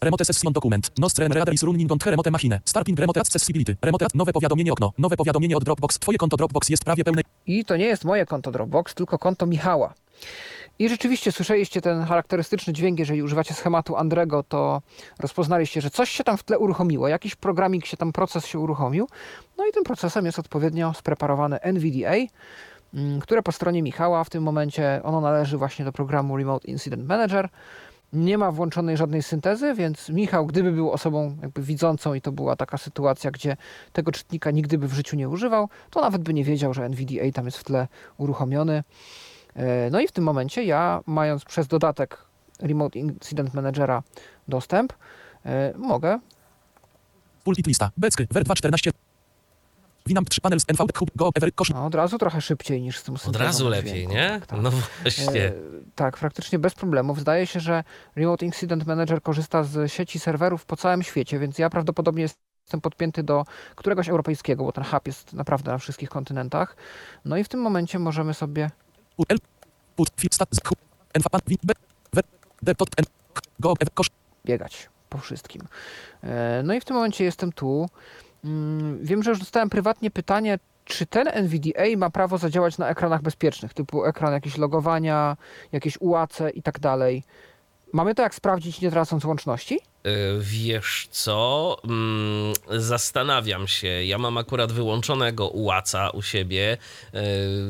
Remote 0.00 0.24
session 0.24 0.52
dokument. 0.52 0.90
Nostren 0.98 1.32
readeris 1.32 1.62
running 1.62 1.92
on 1.92 1.98
remote 2.06 2.30
machine. 2.30 2.60
Starting 2.64 2.98
remote 2.98 3.20
accessibility. 3.20 3.76
Remote 3.82 4.06
nowe 4.14 4.32
powiadomienie 4.32 4.72
okno. 4.72 4.92
Nowe 4.98 5.16
powiadomienie 5.16 5.56
od 5.56 5.64
Dropbox. 5.64 5.98
Twoje 5.98 6.18
konto 6.18 6.36
Dropbox 6.36 6.68
jest 6.68 6.84
prawie 6.84 7.04
pełne. 7.04 7.22
I 7.46 7.64
to 7.64 7.76
nie 7.76 7.84
jest 7.84 8.04
moje 8.04 8.26
konto 8.26 8.50
Dropbox, 8.50 8.94
tylko 8.94 9.18
konto 9.18 9.46
Michała. 9.46 9.94
I 10.80 10.88
rzeczywiście 10.88 11.32
słyszeliście 11.32 11.80
ten 11.80 12.04
charakterystyczny 12.04 12.72
dźwięk, 12.72 12.98
jeżeli 12.98 13.22
używacie 13.22 13.54
schematu 13.54 13.96
Andrego, 13.96 14.42
to 14.42 14.82
rozpoznaliście, 15.18 15.80
że 15.80 15.90
coś 15.90 16.10
się 16.10 16.24
tam 16.24 16.36
w 16.36 16.42
tle 16.42 16.58
uruchomiło, 16.58 17.08
jakiś 17.08 17.34
programik 17.36 17.86
się 17.86 17.96
tam, 17.96 18.12
proces 18.12 18.46
się 18.46 18.58
uruchomił. 18.58 19.08
No 19.58 19.66
i 19.66 19.72
tym 19.72 19.84
procesem 19.84 20.26
jest 20.26 20.38
odpowiednio 20.38 20.94
spreparowane 20.94 21.60
NVDA, 21.60 22.14
mm, 22.94 23.20
które 23.20 23.42
po 23.42 23.52
stronie 23.52 23.82
Michała 23.82 24.24
w 24.24 24.30
tym 24.30 24.42
momencie, 24.42 25.00
ono 25.04 25.20
należy 25.20 25.58
właśnie 25.58 25.84
do 25.84 25.92
programu 25.92 26.36
Remote 26.36 26.68
Incident 26.68 27.08
Manager. 27.08 27.48
Nie 28.12 28.38
ma 28.38 28.52
włączonej 28.52 28.96
żadnej 28.96 29.22
syntezy, 29.22 29.74
więc 29.74 30.08
Michał, 30.08 30.46
gdyby 30.46 30.72
był 30.72 30.90
osobą 30.90 31.36
jakby 31.42 31.62
widzącą 31.62 32.14
i 32.14 32.20
to 32.20 32.32
była 32.32 32.56
taka 32.56 32.78
sytuacja, 32.78 33.30
gdzie 33.30 33.56
tego 33.92 34.12
czytnika 34.12 34.50
nigdy 34.50 34.78
by 34.78 34.88
w 34.88 34.92
życiu 34.92 35.16
nie 35.16 35.28
używał, 35.28 35.68
to 35.90 36.00
nawet 36.00 36.22
by 36.22 36.34
nie 36.34 36.44
wiedział, 36.44 36.74
że 36.74 36.84
NVDA 36.84 37.32
tam 37.34 37.44
jest 37.44 37.58
w 37.58 37.64
tle 37.64 37.88
uruchomiony. 38.18 38.82
E, 39.60 39.90
No 39.90 40.00
i 40.00 40.08
w 40.08 40.12
tym 40.12 40.24
momencie 40.24 40.64
ja, 40.64 41.00
mając 41.06 41.44
przez 41.44 41.66
dodatek 41.66 42.18
Remote 42.60 42.98
Incident 42.98 43.54
Managera 43.54 44.02
dostęp, 44.48 44.92
e, 45.46 45.72
mogę 45.78 46.18
Pulpit 47.44 47.66
lista. 47.66 47.90
Becky. 47.96 48.26
Ver 48.30 48.44
214. 48.44 48.90
Winamp 50.06 50.28
3 50.30 50.40
panels 50.40 50.64
NV 50.68 50.84
hub 50.98 51.10
go 51.16 51.30
ever 51.34 51.54
kosz. 51.54 51.70
no, 51.70 51.86
od 51.86 51.94
razu 51.94 52.18
trochę 52.18 52.40
szybciej 52.40 52.82
niż 52.82 52.98
z 52.98 53.02
tym 53.02 53.14
Od 53.26 53.36
razu 53.36 53.68
lepiej, 53.68 53.92
dźwięku. 53.92 54.12
nie? 54.14 54.28
Tak, 54.30 54.46
tak. 54.46 54.60
No 54.62 54.70
właśnie. 55.02 55.44
E, 55.44 55.52
tak, 55.94 56.16
praktycznie 56.16 56.58
bez 56.58 56.74
problemów. 56.74 57.20
Zdaje 57.20 57.46
się, 57.46 57.60
że 57.60 57.84
Remote 58.16 58.46
Incident 58.46 58.86
Manager 58.86 59.22
korzysta 59.22 59.64
z 59.64 59.92
sieci 59.92 60.18
serwerów 60.18 60.64
po 60.64 60.76
całym 60.76 61.02
świecie, 61.02 61.38
więc 61.38 61.58
ja 61.58 61.70
prawdopodobnie 61.70 62.22
jestem 62.22 62.80
podpięty 62.80 63.22
do 63.22 63.44
któregoś 63.76 64.08
europejskiego, 64.08 64.64
bo 64.64 64.72
ten 64.72 64.84
hub 64.84 65.06
jest 65.06 65.32
naprawdę 65.32 65.70
na 65.72 65.78
wszystkich 65.78 66.08
kontynentach. 66.08 66.76
No 67.24 67.36
i 67.36 67.44
w 67.44 67.48
tym 67.48 67.60
momencie 67.60 67.98
możemy 67.98 68.34
sobie 68.34 68.70
Put 69.96 70.08
stat 70.30 70.48
biegać 74.46 74.88
po 75.08 75.18
wszystkim. 75.18 75.62
E, 76.24 76.62
No 76.64 76.74
i 76.74 76.80
w 76.80 76.84
tym 76.84 76.96
momencie 76.96 77.24
jestem 77.24 77.52
tu. 77.52 77.88
Mm, 78.44 78.98
Wiem, 79.02 79.22
że 79.22 79.30
już 79.30 79.38
dostałem 79.38 79.70
prywatnie 79.70 80.10
pytanie, 80.10 80.58
czy 80.84 81.06
ten 81.06 81.28
NVDA 81.28 81.84
ma 81.96 82.10
prawo 82.10 82.38
zadziałać 82.38 82.78
na 82.78 82.88
ekranach 82.88 83.22
bezpiecznych, 83.22 83.74
typu 83.74 84.04
ekran 84.04 84.32
jakieś 84.32 84.58
logowania, 84.58 85.36
jakieś 85.72 86.00
ułace 86.00 86.50
i 86.50 86.62
tak 86.62 86.78
dalej. 86.80 87.24
Mamy 87.92 88.14
to 88.14 88.22
jak 88.22 88.34
sprawdzić, 88.34 88.80
nie 88.80 88.90
tracąc 88.90 89.24
łączności? 89.24 89.80
Y, 90.06 90.10
Wiesz 90.40 91.08
co? 91.10 91.76
Mm, 91.84 92.52
Zastanawiam 92.70 93.68
się. 93.68 93.88
Ja 93.88 94.18
mam 94.18 94.38
akurat 94.38 94.72
wyłączonego 94.72 95.48
ułaca 95.48 96.10
u 96.10 96.22
siebie, 96.22 96.78
y, 97.14 97.18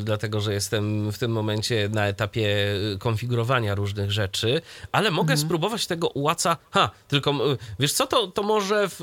dlatego 0.04 0.40
że 0.40 0.52
jestem 0.54 1.12
w 1.12 1.18
tym 1.18 1.30
momencie 1.32 1.88
na 1.92 2.06
etapie 2.06 2.46
y, 2.94 2.98
konfigurowania 2.98 3.74
różnych 3.74 4.12
rzeczy, 4.12 4.60
ale 4.92 5.10
mogę 5.10 5.36
spróbować 5.36 5.86
tego 5.86 6.08
ułaca. 6.08 6.56
Ha, 6.70 6.90
tylko 7.08 7.34
wiesz 7.78 7.92
co? 7.92 8.06
To, 8.06 8.26
to 8.26 8.42
może 8.42 8.88
w, 8.88 9.00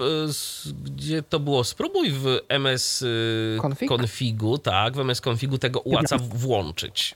gdzie 0.84 1.24
to 1.24 1.40
było? 1.40 1.64
Spróbuj 1.64 2.12
w 2.12 2.40
MS 2.50 3.06
Config? 3.62 3.90
Configu, 3.90 4.58
tak, 4.58 4.96
w 4.96 5.00
MS 5.00 5.22
Configu 5.22 5.58
tego 5.58 5.80
ułaca 5.80 6.18
włączyć. 6.18 7.16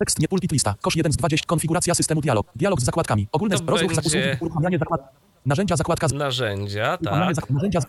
Tekst 0.00 0.18
nie 0.18 0.28
pulpit 0.28 0.52
lista. 0.52 0.74
Kosz 0.80 0.96
1 0.96 1.12
z 1.12 1.16
20. 1.16 1.46
Konfiguracja 1.46 1.94
systemu 1.94 2.20
dialog. 2.20 2.46
Dialog 2.56 2.80
z 2.80 2.84
zakładkami. 2.84 3.28
Ogólne 3.32 3.58
To 3.58 3.64
rozruch 3.66 3.94
za 3.94 4.02
będzie- 4.02 4.18
usługi. 4.18 4.36
Uruchamianie 4.44 4.78
zakład. 4.78 5.00
Narzędzia 5.46 5.76
zakładka. 5.76 6.08
z- 6.08 6.12
Narzędzia, 6.12 6.96
tak. 7.04 7.34
zak- 7.36 7.50
Narzędzia. 7.50 7.80
z- 7.80 7.86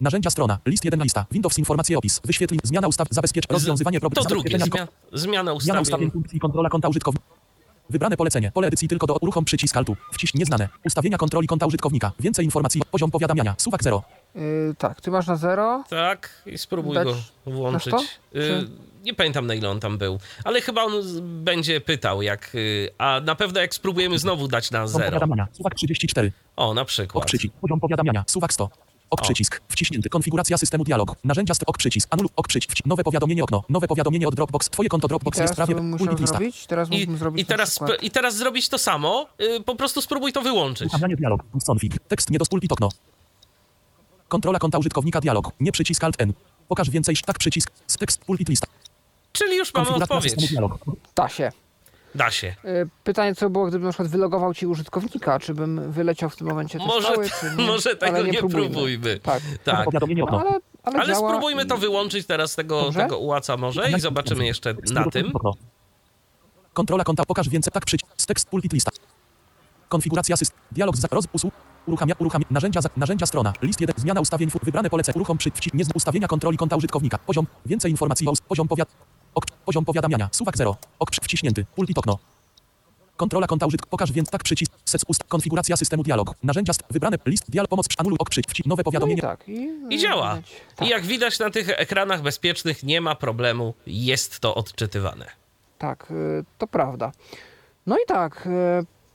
Narzędzia 0.00 0.30
strona. 0.30 0.58
List 0.66 0.84
1 0.84 1.02
lista. 1.02 1.26
Windows 1.32 1.58
informacje 1.58 1.98
opis. 1.98 2.20
Wyświetlić. 2.24 2.60
Zmiana 2.64 2.88
ustaw. 2.88 3.08
Zabezpiecz. 3.10 3.44
Rozwiązywanie 3.50 4.00
To 4.00 4.00
problemów. 4.00 4.28
drugie, 4.28 4.58
zabezpieczenia- 4.58 4.86
zmia, 5.12 5.18
zmiana 5.18 5.42
Zmiana 5.42 5.52
ustawień. 5.54 5.82
ustawień 5.82 6.10
funkcji 6.10 6.40
kontrola 6.40 6.68
konta 6.68 6.88
użytkownika. 6.88 7.26
Wybrane 7.90 8.16
polecenie. 8.16 8.50
Pole 8.52 8.66
edycji 8.68 8.88
tylko 8.88 9.06
do 9.06 9.16
uruchom 9.16 9.44
przycisk 9.44 9.76
altu. 9.76 9.96
Wciśnij 10.12 10.38
nieznane. 10.38 10.68
Ustawienia 10.84 11.18
kontroli 11.18 11.46
konta 11.48 11.66
użytkownika. 11.66 12.12
Więcej 12.20 12.44
informacji. 12.44 12.82
Poziom 12.90 13.10
powiadamiania. 13.10 13.54
Suwak 13.58 13.82
0. 13.82 14.02
Yy, 14.34 14.74
tak, 14.78 15.00
ty 15.00 15.10
masz 15.10 15.26
na 15.26 15.36
zero. 15.36 15.84
Tak, 15.90 16.42
i 16.46 16.58
spróbuj 16.58 16.94
Dać 16.94 17.08
go 17.08 17.14
włączyć. 17.46 17.92
sto? 17.94 18.02
Nie 19.02 19.14
pamiętam 19.14 19.46
na 19.46 19.54
ile 19.54 19.70
on 19.70 19.80
tam 19.80 19.98
był, 19.98 20.18
ale 20.44 20.60
chyba 20.60 20.82
on 20.84 20.92
będzie 21.44 21.80
pytał, 21.80 22.22
jak. 22.22 22.54
y, 22.54 22.90
A 22.98 23.20
na 23.24 23.34
pewno 23.34 23.60
jak 23.60 23.74
spróbujemy 23.74 24.18
znowu 24.18 24.48
dać 24.48 24.70
na 24.70 24.86
zero. 24.86 25.04
powiadamiania. 25.06 25.48
Suwak 25.52 25.74
34. 25.74 26.32
O, 26.56 26.74
na 26.74 26.84
przykład. 26.84 27.24
przycisk. 27.26 27.54
Poziom 27.60 27.80
powiadamiania. 27.80 28.24
Suwak 28.26 28.52
100. 28.52 28.70
Ok 29.10 29.20
przycisk. 29.22 29.60
Wciśnięty. 29.68 30.08
Konfiguracja 30.08 30.58
systemu 30.58 30.84
dialog. 30.84 31.16
Narzędzia 31.24 31.54
st- 31.54 31.64
ok 31.66 31.78
przycisk. 31.78 32.08
Anuluj 32.10 32.30
ok 32.36 32.48
przycisk. 32.48 32.72
Wci- 32.74 32.86
Nowe 32.86 33.04
powiadomienie 33.04 33.44
okno. 33.44 33.64
Nowe 33.68 33.88
powiadomienie 33.88 34.28
od 34.28 34.34
Dropbox. 34.34 34.70
Twoje 34.70 34.88
konto 34.88 35.08
Dropbox 35.08 35.38
jest 35.38 35.54
prawie 35.54 35.74
pulpit 35.74 36.20
lista. 36.20 36.26
zrobić? 36.36 36.66
Teraz 36.66 36.88
I, 36.92 37.06
zrobić 37.16 37.42
i, 37.42 37.46
teraz, 37.46 37.70
przykład... 37.70 38.02
I 38.02 38.10
teraz 38.10 38.36
zrobić 38.36 38.68
to 38.68 38.78
samo, 38.78 39.26
y, 39.40 39.60
po 39.64 39.76
prostu 39.76 40.02
spróbuj 40.02 40.32
to 40.32 40.42
wyłączyć. 40.42 40.86
Uruchamianie 40.88 41.16
dialog. 41.16 41.42
Config. 41.66 41.98
Tekst 42.08 42.30
nie 42.30 42.38
do 42.38 42.44
pulpit 42.46 42.72
okno. 42.72 42.88
Kontrola 44.28 44.58
konta 44.58 44.78
użytkownika 44.78 45.20
dialog. 45.20 45.50
Nie 45.60 45.72
przycisk 45.72 46.04
alt 46.04 46.20
n. 46.20 46.32
Pokaż 46.68 46.90
więcej. 46.90 47.16
Tak 47.26 47.38
przycisk. 47.38 47.70
Z 47.86 47.96
tekst 47.96 48.24
pulpit 48.24 48.48
lista. 48.48 48.66
Czyli 49.44 49.56
już 49.56 49.74
mamy 49.74 49.88
odpowiedź. 49.90 50.34
Da 51.14 51.28
się. 51.28 51.52
Da 52.14 52.30
się. 52.30 52.54
Yy, 52.64 52.88
Pytanie, 53.04 53.34
co 53.34 53.50
było, 53.50 53.66
gdybym 53.66 53.84
na 53.86 53.92
przykład 53.92 54.08
wylogował 54.08 54.54
ci 54.54 54.66
użytkownika, 54.66 55.38
czy 55.40 55.54
bym 55.54 55.92
wyleciał 55.92 56.30
w 56.30 56.36
tym 56.36 56.46
momencie 56.46 56.78
Może, 56.78 57.12
czy 57.40 57.56
nie? 57.56 57.66
może 57.66 57.96
tego 57.96 58.16
Ale 58.16 58.28
nie, 58.28 58.38
próbujmy. 58.38 58.70
próbujmy. 58.70 59.20
Tak, 59.20 59.42
Tak. 59.64 59.86
No, 59.92 60.26
ale, 60.38 60.50
ale, 60.82 60.98
Ale 60.98 61.06
działa 61.14 61.28
spróbujmy 61.30 61.62
i- 61.62 61.66
to 61.66 61.76
wyłączyć 61.76 62.26
teraz 62.26 62.54
tego, 62.54 62.82
Dobrze? 62.82 63.00
tego 63.00 63.18
ułaca 63.18 63.56
może 63.56 63.90
i 63.90 64.00
zobaczymy 64.00 64.46
jeszcze 64.46 64.74
na 64.92 65.04
nie 65.04 65.10
tym. 65.10 65.32
Kontrola 66.72 67.04
konta. 67.04 67.24
Pokaż 67.24 67.48
więcej. 67.48 67.72
Tak 67.72 67.84
przycisk. 67.84 68.12
Z 68.16 68.26
tekst 68.26 68.48
pulpit 68.48 68.72
lista. 68.72 68.90
Konfiguracja 69.88 70.36
systemu. 70.36 70.60
Dialog 70.72 70.96
z 70.96 71.04
roz 71.12 71.24
usług. 71.32 71.54
Uruchamia, 71.86 72.14
uruchamia, 72.18 72.46
narzędzia, 72.50 72.80
za- 72.80 72.88
narzędzia 72.96 73.26
strona, 73.26 73.52
list 73.62 73.80
1, 73.80 73.94
zmiana 73.98 74.20
ustawień, 74.20 74.50
wybrane 74.62 74.90
polecenie, 74.90 75.16
uruchom 75.16 75.38
przy, 75.38 75.50
wci, 75.50 75.70
nie 75.74 75.84
z 75.84 75.88
ustawienia 75.94 76.28
kontroli 76.28 76.56
konta 76.58 76.76
użytkownika, 76.76 77.18
poziom, 77.18 77.46
więcej 77.66 77.90
informacji 77.90 78.28
o, 78.28 78.32
poziom 78.48 78.68
powiad, 78.68 78.88
ok, 79.34 79.44
poziom 79.64 79.84
powiadamiania, 79.84 80.28
suwak 80.32 80.56
0, 80.56 80.76
ok, 80.98 81.10
wciśnięty, 81.22 81.64
pulpit 81.74 81.98
okno. 81.98 82.18
Kontrola 83.16 83.46
konta 83.46 83.66
użytk, 83.66 83.86
pokaż 83.86 84.12
więc 84.12 84.30
tak 84.30 84.42
przycisk, 84.42 84.72
set 84.84 85.02
ust, 85.08 85.24
konfiguracja 85.24 85.76
systemu 85.76 86.02
dialog, 86.02 86.34
narzędzia, 86.42 86.72
st- 86.72 86.86
wybrane, 86.90 87.16
list, 87.26 87.50
dialog, 87.50 87.70
pomoc, 87.70 87.88
przy- 87.88 87.98
anuluj, 87.98 88.16
ok, 88.20 88.30
przy, 88.30 88.40
wci, 88.48 88.62
nowe 88.66 88.80
No 88.80 88.82
i 88.82 88.84
powiadomienie, 88.84 89.22
tak. 89.22 89.48
I, 89.48 89.70
I 89.90 89.98
działa. 89.98 90.38
Tak, 90.76 90.86
I 90.88 90.90
jak 90.90 91.02
widać 91.06 91.38
na 91.38 91.50
tych 91.50 91.68
ekranach 91.68 92.22
bezpiecznych 92.22 92.82
nie 92.82 93.00
ma 93.00 93.14
problemu, 93.14 93.74
jest 93.86 94.40
to 94.40 94.54
odczytywane. 94.54 95.26
tak, 95.78 96.10
y, 96.10 96.44
to 96.58 96.66
prawda. 96.66 97.12
No 97.86 97.96
i 97.96 98.06
tak, 98.06 98.46
y, 98.46 98.50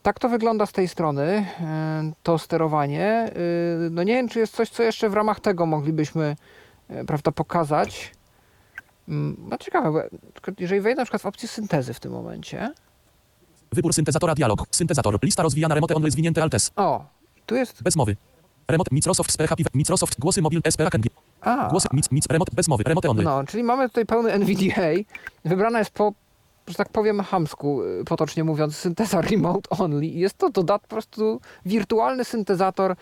tak 0.04 0.20
to 0.20 0.30
wygląda 0.30 0.66
z 0.66 0.72
tej 0.72 0.88
strony, 0.88 1.24
y, 2.10 2.14
to 2.24 2.38
sterowanie. 2.38 3.32
No 3.92 4.04
nie 4.04 4.14
wiem, 4.14 4.30
czy 4.30 4.40
jest 4.40 4.56
coś, 4.56 4.70
co 4.70 4.84
jeszcze 4.84 5.10
w 5.10 5.14
ramach 5.14 5.40
tego 5.40 5.66
moglibyśmy, 5.66 6.36
prawda, 7.08 7.32
pokazać. 7.32 8.12
Mm, 9.10 9.36
No 9.50 9.58
ciekawe, 9.58 9.92
bo 9.92 10.02
jeżeli 10.60 10.82
wejdę 10.82 11.02
na 11.02 11.06
przykład 11.06 11.22
w 11.22 11.26
opcję 11.26 11.50
syntezy 11.50 11.94
w 11.94 12.00
tym 12.00 12.12
momencie. 12.12 12.74
wybór 13.72 13.94
syntezatora 13.94 14.36
dialog, 14.36 14.64
syntezator, 14.72 15.18
lista 15.24 15.44
rozwijana, 15.44 15.76
remote 15.76 15.96
only 15.96 16.12
zwinięte 16.12 16.44
altes, 16.44 16.72
O, 16.76 17.06
tu 17.46 17.56
jest. 17.56 17.84
bez 17.84 17.96
mowy. 17.96 18.16
Remote, 18.68 18.90
Microsoft, 18.96 19.38
Happy, 19.50 19.64
Microsoft, 19.74 20.20
głosy 20.20 20.42
mobil, 20.42 20.62
SP, 20.74 20.82
AKG, 20.88 21.06
A, 21.42 21.68
głosy, 21.70 21.88
mic, 21.94 22.12
mic, 22.12 22.26
remote, 22.30 22.52
bez 22.56 22.68
mowy, 22.68 22.84
remote 22.84 23.10
only. 23.10 23.24
no, 23.24 23.44
czyli 23.44 23.64
mamy 23.64 23.90
tutaj 23.90 24.06
pełny 24.06 24.32
NVDA. 24.32 24.82
Wybrana 25.46 25.80
jest 25.80 25.92
po 25.92 26.14
że 26.68 26.74
tak 26.76 26.90
powiem 26.90 27.20
hamsku, 27.20 27.84
y, 27.84 28.04
potocznie 28.06 28.44
mówiąc, 28.44 28.76
synteza 28.76 29.22
remote 29.32 29.70
only. 29.70 30.06
Jest 30.06 30.38
to 30.38 30.50
dodat 30.50 30.82
po 30.82 30.88
prostu 30.88 31.42
wirtualny 31.66 32.26
syntezator, 32.26 32.96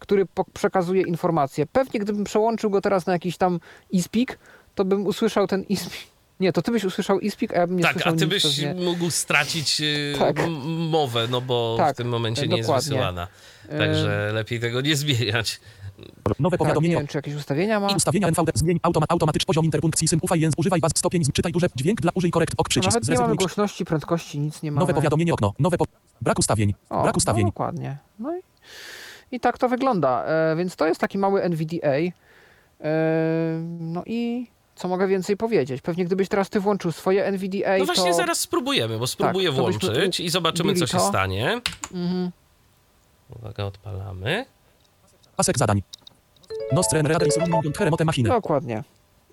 który 0.00 0.26
przekazuje 0.54 1.02
informacje. 1.02 1.66
Pewnie 1.66 2.00
gdybym 2.00 2.24
przełączył 2.24 2.70
go 2.70 2.80
teraz 2.80 3.06
na 3.06 3.12
jakiś 3.12 3.36
tam 3.36 3.60
e-speak, 3.94 4.38
to 4.74 4.84
bym 4.84 5.06
usłyszał 5.06 5.46
ten 5.46 5.64
e-speak. 5.70 6.02
Nie, 6.40 6.52
to 6.52 6.62
ty 6.62 6.70
byś 6.72 6.84
usłyszał 6.84 7.18
e-speak, 7.24 7.52
a 7.54 7.58
ja 7.60 7.66
bym 7.66 7.76
nie 7.76 7.82
tak, 7.82 7.92
słyszał 7.92 8.12
a 8.12 8.16
ty 8.16 8.24
nic 8.24 8.34
byś 8.34 8.42
pewnie. 8.42 8.84
mógł 8.84 9.10
stracić 9.10 9.80
y, 9.80 10.14
Tak. 10.18 10.36
mowę, 10.66 11.28
no 11.30 11.40
bo 11.40 11.74
w 11.74 11.78
Tak, 11.78 11.96
tym 11.96 12.08
momencie 12.08 12.48
nie 12.48 12.56
jest 12.56 12.68
dokładnie. 12.68 12.88
wysyłana. 12.90 13.28
Także 13.78 14.30
lepiej 14.34 14.60
tego 14.60 14.80
nie 14.80 14.96
zmieniać. 14.96 15.60
Nowe 15.98 16.34
Tak, 16.38 16.50
nie 16.50 16.58
powiadomienie. 16.58 16.96
wiem, 16.96 17.06
czy 17.06 17.18
jakieś 17.18 17.34
ustawienia 17.34 17.80
ma. 17.80 17.90
I 17.90 17.94
ustawienia 17.96 18.28
NVD. 18.28 18.52
Zmień 18.54 18.80
automa, 18.82 19.06
automatyczny 19.08 19.46
poziom 19.46 19.64
interpunkcji 19.64 20.08
sym. 20.08 20.18
Ufaj 20.22 20.40
język. 20.40 20.58
Używaj 20.58 20.80
baz 20.80 20.92
stopień. 20.94 21.22
Czytaj 21.32 21.52
duże. 21.52 21.66
Dźwięk 21.76 22.00
dla 22.00 22.10
użyj 22.14 22.30
korekt. 22.30 22.54
Ok 22.56 22.68
przycisk. 22.68 22.94
Nawet 22.94 23.08
nie 23.08 23.18
mamy 23.18 23.34
głośności, 23.36 23.84
prędkości, 23.84 24.38
nic 24.38 24.62
nie 24.62 24.72
mamy. 24.72 24.80
Nowe 24.82 24.94
powiadomienie 24.94 25.34
okno. 25.34 25.52
Nowe 25.58 25.78
po... 25.78 25.84
Brak 26.20 26.38
ustawień. 26.38 26.74
O, 26.90 27.02
Brak 27.02 27.16
ustawień. 27.16 27.44
No, 27.44 27.48
dokładnie. 27.50 27.96
No 28.18 28.36
i, 28.36 28.40
i 29.36 29.40
tak 29.40 29.58
to 29.58 29.68
wygląda. 29.68 30.24
E, 30.24 30.56
więc 30.56 30.76
to 30.76 30.86
jest 30.86 31.00
taki 31.00 31.18
mały 31.18 31.42
NVDA. 31.42 31.88
E, 31.94 32.12
no 33.80 34.02
i 34.06 34.46
co 34.82 34.88
mogę 34.88 35.06
więcej 35.08 35.36
powiedzieć? 35.36 35.82
Pewnie 35.82 36.04
gdybyś 36.04 36.28
teraz 36.28 36.50
ty 36.50 36.60
włączył 36.60 36.92
swoje 36.92 37.24
NVDA, 37.24 37.78
No 37.78 37.84
właśnie 37.84 38.10
to... 38.10 38.16
zaraz 38.16 38.40
spróbujemy, 38.40 38.98
bo 38.98 39.06
spróbuję 39.06 39.48
byśmy 39.52 39.62
włączyć 39.62 40.20
i 40.20 40.28
zobaczymy, 40.28 40.74
co 40.74 40.86
się 40.86 40.98
to. 40.98 41.08
stanie. 41.08 41.60
Mhm. 41.94 42.30
Uwaga, 43.38 43.64
odpalamy. 43.64 44.46
Pasek 45.36 45.58
zadań. 45.58 45.82
Dokładnie. 48.28 48.82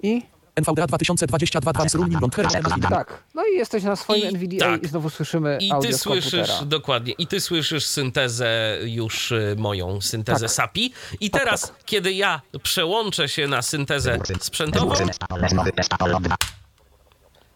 I 0.03 0.21
NVDA 0.61 0.87
2022 0.87 1.73
2 1.73 1.85
is 1.85 1.93
running 1.95 2.23
on 2.23 2.29
Heremote 2.29 2.61
Machine. 2.69 2.87
tak. 2.89 3.23
No 3.35 3.43
i 3.53 3.57
jesteś 3.57 3.83
na 3.83 3.95
swoim 3.95 4.21
I 4.23 4.25
NVDA 4.35 4.65
tak. 4.65 4.83
i 4.83 4.87
znowu 4.87 5.09
słyszymy 5.09 5.57
I 5.61 5.71
audio 5.71 5.91
ty 5.91 5.97
słyszysz, 5.97 6.31
komputera. 6.47 6.65
dokładnie, 6.65 7.13
i 7.17 7.27
ty 7.27 7.41
słyszysz 7.41 7.85
syntezę 7.85 8.77
już 8.83 9.31
y, 9.31 9.55
moją, 9.57 10.01
syntezę 10.01 10.45
Tak. 10.45 10.51
SAPI. 10.55 10.93
I 11.19 11.29
teraz, 11.29 11.73
kiedy 11.85 12.13
ja 12.13 12.41
przełączę 12.63 13.29
się 13.29 13.47
na 13.47 13.61
syntezę 13.61 14.19
sprzętową, 14.41 14.93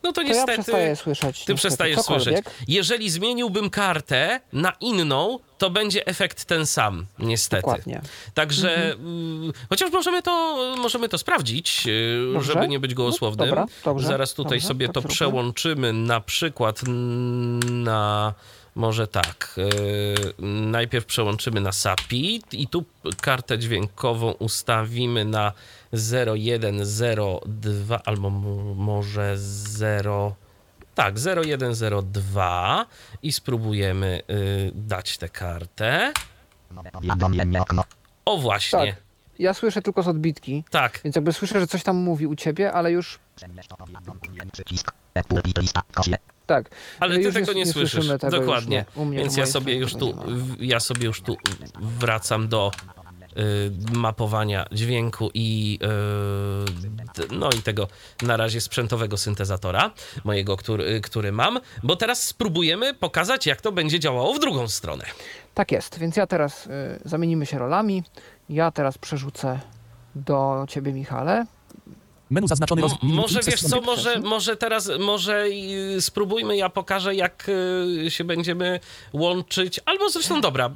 no 0.04 0.12
to 0.12 0.14
To 0.14 0.22
ja 0.22 0.28
niestety 0.28 0.54
przestaję 0.54 0.96
słyszeć. 0.96 1.22
ty 1.22 1.28
niestety, 1.40 1.56
przestajesz 1.56 1.98
cokolwiek. 1.98 2.24
słyszeć. 2.46 2.46
Jeżeli 2.68 3.10
zmieniłbym 3.10 3.70
kartę 3.70 4.40
na 4.54 4.74
inną, 4.80 5.40
to 5.58 5.70
będzie 5.70 6.06
efekt 6.08 6.46
ten 6.46 6.66
sam, 6.66 7.06
niestety. 7.20 7.62
Dokładnie. 7.62 8.02
Także, 8.34 8.92
Mhm. 8.92 9.50
y, 9.50 9.54
chociaż 9.70 9.92
możemy 9.92 10.22
to, 10.22 10.58
możemy 10.78 11.10
to 11.10 11.18
sprawdzić, 11.18 11.84
y, 11.88 12.34
Dobrze. 12.34 12.54
żeby 12.54 12.68
nie 12.68 12.80
być 12.80 12.94
gołosłownym. 12.94 13.50
No, 13.50 13.56
dobra, 13.56 13.66
dobrze, 13.86 14.08
Zaraz 14.08 14.34
tutaj 14.34 14.58
dobrze, 14.60 14.68
sobie 14.68 14.86
tak 14.88 14.94
to 14.94 15.02
zróbmy. 15.02 15.16
przełączymy 15.16 15.94
na 15.94 16.22
przykład 16.22 16.82
na, 17.72 18.34
może 18.76 19.08
tak, 19.08 19.56
y, 19.58 20.44
najpierw 20.46 21.06
przełączymy 21.06 21.62
na 21.62 21.72
SAPI 21.72 22.42
i 22.52 22.68
tu 22.68 22.84
kartę 23.22 23.60
dźwiękową 23.60 24.32
ustawimy 24.32 25.26
na 25.26 25.52
0102 25.94 28.02
albo 28.06 28.30
mo- 28.30 28.76
może 28.76 29.34
0... 29.38 30.36
Tak, 30.96 31.16
0102 31.20 32.86
i 33.24 33.32
spróbujemy 33.32 34.22
y, 34.30 34.72
dać 34.76 35.18
tę 35.18 35.30
kartę. 35.30 36.14
O 38.26 38.38
właśnie, 38.38 38.80
Tak. 38.80 38.96
Ja 39.40 39.54
słyszę 39.54 39.82
tylko 39.82 40.04
z 40.04 40.08
odbitki, 40.08 40.64
tak. 40.70 41.00
więc 41.04 41.16
jakby 41.16 41.34
słyszę, 41.34 41.60
że 41.60 41.68
coś 41.68 41.84
tam 41.84 41.96
mówi 41.96 42.28
u 42.28 42.36
ciebie, 42.36 42.74
ale 42.74 42.92
już 42.92 43.20
tak. 46.46 46.70
Ale 47.00 47.16
ty 47.16 47.22
już 47.22 47.34
tego 47.34 47.54
nie, 47.54 47.66
słyszysz. 47.66 47.92
słyszymy 47.92 48.20
tego 48.20 48.40
Dokładnie. 48.40 48.86
Nie. 48.98 49.06
Mnie, 49.06 49.18
Więc 49.18 49.38
ja 49.38 49.46
sobie 49.46 49.76
już 49.76 49.94
tu 49.94 50.06
nie 50.60 50.68
ja 50.68 50.80
sobie 50.80 51.06
już 51.06 51.22
tu 51.22 51.38
wracam 51.82 52.48
do 52.48 52.72
mapowania 53.94 54.66
dźwięku 54.72 55.30
i 55.34 55.80
y, 57.20 57.36
no 57.36 57.50
i 57.60 57.62
tego 57.62 57.88
na 58.22 58.38
razie 58.38 58.62
sprzętowego 58.62 59.18
syntezatora 59.18 59.92
mojego, 60.24 60.58
który, 60.58 61.02
który 61.02 61.32
mam, 61.32 61.60
bo 61.84 61.96
teraz 61.96 62.24
spróbujemy 62.24 62.94
pokazać 62.94 63.46
jak 63.46 63.62
to 63.62 63.72
będzie 63.72 64.00
działało 64.00 64.34
w 64.34 64.40
drugą 64.40 64.68
stronę. 64.68 65.06
Tak 65.54 65.72
jest, 65.72 66.00
więc 66.00 66.18
ja 66.18 66.28
teraz 66.28 66.68
y, 66.68 66.70
zamienimy 67.06 67.46
się 67.46 67.60
rolami. 67.60 68.04
Ja 68.50 68.72
teraz 68.72 68.98
przerzucę 68.98 69.60
do 70.16 70.66
ciebie, 70.70 70.94
Michale. 70.94 71.46
Menu 72.30 72.48
zaznaczony 72.48 72.82
roz... 72.82 72.92
Może 73.02 73.40
wiesz 73.48 73.62
co, 73.62 73.82
może, 73.82 74.20
może 74.20 74.58
teraz, 74.58 74.92
może 75.00 75.46
y, 75.98 76.02
spróbujmy, 76.02 76.58
ja 76.58 76.70
pokażę 76.70 77.16
jak 77.16 77.50
y, 78.06 78.12
się 78.12 78.24
będziemy 78.24 78.80
łączyć, 79.14 79.80
albo 79.86 80.10
zresztą 80.10 80.42
dobra, 80.42 80.68
y, 80.68 80.72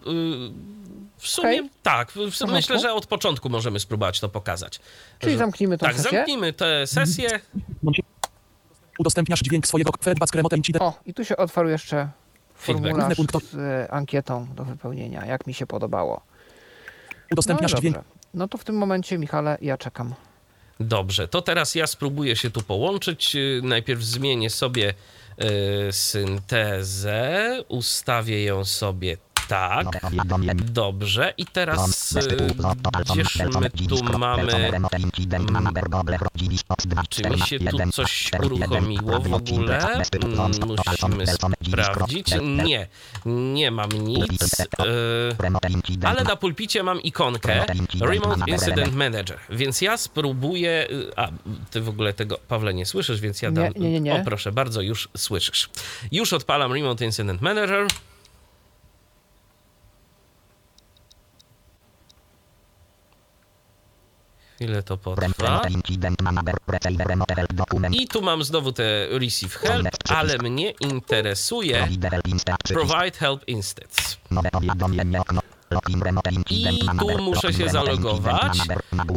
w 1.18 1.28
sumie 1.28 1.48
Okej. 1.60 1.70
tak, 1.84 2.12
w, 2.12 2.42
myślę, 2.48 2.80
że 2.80 2.94
od 2.94 3.06
początku 3.06 3.50
możemy 3.50 3.80
spróbować 3.80 4.20
to 4.20 4.30
pokazać. 4.30 4.80
Czyli 5.20 5.32
Że- 5.34 5.38
zamknijmy 5.40 5.78
tą 5.78 5.86
Tak, 5.86 5.96
sesję. 5.96 6.12
zamknijmy 6.12 6.54
tę 6.54 6.88
sesję. 6.88 7.40
Udostępniasz 9.00 9.40
dźwięk 9.40 9.68
swojego 9.68 9.92
Feedback 10.04 10.34
Incident. 10.58 10.84
O, 10.84 10.94
i 11.06 11.14
tu 11.14 11.26
się 11.26 11.38
otwarł 11.38 11.70
jeszcze 11.70 12.10
formularz 12.56 13.18
z 13.18 13.54
y, 13.54 13.92
ankietą 13.92 14.48
do 14.56 14.64
wypełnienia, 14.66 15.26
jak 15.26 15.48
mi 15.48 15.54
się 15.54 15.68
podobało. 15.68 16.22
No 17.12 17.18
Udostępniasz 17.32 17.72
dźwięk. 17.74 17.96
dobrze. 17.96 18.10
No 18.34 18.48
to 18.48 18.58
w 18.58 18.64
tym 18.64 18.76
momencie, 18.78 19.18
Michale, 19.18 19.58
ja 19.62 19.78
czekam. 19.78 20.14
Dobrze, 20.80 21.28
to 21.28 21.42
teraz 21.42 21.76
ja 21.76 21.88
spróbuję 21.88 22.36
się 22.36 22.52
tu 22.52 22.62
połączyć. 22.62 23.36
Y, 23.36 23.62
Najpierw 23.64 24.04
zmienię 24.04 24.50
sobie 24.50 24.94
y, 25.90 25.92
syntezę, 25.92 27.48
ustawię 27.68 28.44
ją 28.44 28.66
sobie 28.66 29.18
tak. 29.48 29.88
Dobrze, 30.56 31.34
i 31.38 31.46
teraz 31.46 32.16
y, 32.16 32.20
gdzież 33.12 33.36
my 33.60 33.70
tu 33.70 34.04
mamy... 34.18 34.52
Czy 37.10 37.30
mi 37.30 37.40
się 37.40 37.60
tu 37.60 37.92
coś 37.92 38.32
uruchomiło 38.46 39.20
w 39.20 39.34
ogóle? 39.34 40.02
Musimy 40.66 41.28
sprawdzić. 41.28 42.28
Nie, 42.66 42.88
nie 43.26 43.72
mam 43.72 43.92
nic. 43.92 44.60
y, 44.60 46.08
Ale 46.08 46.24
na 46.24 46.36
pulpicie 46.36 46.84
mam 46.84 47.02
ikonkę 47.02 47.66
Remote 48.02 48.42
Incident 48.48 48.94
Manager, 48.96 49.40
więc 49.50 49.82
ja 49.82 49.98
spróbuję. 49.98 50.88
y, 50.92 51.12
A, 51.16 51.28
ty 51.72 51.82
w 51.82 51.90
ogóle 51.90 52.14
tego, 52.14 52.40
Pawle, 52.48 52.74
nie 52.74 52.86
słyszysz, 52.86 53.22
więc 53.22 53.42
ja 53.42 53.52
dam. 53.52 53.74
Nie, 53.76 53.90
nie, 53.92 54.00
nie. 54.00 54.14
O, 54.16 54.24
proszę 54.26 54.52
bardzo, 54.52 54.82
już 54.82 55.10
słyszysz. 55.18 55.70
Już 56.12 56.34
odpalam 56.34 56.74
Remote 56.74 57.06
Incident 57.06 57.42
Manager. 57.42 57.88
Chwilę 64.58 64.84
to 64.84 64.98
potrwa. 64.98 65.62
I 67.92 68.08
tu 68.08 68.22
mam 68.22 68.44
znowu 68.44 68.72
te 68.72 69.08
Receive 69.10 69.56
Help, 69.56 69.88
ale 70.10 70.38
mnie 70.38 70.70
interesuje 70.70 71.88
Provide 72.74 73.18
Help 73.18 73.48
Instance. 73.48 74.02
I 76.50 76.80
tu 77.00 77.22
muszę 77.24 77.54
się 77.54 77.70
zalogować 77.70 78.58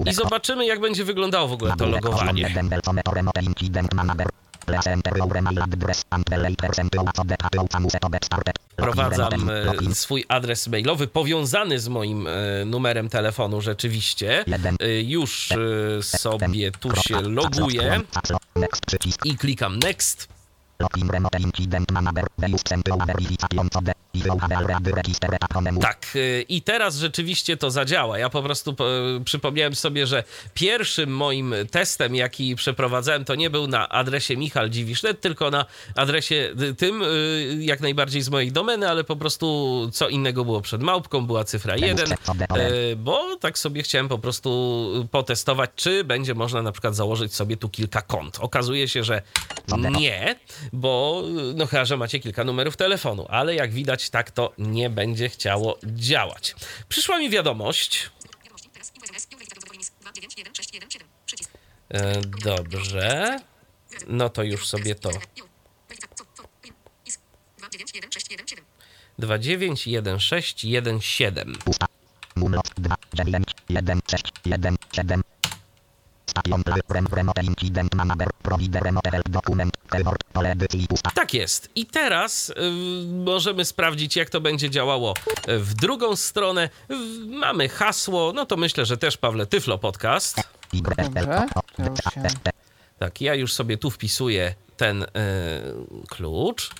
i 0.07 0.13
zobaczymy, 0.15 0.67
jak 0.67 0.81
będzie 0.81 1.05
wyglądało 1.05 1.49
w 1.49 1.53
ogóle 1.53 1.77
to 1.77 1.87
logowanie. 1.87 2.55
Wprowadzam 8.73 9.51
e, 9.51 9.95
swój 9.95 10.25
adres 10.29 10.69
mailowy 10.69 11.07
powiązany 11.07 11.79
z 11.79 11.89
moim 11.89 12.27
e, 12.27 12.31
numerem 12.65 13.09
telefonu 13.09 13.61
rzeczywiście. 13.61 14.45
E, 14.81 15.01
Już 15.03 15.49
sobie 16.03 16.71
tu 16.71 16.97
się 16.97 17.21
loguję. 17.21 18.01
I 19.25 19.37
klikam 19.37 19.79
Next. 19.79 20.40
Tak, 25.81 26.07
y, 26.17 26.45
i 26.49 26.63
teraz 26.63 26.97
rzeczywiście 26.97 27.57
to 27.57 27.71
zadziała. 27.71 28.19
Ja 28.19 28.31
po 28.31 28.43
prostu 28.43 28.75
po, 28.75 28.85
przypomniałem 29.25 29.75
sobie, 29.75 30.07
że 30.07 30.25
pierwszym 30.55 31.17
moim 31.17 31.55
testem, 31.71 32.15
jaki 32.15 32.57
przeprowadzałem, 32.57 33.25
to 33.25 33.35
nie 33.35 33.51
był 33.51 33.67
na 33.67 33.89
adresie 33.89 34.37
Michal 34.37 34.71
Dziwisznet, 34.71 35.21
tylko 35.21 35.51
na 35.51 35.67
adresie 35.95 36.55
y, 36.63 36.75
tym, 36.75 37.03
y, 37.03 37.59
jak 37.61 37.81
najbardziej 37.81 38.23
z 38.23 38.29
mojej 38.29 38.53
domeny, 38.53 38.89
ale 38.89 39.05
po 39.05 39.17
prostu 39.17 39.89
co 39.93 40.09
innego 40.09 40.45
było 40.45 40.61
przed 40.61 40.83
małpką, 40.83 41.27
była 41.27 41.45
cyfra 41.45 41.77
1, 41.77 42.13
y, 42.13 42.97
bo 42.97 43.37
tak 43.37 43.59
sobie 43.59 43.83
chciałem 43.83 44.09
po 44.09 44.19
prostu 44.19 44.51
potestować, 45.11 45.71
czy 45.77 46.05
będzie 46.05 46.35
można 46.35 46.63
na 46.63 46.73
przykład 46.73 46.97
założyć 46.97 47.35
sobie 47.35 47.57
tu 47.57 47.69
kilka 47.69 48.03
kont. 48.03 48.39
Okazuje 48.41 48.89
się, 48.89 49.05
że 49.05 49.23
nie, 49.99 50.37
bo 50.73 51.23
no 51.55 51.67
chyba, 51.67 51.85
że 51.85 51.97
macie 51.97 52.21
kilka 52.21 52.45
numerów 52.45 52.77
telefonu, 52.77 53.27
ale 53.29 53.55
jak 53.55 53.73
widać 53.73 54.11
tak 54.11 54.31
to 54.31 54.53
nie 54.59 54.91
będzie 54.91 55.29
chciało 55.29 55.79
działać. 55.83 56.55
Przyszła 56.89 57.19
mi 57.19 57.31
wiadomość. 57.31 58.11
E, 61.89 62.21
dobrze. 62.45 63.39
No 64.07 64.29
to 64.29 64.43
już 64.43 64.69
sobie 64.69 64.95
to. 64.95 65.11
291617. 69.19 71.45
Numer 72.37 72.61
2, 72.77 72.97
tak 81.15 81.35
jest. 81.35 81.71
I 81.75 81.87
teraz 81.87 82.51
y, 82.51 82.55
możemy 83.07 83.65
sprawdzić, 83.65 84.17
jak 84.17 84.31
to 84.31 84.41
będzie 84.41 84.71
działało 84.71 85.15
y, 85.49 85.59
w 85.59 85.75
drugą 85.75 86.17
stronę. 86.17 86.69
Y, 86.91 86.95
mamy 87.27 87.69
hasło, 87.69 88.33
no 88.35 88.47
to 88.47 88.57
myślę, 88.57 88.87
że 88.87 88.97
też 88.97 89.17
Pawle 89.17 89.47
Tyflo 89.47 89.79
Podcast. 89.79 90.41
Dobrze. 91.79 92.03
Tak, 92.99 93.21
ja 93.21 93.35
już 93.35 93.53
sobie 93.53 93.77
tu 93.79 93.91
wpisuję 93.91 94.55
ten 94.81 95.03
y, 95.03 95.07
klucz. 96.09 96.71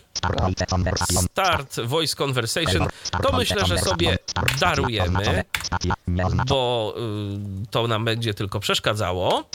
Start 1.31 1.81
voice 1.85 2.17
conversation. 2.17 2.89
To 3.23 3.37
myślę, 3.37 3.67
że 3.67 3.79
sobie 3.79 4.19
darujemy, 4.61 5.45
bo 6.49 6.95
y, 6.97 7.67
to 7.71 7.89
nam 7.89 8.05
będzie 8.05 8.35
tylko 8.35 8.61
przeszkadzało. 8.61 9.49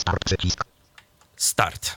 Start. 1.36 1.96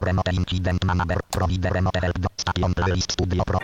Remote 0.00 0.32
incident 0.32 0.84
manager 0.84 1.18
provider 1.30 1.72
remote 1.72 2.00
help 2.00 2.18
do 2.18 2.28
station 2.36 2.74
playlist 2.74 3.12
studio 3.12 3.44
pro. 3.44 3.58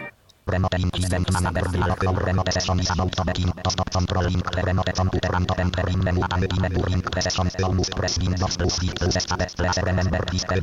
Remote 0.50 0.78
incident 0.78 1.32
manager 1.32 1.68
dialog 1.70 2.04
our 2.06 2.24
remote 2.24 2.52
session 2.52 2.80
is 2.80 2.90
about 2.90 3.12
to 3.12 3.24
begin. 3.24 3.52
To 3.52 3.70
stop 3.70 3.90
the 3.90 4.62
remote 4.66 4.94
computer 4.94 5.30
and 5.36 5.48
to 5.48 5.60
enter 5.60 5.88
in 5.90 6.04
menu 6.04 6.22
and 6.30 6.44
in 6.44 6.72
during 6.74 7.00
the 7.00 7.22
session. 7.22 7.50
You 7.58 7.84
press 7.94 8.18
Windows 8.18 8.56
plus 8.56 8.80
shift 8.80 8.98
plus. 8.98 9.54
Please 9.54 9.78
remember 9.82 10.18
this 10.32 10.42
the 10.42 10.54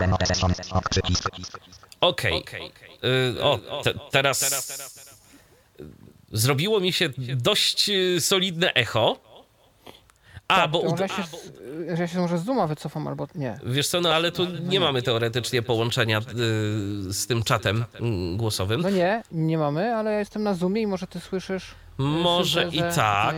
remote 0.00 0.26
session. 0.26 0.54
Okej. 2.00 2.44
Y, 3.02 3.42
o, 3.42 3.82
te, 3.82 3.94
teraz 4.10 4.38
zrobiło 6.32 6.80
mi 6.80 6.92
się 6.92 7.10
dość 7.36 7.88
y, 7.88 8.20
solidne 8.20 8.74
echo. 8.74 9.25
A, 10.48 10.68
bo 10.68 10.82
może 10.82 11.02
ja 11.02 11.08
się, 11.08 11.22
z- 11.22 11.98
ja 11.98 12.08
się 12.08 12.18
może 12.18 12.38
z 12.38 12.44
Zooma 12.44 12.66
wycofam, 12.66 13.08
albo 13.08 13.26
nie. 13.34 13.58
wiesz 13.66 13.88
co, 13.88 14.00
no 14.00 14.14
ale 14.14 14.32
tu 14.32 14.46
nie 14.68 14.80
mamy 14.80 15.02
teoretycznie 15.02 15.62
połączenia 15.62 16.18
y, 16.18 16.22
z 17.12 17.26
tym 17.26 17.42
czatem 17.42 17.84
mm, 18.00 18.36
głosowym. 18.36 18.80
No 18.80 18.90
nie, 18.90 19.22
nie 19.32 19.58
mamy, 19.58 19.94
ale 19.94 20.12
ja 20.12 20.18
jestem 20.18 20.42
na 20.42 20.54
Zoomie 20.54 20.82
i 20.82 20.86
może 20.86 21.06
ty 21.06 21.20
słyszysz... 21.20 21.64
y, 21.70 22.02
Może 22.02 22.68
i 22.72 22.78
tak. 22.94 23.36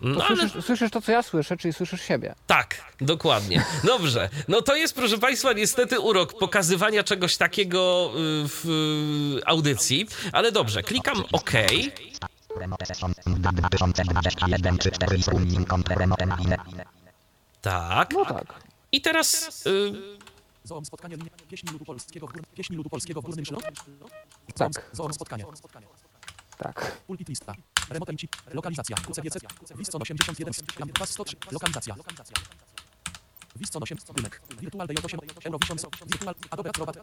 No 0.00 0.14
To 0.20 0.26
ale- 0.26 0.36
słyszysz, 0.36 0.64
słyszysz 0.64 0.90
to, 0.90 1.02
co 1.02 1.12
ja 1.12 1.22
słyszę, 1.22 1.56
czyli 1.56 1.74
słyszysz 1.74 2.00
siebie. 2.02 2.34
Tak, 2.46 2.92
dokładnie. 3.00 3.64
Dobrze. 3.84 4.28
No 4.48 4.62
to 4.62 4.76
jest, 4.76 4.94
proszę 4.94 5.18
Państwa, 5.18 5.52
niestety 5.52 6.00
urok 6.00 6.38
pokazywania 6.38 7.04
czegoś 7.04 7.36
takiego 7.36 8.10
y, 8.14 8.48
w 8.48 8.64
y, 9.38 9.46
audycji, 9.46 10.06
ale 10.32 10.52
dobrze, 10.52 10.82
klikam 10.82 11.24
OK. 11.32 11.50
Remote 12.58 12.86
session. 12.86 13.12
2021 13.26 14.78
czy 14.78 14.90
4 14.90 15.16
is 15.16 15.28
running 15.28 15.72
on 15.72 15.82
the 15.82 15.94
remote 15.94 16.26
machine. 16.26 16.56
Tak. 17.60 18.12
No 18.12 18.24
tak. 18.24 18.54
I 18.92 19.00
teraz 19.00 19.66
y, 19.66 19.92
Zoom 20.64 20.84
spotkanie 20.84 21.16
linia. 21.16 21.30
Pieśni 21.48 21.72
ludu 21.72 21.84
polskiego 21.84 22.26
w, 22.26 22.32
gór... 22.32 22.42
Pieśni 22.54 22.76
ludu 22.76 22.90
polskiego 22.90 23.20
w 23.20 23.24
Górnym 23.24 23.44
Śląsku. 23.44 23.70
Tak. 24.54 24.90
Zoom 24.92 25.12
spotkanie. 25.14 25.44
Tak. 26.58 26.96
Pulpit 27.06 27.28
lista. 27.28 27.54
Remote 27.90 28.12
MC. 28.12 28.22
Lokalizacja. 28.54 28.96
UCGC. 29.08 29.38
Wiscon 29.76 30.02
81. 30.02 30.54
Lam 30.78 30.88
2 30.88 31.06
103. 31.06 31.36
Lokalizacja. 31.50 31.94
Wiscon 33.56 33.82
8. 33.82 33.98
Rynek. 34.16 34.40
Virtual 34.60 34.86
DJ8. 34.86 35.18
Eurovision. 35.44 35.78
Virtual. 36.06 36.34
Adobe 36.50 36.70
Acrobat. 36.70 36.96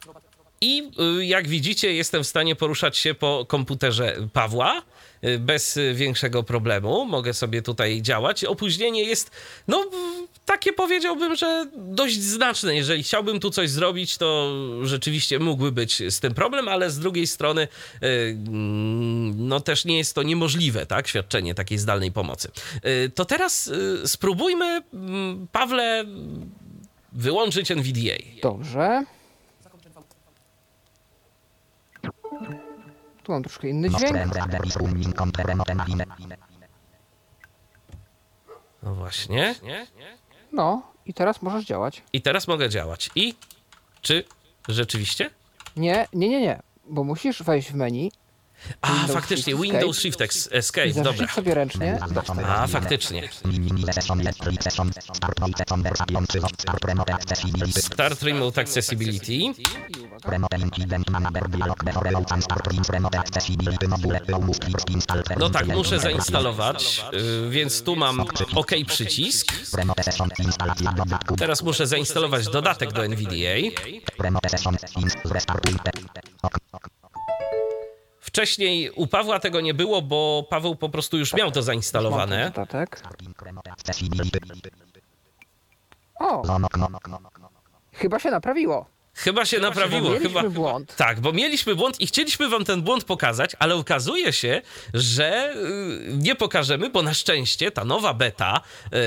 I 0.62 0.92
jak 1.20 1.48
widzicie, 1.48 1.94
jestem 1.94 2.24
w 2.24 2.28
stanie 2.28 2.56
poruszać 2.56 2.98
się 2.98 3.14
po 3.14 3.46
komputerze 3.48 4.16
Pawła 4.34 4.82
y, 5.24 5.40
bez 5.40 5.78
y, 5.78 5.94
większego 5.94 6.44
problemu. 6.44 7.06
Mogę 7.06 7.34
sobie 7.34 7.62
tutaj 7.62 8.02
działać. 8.02 8.44
Opóźnienie 8.44 9.04
jest, 9.04 9.32
no, 9.68 9.86
takie 10.46 10.74
powiedziałbym, 10.74 11.36
że 11.36 11.66
dość 11.76 12.22
znaczne. 12.22 12.76
Jeżeli 12.76 13.04
chciałbym 13.04 13.40
tu 13.40 13.50
coś 13.50 13.70
zrobić, 13.70 14.18
to 14.18 14.54
rzeczywiście 14.84 15.40
mógłby 15.40 15.72
być 15.72 16.04
z 16.14 16.20
tym 16.20 16.34
problem, 16.34 16.68
ale 16.68 16.92
z 16.92 17.00
drugiej 17.00 17.28
strony, 17.28 17.62
y, 17.64 18.08
mm, 18.48 19.48
no 19.48 19.60
też 19.60 19.86
nie 19.86 19.98
jest 19.98 20.16
to 20.16 20.24
niemożliwe, 20.24 20.86
tak, 20.86 21.08
świadczenie 21.08 21.56
takiej 21.56 21.78
zdalnej 21.78 22.12
pomocy. 22.12 22.52
To 23.16 23.26
teraz 23.26 23.72
spróbujmy, 24.06 24.82
mm, 24.94 25.48
Pawle, 25.52 26.06
wyłączyć 27.16 27.72
NVDA. 27.72 28.16
Dobrze. 28.42 29.04
Tu 33.24 33.32
mam 33.32 33.44
troszkę 33.44 33.70
inny 33.70 33.90
dźwięk. 33.90 34.18
No 38.84 38.96
właśnie. 38.96 39.56
No 40.52 40.92
i 41.06 41.14
teraz 41.14 41.42
możesz 41.42 41.66
działać. 41.66 42.04
I 42.14 42.22
teraz 42.22 42.48
mogę 42.48 42.70
działać. 42.70 43.10
I 43.16 43.36
czy 44.02 44.24
rzeczywiście? 44.70 45.30
Nie, 45.78 46.08
nie, 46.14 46.30
nie, 46.30 46.42
nie. 46.42 46.62
Bo 46.88 47.04
musisz 47.04 47.44
wejść 47.44 47.72
w 47.72 47.76
menu 47.76 48.12
A, 48.82 48.92
Windows 48.92 49.12
faktycznie, 49.14 49.54
Shift 49.54 49.64
Windows 49.64 49.98
Escape. 49.98 50.34
Shift 50.34 50.50
i 50.52 50.58
Escape, 50.58 51.04
dobra. 51.04 51.28
sobie 51.28 51.54
ręcznie. 51.54 52.00
A, 52.48 52.68
faktycznie. 52.68 53.30
Start 57.72 58.24
remote 58.24 58.62
accessibility. 58.62 59.54
No 65.40 65.50
tak, 65.50 65.68
muszę 65.68 66.00
zainstalować, 66.00 67.06
y, 67.14 67.50
więc 67.50 67.84
tu 67.84 67.96
mam 67.96 68.20
OK 68.56 68.72
przycisk. 68.88 69.54
Teraz 71.38 71.64
muszę 71.64 71.88
zainstalować 71.88 72.48
dodatek 72.48 72.94
do 72.94 73.06
NVDA. 73.06 73.56
Wcześniej 78.36 78.92
u 78.92 79.08
Pawła 79.08 79.40
tego 79.40 79.62
nie 79.62 79.74
było, 79.74 80.02
bo 80.02 80.48
Paweł 80.50 80.76
po 80.76 80.90
prostu 80.90 81.18
już 81.18 81.34
miał 81.34 81.52
to 81.52 81.62
zainstalowane. 81.62 82.52
Accessibility. 83.72 84.40
O, 86.20 86.44
chyba 87.94 88.20
się 88.20 88.32
naprawiło. 88.32 88.86
Chyba 89.14 89.46
się 89.46 89.60
naprawiło, 89.60 90.10
Mieliśmy 90.10 90.30
chyba. 90.30 90.50
błąd. 90.50 90.96
Tak, 90.96 91.20
bo 91.20 91.32
mieliśmy 91.34 91.76
błąd 91.76 92.02
i 92.02 92.08
chcieliśmy 92.08 92.50
wam 92.50 92.66
ten 92.66 92.82
błąd 92.82 93.04
pokazać, 93.04 93.56
ale 93.60 93.76
okazuje 93.76 94.34
się, 94.34 94.62
że 94.94 95.54
y, 95.56 96.18
nie 96.18 96.36
pokażemy, 96.36 96.90
bo 96.90 97.02
na 97.02 97.14
szczęście 97.14 97.72
ta 97.72 97.86
nowa 97.86 98.14
beta, 98.14 98.62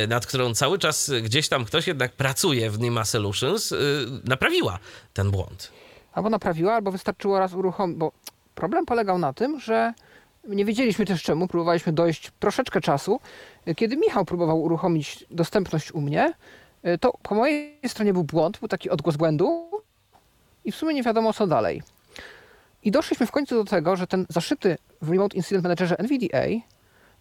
y, 0.04 0.08
nad 0.08 0.26
którą 0.26 0.54
cały 0.54 0.78
czas 0.78 1.10
gdzieś 1.22 1.48
tam 1.48 1.64
ktoś 1.64 1.86
jednak 1.86 2.12
pracuje 2.12 2.70
w 2.70 2.78
Nima 2.78 3.04
Solutions, 3.04 3.72
y, 3.72 3.76
naprawiła 4.24 4.78
ten 5.12 5.30
błąd. 5.30 5.72
Albo 6.12 6.30
naprawiła, 6.30 6.74
albo 6.74 6.90
wystarczyło 6.92 7.38
raz 7.38 7.54
uruchomić, 7.54 7.98
bo 7.98 8.12
problem 8.58 8.86
polegał 8.86 9.18
na 9.18 9.32
tym, 9.32 9.60
że 9.60 9.92
nie 10.48 10.64
wiedzieliśmy 10.64 11.06
też 11.06 11.22
czemu, 11.22 11.48
próbowaliśmy 11.48 11.92
dojść 11.92 12.30
troszeczkę 12.38 12.80
czasu. 12.80 13.20
Kiedy 13.76 13.96
Michał 13.96 14.24
próbował 14.24 14.62
uruchomić 14.62 15.24
dostępność 15.30 15.92
u 15.92 16.00
mnie, 16.00 16.32
to 17.00 17.18
po 17.22 17.34
mojej 17.34 17.78
stronie 17.86 18.12
był 18.12 18.24
błąd, 18.24 18.58
był 18.58 18.68
taki 18.68 18.90
odgłos 18.90 19.16
błędu 19.16 19.70
i 20.64 20.72
w 20.72 20.76
sumie 20.76 20.94
nie 20.94 21.02
wiadomo 21.02 21.32
co 21.32 21.46
dalej. 21.46 21.82
I 22.82 22.90
doszliśmy 22.90 23.26
w 23.26 23.30
końcu 23.30 23.54
do 23.54 23.64
tego, 23.64 23.96
że 23.96 24.06
ten 24.06 24.26
zaszyty 24.28 24.76
w 25.02 25.10
Remote 25.10 25.36
Incident 25.36 25.64
Managerze 25.64 25.98
NVDA 25.98 26.46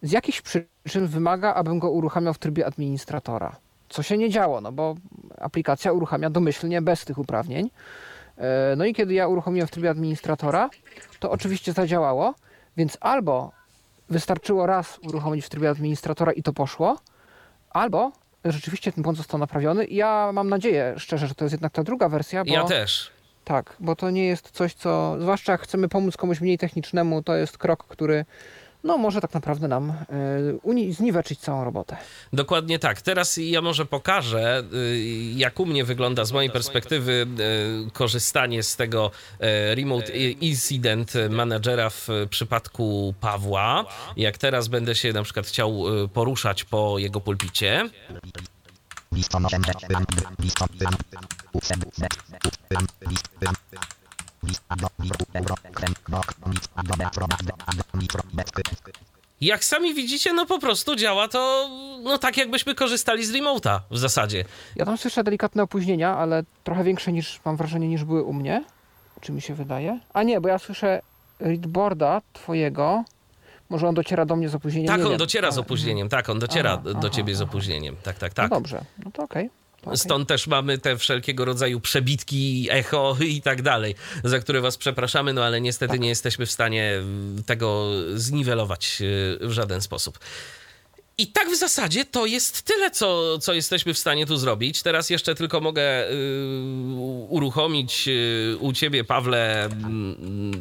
z 0.02 0.12
jakichś 0.12 0.42
przyczyn 0.42 1.08
wymaga, 1.08 1.54
abym 1.54 1.80
go 1.80 1.92
uruchamiał 1.92 2.34
w 2.34 2.40
trybie 2.40 2.66
administratora. 2.66 3.56
Co 3.90 4.04
się 4.04 4.18
nie 4.18 4.30
działo, 4.30 4.62
no 4.62 4.72
bo 4.72 4.96
aplikacja 5.38 5.94
uruchamia 5.94 6.30
domyślnie 6.30 6.82
bez 6.82 7.06
tych 7.06 7.18
uprawnień. 7.18 7.70
E, 8.38 8.76
No 8.78 8.86
i 8.86 8.94
kiedy 8.94 9.14
ja 9.14 9.28
uruchomiłem 9.28 9.68
w 9.68 9.72
trybie 9.72 9.90
administratora, 9.90 10.70
to 11.20 11.32
oczywiście 11.32 11.74
zadziałało, 11.74 12.34
więc 12.78 12.98
albo 13.02 13.52
wystarczyło 14.10 14.66
raz 14.66 15.00
uruchomić 15.04 15.46
w 15.46 15.50
trybie 15.50 15.70
administratora 15.70 16.32
i 16.32 16.44
to 16.44 16.54
poszło, 16.54 16.98
albo 17.70 18.12
rzeczywiście 18.46 18.92
ten 18.92 19.02
błąd 19.04 19.18
został 19.18 19.40
naprawiony. 19.40 19.86
I 19.86 19.96
ja 19.96 20.30
mam 20.34 20.50
nadzieję, 20.50 20.94
szczerze, 20.98 21.28
że 21.28 21.36
to 21.36 21.46
jest 21.46 21.54
jednak 21.54 21.74
ta 21.74 21.84
druga 21.84 22.10
wersja, 22.10 22.46
bo 22.46 22.52
Ja 22.54 22.64
też. 22.64 23.12
tak, 23.44 23.76
bo 23.80 23.96
to 23.96 24.10
nie 24.10 24.26
jest 24.28 24.52
coś, 24.52 24.74
co, 24.74 25.18
zwłaszcza 25.22 25.52
jak 25.52 25.62
chcemy 25.62 25.90
pomóc 25.90 26.18
komuś 26.18 26.42
mniej 26.42 26.58
technicznemu, 26.58 27.24
to 27.24 27.36
jest 27.36 27.58
krok, 27.58 27.84
który 27.84 28.26
no 28.84 28.98
może 28.98 29.22
tak 29.22 29.34
naprawdę 29.34 29.68
nam 29.68 29.94
y, 30.90 30.94
zniweczyć 30.94 31.40
całą 31.40 31.64
robotę. 31.64 31.98
Dokładnie 32.34 32.80
tak. 32.80 33.02
Teraz 33.02 33.38
ja 33.38 33.62
może 33.62 33.86
pokażę, 33.86 34.64
y, 34.74 35.04
jak 35.36 35.60
u 35.60 35.66
mnie 35.66 35.84
wygląda 35.84 36.26
z 36.26 36.32
mojej 36.32 36.52
perspektywy 36.52 37.28
y, 37.88 37.92
korzystanie 37.92 38.64
z 38.64 38.76
tego 38.76 39.12
y, 39.72 39.76
Remote 39.76 40.12
Incident 40.18 41.14
Managera 41.30 41.90
w 41.90 42.08
przypadku 42.30 43.14
Pawła. 43.20 43.86
Jak 44.18 44.38
teraz 44.38 44.68
będę 44.68 44.96
się 44.96 45.14
na 45.14 45.24
przykład 45.24 45.48
chciał 45.48 46.04
y, 46.04 46.08
poruszać 46.08 46.64
po 46.64 47.00
jego 47.00 47.22
pulpicie. 47.22 47.90
Liston 49.12 49.48
8 54.44 54.52
lamp. 54.52 54.54
Liston 54.54 54.78
lamp. 54.82 54.84
Used, 54.84 54.84
set, 54.84 54.84
plan, 54.84 54.84
list, 54.84 54.84
plan. 54.84 54.84
List, 54.84 54.88
ado, 54.88 54.88
virtu, 55.00 55.26
euro, 55.34 55.56
krem, 55.74 55.94
bok, 56.10 56.34
nic, 56.48 56.70
adobe, 56.76 57.06
acrobat, 57.06 57.40
ad, 57.66 57.76
micro, 57.94 58.22
betky. 58.34 58.62
Jak 59.42 59.64
sami 59.66 59.94
widzicie, 59.94 60.34
no 60.34 60.46
po 60.46 60.60
prostu 60.60 60.96
działa 60.96 61.28
to 61.28 61.70
no 62.04 62.18
tak, 62.18 62.38
jakbyśmy 62.38 62.76
korzystali 62.76 63.26
z 63.26 63.32
remota 63.34 63.82
w 63.92 63.98
zasadzie. 63.98 64.46
Ja 64.76 64.86
tam 64.86 64.98
słyszę 64.98 65.24
delikatne 65.24 65.64
opóźnienia, 65.64 66.18
ale 66.18 66.44
trochę 66.64 66.84
większe 66.84 67.12
niż 67.12 67.40
mam 67.46 67.58
wrażenie 67.58 67.88
niż 67.88 68.04
były 68.04 68.24
u 68.24 68.34
mnie. 68.34 68.64
Czy 69.22 69.32
mi 69.32 69.42
się 69.42 69.54
wydaje? 69.54 70.00
A 70.14 70.24
nie, 70.24 70.42
bo 70.42 70.50
ja 70.50 70.60
słyszę 70.60 71.02
readboarda 71.40 72.22
twojego. 72.34 73.04
Może 73.70 73.88
on 73.88 73.96
dociera 73.96 74.26
do 74.26 74.36
mnie 74.36 74.50
z 74.50 74.56
opóźnieniem. 74.56 74.88
Tak, 74.88 74.98
nie 75.00 75.04
on 75.06 75.10
wiem, 75.12 75.20
dociera 75.20 75.52
z 75.52 75.54
ale- 75.54 75.62
opóźnieniem, 75.62 76.10
tak, 76.10 76.30
on 76.30 76.40
dociera 76.40 76.72
Aha, 76.74 76.82
do 76.94 76.98
aha, 77.00 77.10
ciebie 77.10 77.36
z 77.36 77.42
aha. 77.42 77.50
opóźnieniem. 77.50 77.96
Tak, 78.04 78.18
tak, 78.18 78.32
No 78.32 78.36
tak. 78.36 78.50
dobrze, 78.50 78.82
no 79.06 79.12
to 79.12 79.24
okej. 79.24 79.50
to 79.50 79.66
okej. 79.84 79.98
Stąd 79.98 80.28
też 80.28 80.48
mamy 80.48 80.78
te 80.78 80.98
wszelkiego 80.98 81.46
rodzaju 81.46 81.80
przebitki, 81.80 82.68
echo 82.72 83.18
i 83.20 83.42
tak 83.42 83.62
dalej, 83.62 83.96
za 84.24 84.40
które 84.40 84.62
was 84.62 84.78
przepraszamy, 84.78 85.34
no 85.34 85.44
ale 85.44 85.62
niestety 85.62 85.92
Tak. 85.92 86.00
nie 86.00 86.10
jesteśmy 86.10 86.46
w 86.46 86.52
stanie 86.52 86.94
mm, 86.94 87.44
tego 87.44 87.90
zniwelować 88.14 88.98
y, 89.02 89.48
w 89.48 89.52
żaden 89.52 89.82
sposób. 89.82 90.20
I 91.20 91.28
tak 91.28 91.50
w 91.50 91.56
zasadzie 91.56 92.06
to 92.06 92.26
jest 92.26 92.62
tyle, 92.62 92.92
co, 92.92 93.38
co 93.40 93.54
jesteśmy 93.54 93.94
w 93.94 94.00
stanie 94.00 94.26
tu 94.26 94.38
zrobić. 94.38 94.84
Teraz 94.84 95.10
jeszcze 95.10 95.36
tylko 95.36 95.62
mogę 95.62 96.10
y, 96.10 96.14
uruchomić 97.30 98.08
y, 98.08 98.58
u 98.60 98.74
ciebie, 98.74 99.04
Pawle, 99.04 99.66
mm, 99.66 100.52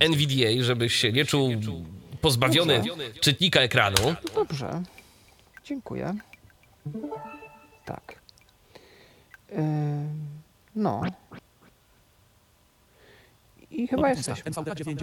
NVDA, 0.00 0.62
żebyś 0.62 0.94
się 0.94 1.12
nie 1.12 1.24
czuł 1.24 1.50
pozbawiony 2.20 2.82
czytnika 3.20 3.60
ekranu. 3.60 4.14
Dobrze. 4.34 4.82
Dziękuję. 5.64 6.14
Tak. 7.84 8.17
No. 10.74 11.02
I 13.70 13.88
chyba 13.88 14.08
jesteśmy. 14.08 14.50
NVDA 14.50 14.74
9. 14.74 15.00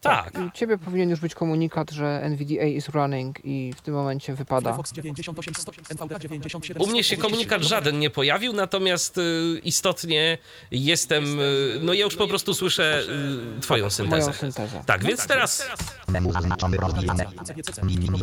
Tak. 0.00 0.38
I 0.38 0.38
u 0.38 0.50
ciebie 0.50 0.78
powinien 0.78 1.10
już 1.10 1.20
być 1.20 1.34
komunikat, 1.34 1.90
że 1.90 2.20
NVDA 2.22 2.64
is 2.64 2.88
running 2.88 3.44
i 3.44 3.72
w 3.76 3.80
tym 3.80 3.94
momencie 3.94 4.34
wypada. 4.34 4.70
Firefox 4.70 4.92
98 4.92 5.54
100, 5.54 5.72
NVDA 5.90 6.18
97 6.18 6.82
U 6.82 6.86
mnie 6.86 7.04
się 7.04 7.16
komunikat 7.16 7.62
żaden 7.62 7.98
nie 7.98 8.10
pojawił, 8.10 8.52
natomiast 8.52 9.18
y, 9.18 9.60
istotnie 9.64 10.38
jestem. 10.70 11.40
Y, 11.40 11.78
no 11.82 11.92
ja 11.92 12.04
już 12.04 12.16
po 12.16 12.28
prostu 12.28 12.54
słyszę 12.54 13.02
y, 13.58 13.60
Twoją 13.60 13.90
syntezę. 13.90 14.22
Moją 14.22 14.32
syntezę. 14.32 14.82
Tak, 14.86 15.04
więc 15.04 15.26
teraz 15.26 15.68
Menu 16.08 16.32
zaznaczony 16.32 16.76
rozwijane. 16.76 17.26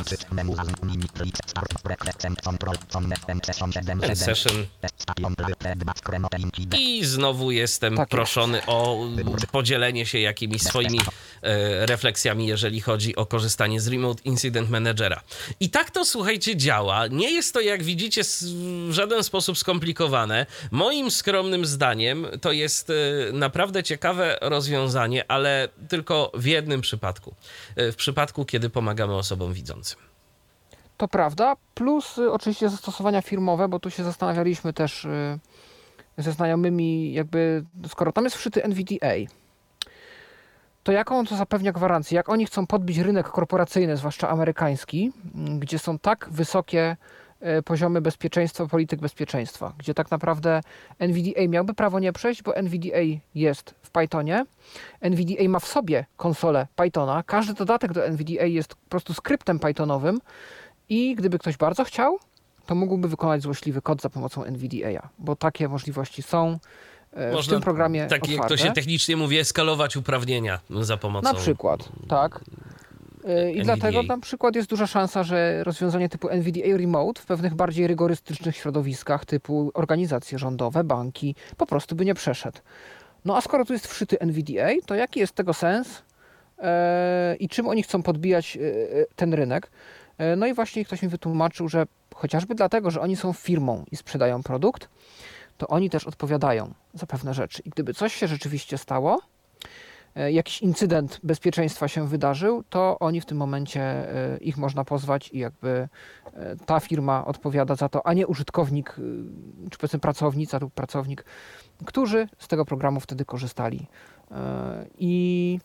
end 3.28 3.46
session, 3.46 3.72
7, 3.72 4.04
End 4.04 4.18
session. 4.18 4.66
Station, 4.98 5.34
feedback, 5.62 6.08
remote, 6.08 6.38
incident. 6.38 6.74
I 6.80 7.04
znowu 7.04 7.50
jestem 7.50 7.96
Tak 7.96 8.00
jest. 8.00 8.10
proszony 8.10 8.66
o 8.66 9.06
podzielenie 9.52 10.06
się 10.06 10.18
jakimiś 10.18 10.62
swoimi 10.62 10.98
e, 11.42 11.86
refleksjami, 11.86 12.46
jeżeli 12.46 12.80
chodzi 12.80 13.16
o 13.16 13.26
korzystanie 13.26 13.80
z 13.80 13.88
Remote 13.88 14.22
Incident 14.24 14.70
Managera. 14.70 15.22
I 15.60 15.70
tak 15.70 15.90
to, 15.90 16.04
słuchajcie, 16.04 16.56
działa. 16.56 17.06
Nie 17.06 17.30
jest 17.30 17.54
to, 17.54 17.60
jak 17.60 17.82
widzicie, 17.82 18.22
w 18.88 18.92
żaden 18.92 19.24
sposób 19.24 19.58
skomplikowane. 19.58 20.46
Moim 20.70 21.10
skromnym 21.10 21.66
zdaniem 21.66 22.26
to 22.40 22.52
jest 22.52 22.90
e, 22.90 22.92
naprawdę 23.32 23.82
ciekawe 23.82 24.01
rozwiązanie, 24.40 25.30
ale 25.30 25.68
tylko 25.88 26.30
w 26.34 26.44
jednym 26.46 26.80
przypadku. 26.80 27.34
E, 27.76 27.92
W 27.92 27.96
przypadku, 27.96 28.44
kiedy 28.44 28.70
pomagamy 28.70 29.14
osobom 29.14 29.52
widzącym. 29.52 29.98
To 30.96 31.08
prawda, 31.08 31.56
plus 31.74 32.18
y, 32.18 32.32
oczywiście 32.32 32.68
zastosowania 32.68 33.22
firmowe, 33.22 33.68
bo 33.68 33.78
tu 33.80 33.90
się 33.90 34.04
zastanawialiśmy 34.04 34.72
też 34.72 35.04
y, 35.04 35.38
ze 36.18 36.32
znajomymi, 36.32 37.12
jakby 37.12 37.64
skoro 37.88 38.12
tam 38.12 38.24
jest 38.24 38.36
wszyty 38.36 38.64
NVDA, 38.64 39.14
to 40.82 40.92
jaką 40.92 41.18
on 41.18 41.26
to 41.26 41.36
zapewnia 41.36 41.72
gwarancję? 41.72 42.16
Jak 42.16 42.28
oni 42.28 42.46
chcą 42.46 42.66
podbić 42.66 42.98
rynek 42.98 43.28
korporacyjny, 43.28 43.96
zwłaszcza 43.96 44.28
amerykański, 44.28 45.12
gdzie 45.58 45.78
są 45.78 45.98
tak 45.98 46.28
wysokie 46.30 46.96
poziomy 47.64 48.00
bezpieczeństwa, 48.00 48.66
polityk 48.66 49.00
bezpieczeństwa, 49.00 49.72
gdzie 49.78 49.94
tak 49.94 50.10
naprawdę 50.10 50.60
NVDA 50.98 51.48
miałby 51.48 51.74
prawo 51.74 51.98
nie 51.98 52.12
przejść, 52.12 52.42
bo 52.42 52.56
NVDA 52.56 53.20
jest 53.34 53.74
w 53.82 53.90
Pythonie, 53.90 54.44
NVDA 55.00 55.48
ma 55.48 55.58
w 55.58 55.66
sobie 55.66 56.06
konsolę 56.16 56.66
Pythona, 56.76 57.22
każdy 57.22 57.54
dodatek 57.54 57.92
do 57.92 58.06
NVDA 58.06 58.44
jest 58.44 58.74
po 58.74 58.88
prostu 58.88 59.14
skryptem 59.14 59.58
Pythonowym 59.58 60.20
i 60.88 61.14
gdyby 61.14 61.38
ktoś 61.38 61.56
bardzo 61.56 61.84
chciał, 61.84 62.18
to 62.66 62.74
mógłby 62.74 63.08
wykonać 63.08 63.42
złośliwy 63.42 63.82
kod 63.82 64.02
za 64.02 64.10
pomocą 64.10 64.44
NVDA, 64.44 65.08
bo 65.18 65.36
takie 65.36 65.68
możliwości 65.68 66.22
są 66.22 66.58
e, 67.12 67.42
w 67.42 67.48
tym 67.48 67.60
programie 67.60 68.06
tak 68.06 68.28
jak 68.28 68.30
otwarte. 68.30 68.56
to 68.56 68.62
się 68.62 68.72
technicznie 68.72 69.16
mówi, 69.16 69.38
eskalować 69.38 69.96
uprawnienia 69.96 70.60
za 70.70 70.96
pomocą... 70.96 71.32
Na 71.32 71.34
przykład, 71.34 71.88
tak. 72.08 72.44
Yy, 73.24 73.52
I 73.52 73.60
NVDA. 73.60 73.64
dlatego 73.64 74.02
na 74.02 74.18
przykład 74.18 74.56
jest 74.56 74.68
duża 74.68 74.86
szansa, 74.86 75.22
że 75.22 75.64
rozwiązanie 75.64 76.08
typu 76.08 76.28
NVDA 76.28 76.76
Remote 76.76 77.22
w 77.22 77.26
pewnych 77.26 77.54
bardziej 77.54 77.86
rygorystycznych 77.86 78.56
środowiskach 78.56 79.24
typu 79.24 79.70
organizacje 79.74 80.38
rządowe, 80.38 80.84
banki 80.84 81.34
po 81.56 81.66
prostu 81.66 81.96
by 81.96 82.04
nie 82.04 82.14
przeszedł. 82.14 82.58
No 83.24 83.36
a 83.36 83.40
skoro 83.40 83.64
tu 83.64 83.72
jest 83.72 83.86
wszyty 83.86 84.20
NVDA, 84.20 84.68
to 84.86 84.94
jaki 84.94 85.20
jest 85.20 85.32
tego 85.32 85.54
sens 85.54 86.02
yy, 86.58 86.64
i 87.36 87.48
czym 87.48 87.68
oni 87.68 87.82
chcą 87.82 88.02
podbijać 88.02 88.56
yy, 88.56 89.06
ten 89.16 89.34
rynek? 89.34 89.70
No 90.36 90.46
i 90.46 90.54
właśnie 90.54 90.84
ktoś 90.84 91.02
mi 91.02 91.08
wytłumaczył, 91.08 91.68
że 91.68 91.86
chociażby 92.14 92.54
dlatego, 92.54 92.90
że 92.90 93.00
oni 93.00 93.16
są 93.16 93.32
firmą 93.32 93.84
i 93.92 93.96
sprzedają 93.96 94.42
produkt, 94.42 94.88
to 95.58 95.68
oni 95.68 95.90
też 95.90 96.06
odpowiadają 96.06 96.74
za 96.94 97.06
pewne 97.06 97.34
rzeczy. 97.34 97.62
I 97.64 97.70
gdyby 97.70 97.94
coś 97.94 98.14
się 98.14 98.26
rzeczywiście 98.26 98.78
stało, 98.78 99.14
e, 99.14 99.31
jakiś 100.14 100.62
incydent 100.62 101.20
bezpieczeństwa 101.22 101.88
się 101.88 102.08
wydarzył, 102.08 102.64
to 102.70 102.98
oni 102.98 103.20
w 103.20 103.26
tym 103.26 103.38
momencie 103.38 103.80
e, 103.80 104.36
ich 104.36 104.56
można 104.56 104.84
pozwać 104.84 105.30
i 105.32 105.38
jakby 105.38 105.88
e, 106.34 106.56
ta 106.66 106.80
firma 106.80 107.24
odpowiada 107.24 107.74
za 107.74 107.88
to, 107.88 108.06
a 108.06 108.12
nie 108.12 108.26
użytkownik, 108.26 108.90
e, 108.90 109.70
czy 109.70 109.78
powiedzmy 109.78 109.98
pracownica 109.98 110.58
lub 110.58 110.74
pracownik, 110.74 111.24
którzy 111.84 112.28
z 112.38 112.48
tego 112.48 112.64
programu 112.64 113.00
wtedy 113.00 113.24
korzystali. 113.24 113.86
E, 114.30 114.86
I 114.98 115.58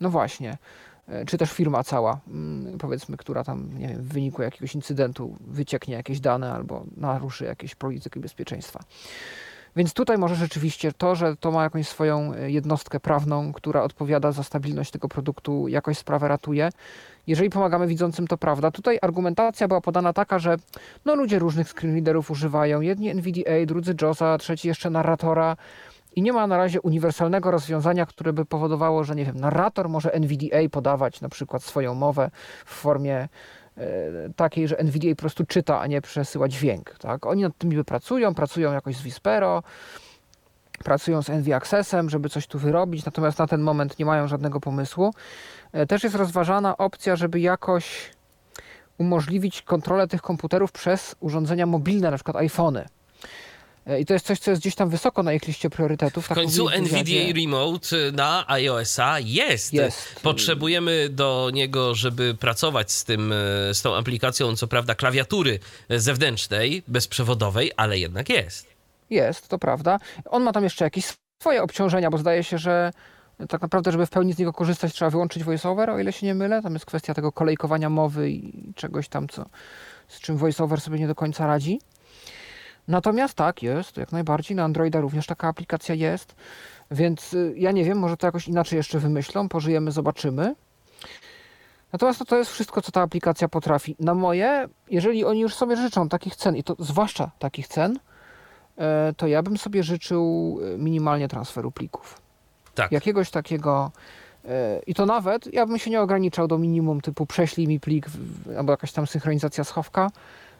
no 0.00 0.10
właśnie, 0.10 0.58
e, 1.08 1.24
czy 1.24 1.38
też 1.38 1.52
firma 1.52 1.84
cała, 1.84 2.20
mm, 2.28 2.78
powiedzmy, 2.78 3.16
która 3.16 3.44
tam, 3.44 3.78
nie 3.78 3.88
wiem, 3.88 4.02
w 4.02 4.12
wyniku 4.12 4.42
jakiegoś 4.42 4.74
incydentu 4.74 5.36
wycieknie 5.40 5.94
jakieś 5.94 6.20
dane 6.20 6.52
albo 6.52 6.84
naruszy 6.96 7.44
jakieś 7.44 7.74
polityki 7.74 8.20
bezpieczeństwa. 8.20 8.80
Więc 9.76 9.92
tutaj 9.92 10.18
może 10.18 10.34
rzeczywiście 10.34 10.92
to, 10.92 11.14
że 11.14 11.36
to 11.36 11.50
ma 11.50 11.62
jakąś 11.62 11.88
swoją 11.88 12.34
e, 12.34 12.50
jednostkę 12.50 13.00
prawną, 13.00 13.52
która 13.52 13.82
odpowiada 13.82 14.32
za 14.32 14.42
stabilność 14.42 14.90
tego 14.90 15.08
produktu, 15.08 15.68
jakoś 15.68 15.98
sprawę 15.98 16.28
ratuje. 16.28 16.70
Jeżeli 17.26 17.50
pomagamy 17.50 17.86
widzącym, 17.86 18.26
to 18.26 18.38
prawda. 18.38 18.70
Tutaj 18.70 18.98
argumentacja 19.02 19.68
była 19.68 19.80
podana 19.80 20.12
taka, 20.12 20.38
że 20.38 20.56
no 21.04 21.14
ludzie 21.14 21.38
różnych 21.38 21.68
screenreaderów 21.68 22.30
używają. 22.30 22.80
Jedni 22.80 23.10
NVDA, 23.10 23.66
drudzy 23.66 23.94
JOSa, 24.02 24.38
trzeci 24.38 24.68
jeszcze 24.68 24.90
narratora. 24.90 25.56
I 26.16 26.22
nie 26.22 26.32
ma 26.32 26.46
na 26.46 26.56
razie 26.56 26.80
uniwersalnego 26.80 27.50
rozwiązania, 27.50 28.06
które 28.06 28.32
by 28.32 28.44
powodowało, 28.44 29.04
że 29.04 29.14
nie 29.14 29.24
wiem, 29.24 29.36
narrator 29.36 29.88
może 29.88 30.12
NVDA 30.12 30.68
podawać 30.70 31.20
na 31.20 31.28
przykład 31.28 31.62
swoją 31.62 31.94
mowę 31.94 32.30
w 32.64 32.74
formie 32.74 33.16
e, 33.16 33.28
takiej, 34.36 34.68
że 34.68 34.78
NVDA 34.78 35.10
po 35.10 35.16
prostu 35.16 35.46
czyta, 35.46 35.80
a 35.80 35.86
nie 35.86 36.00
przesyła 36.00 36.48
dźwięk. 36.48 36.98
Tak? 36.98 37.26
Oni 37.26 37.42
nad 37.42 37.58
tym 37.58 37.70
niby 37.70 37.84
pracują, 37.84 38.34
pracują 38.34 38.72
jakoś 38.72 38.96
z 38.96 39.02
Vispero, 39.02 39.62
pracują 40.84 41.22
z 41.22 41.30
NV 41.30 41.56
Accessem, 41.56 42.10
żeby 42.10 42.28
coś 42.28 42.46
tu 42.46 42.58
wyrobić, 42.58 43.04
natomiast 43.04 43.38
na 43.38 43.46
ten 43.46 43.60
moment 43.60 43.98
nie 43.98 44.04
mają 44.04 44.28
żadnego 44.28 44.60
pomysłu. 44.60 45.14
E, 45.72 45.86
Też 45.86 46.04
jest 46.04 46.16
rozważana 46.16 46.76
opcja, 46.76 47.16
żeby 47.16 47.40
jakoś 47.40 48.10
umożliwić 48.98 49.62
kontrolę 49.62 50.08
tych 50.08 50.22
komputerów 50.22 50.72
przez 50.72 51.16
urządzenia 51.20 51.66
mobilne, 51.66 52.10
na 52.10 52.16
przykład 52.16 52.36
iPhony. 52.36 52.86
E, 53.86 54.00
I 54.00 54.06
to 54.06 54.12
jest 54.12 54.26
coś, 54.26 54.38
co 54.38 54.50
jest 54.50 54.62
gdzieś 54.62 54.74
tam 54.74 54.90
wysoko 54.90 55.22
na 55.22 55.32
ich 55.32 55.46
liście 55.46 55.70
priorytetów. 55.70 56.24
W 56.24 56.28
tak 56.28 56.38
końcu. 56.38 56.68
NVDA 56.68 57.40
Remote 57.40 57.96
na 58.12 58.44
iOS-a 58.48 59.20
jest. 59.20 59.72
Jest. 59.72 60.20
Potrzebujemy 60.22 61.08
do 61.08 61.50
niego, 61.52 61.94
żeby 61.94 62.34
pracować 62.34 62.92
z 62.92 63.04
tym, 63.04 63.32
e, 63.32 63.74
z 63.74 63.82
tą 63.82 63.96
aplikacją, 63.96 64.56
co 64.56 64.66
prawda 64.66 64.94
klawiatury 64.94 65.58
zewnętrznej, 65.90 66.82
bezprzewodowej, 66.88 67.72
ale 67.76 67.98
jednak 67.98 68.28
jest. 68.28 68.66
Jest, 69.10 69.48
to 69.48 69.58
prawda. 69.58 69.98
On 70.24 70.42
ma 70.42 70.52
tam 70.52 70.64
jeszcze 70.64 70.84
jakieś 70.84 71.04
swoje 71.42 71.62
obciążenia, 71.62 72.10
bo 72.10 72.18
zdaje 72.18 72.44
się, 72.44 72.58
że 72.58 72.92
tak 73.48 73.62
naprawdę, 73.62 73.92
żeby 73.92 74.06
w 74.06 74.10
pełni 74.10 74.32
z 74.32 74.38
niego 74.38 74.52
korzystać, 74.52 74.92
trzeba 74.92 75.10
wyłączyć 75.10 75.44
voiceover, 75.44 75.90
o 75.90 75.98
ile 75.98 76.12
się 76.12 76.26
nie 76.26 76.34
mylę. 76.34 76.62
Tam 76.62 76.72
jest 76.72 76.86
kwestia 76.86 77.14
tego 77.14 77.32
kolejkowania 77.32 77.90
mowy 77.90 78.30
i 78.30 78.72
czegoś 78.74 79.08
tam, 79.08 79.28
co, 79.28 79.44
z 80.08 80.20
czym 80.20 80.36
voiceover 80.36 80.80
sobie 80.80 80.98
nie 80.98 81.06
do 81.06 81.14
końca 81.14 81.46
radzi. 81.46 81.80
Natomiast 82.88 83.34
tak, 83.34 83.62
jest, 83.62 83.96
jak 83.96 84.12
najbardziej. 84.12 84.56
Na 84.56 84.64
Androida 84.64 85.00
również 85.00 85.26
taka 85.26 85.48
aplikacja 85.48 85.94
jest. 85.94 86.34
Więc 86.90 87.34
y, 87.34 87.54
ja 87.56 87.72
nie 87.72 87.84
wiem, 87.84 87.98
może 87.98 88.16
to 88.16 88.26
jakoś 88.26 88.48
inaczej 88.48 88.76
jeszcze 88.76 88.98
wymyślą. 88.98 89.48
Pożyjemy, 89.48 89.92
zobaczymy. 89.92 90.54
Natomiast 91.92 92.18
to, 92.18 92.24
to 92.24 92.36
jest 92.36 92.50
wszystko, 92.50 92.82
co 92.82 92.92
ta 92.92 93.02
aplikacja 93.02 93.48
potrafi. 93.48 93.96
Na 94.00 94.14
moje, 94.14 94.68
jeżeli 94.90 95.24
oni 95.24 95.40
już 95.40 95.54
sobie 95.54 95.76
życzą 95.76 96.08
takich 96.08 96.36
cen, 96.36 96.56
i 96.56 96.64
to 96.64 96.76
zwłaszcza 96.78 97.30
takich 97.38 97.68
cen, 97.68 97.98
e, 98.78 99.12
to 99.16 99.26
ja 99.26 99.42
bym 99.42 99.58
sobie 99.58 99.82
życzył 99.82 100.58
e, 100.74 100.78
minimalnie 100.78 101.28
transferu 101.28 101.70
plików. 101.70 102.20
Tak. 102.74 102.92
Jakiegoś 102.92 103.30
takiego. 103.30 103.90
e, 104.44 104.80
I 104.86 104.94
to 104.94 105.06
nawet, 105.06 105.54
ja 105.54 105.66
bym 105.66 105.78
się 105.78 105.90
nie 105.90 106.00
ograniczał 106.00 106.48
do 106.48 106.58
minimum 106.58 107.00
typu 107.00 107.26
prześlij 107.26 107.68
mi 107.68 107.80
plik, 107.80 108.06
albo 108.58 108.72
jakaś 108.72 108.92
tam 108.92 109.06
synchronizacja 109.06 109.64
schowka, 109.64 110.10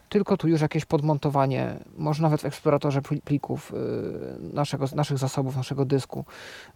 tylko 0.09 0.37
tu 0.37 0.47
już 0.47 0.61
jakieś 0.61 0.85
podmontowanie, 0.85 1.79
może 1.97 2.23
nawet 2.23 2.41
w 2.41 2.45
eksploratorze 2.45 3.01
pli- 3.01 3.21
plików 3.21 3.73
e, 3.73 4.53
naszego, 4.53 4.85
naszych 4.95 5.17
zasobów, 5.17 5.57
naszego 5.57 5.85
dysku, 5.85 6.25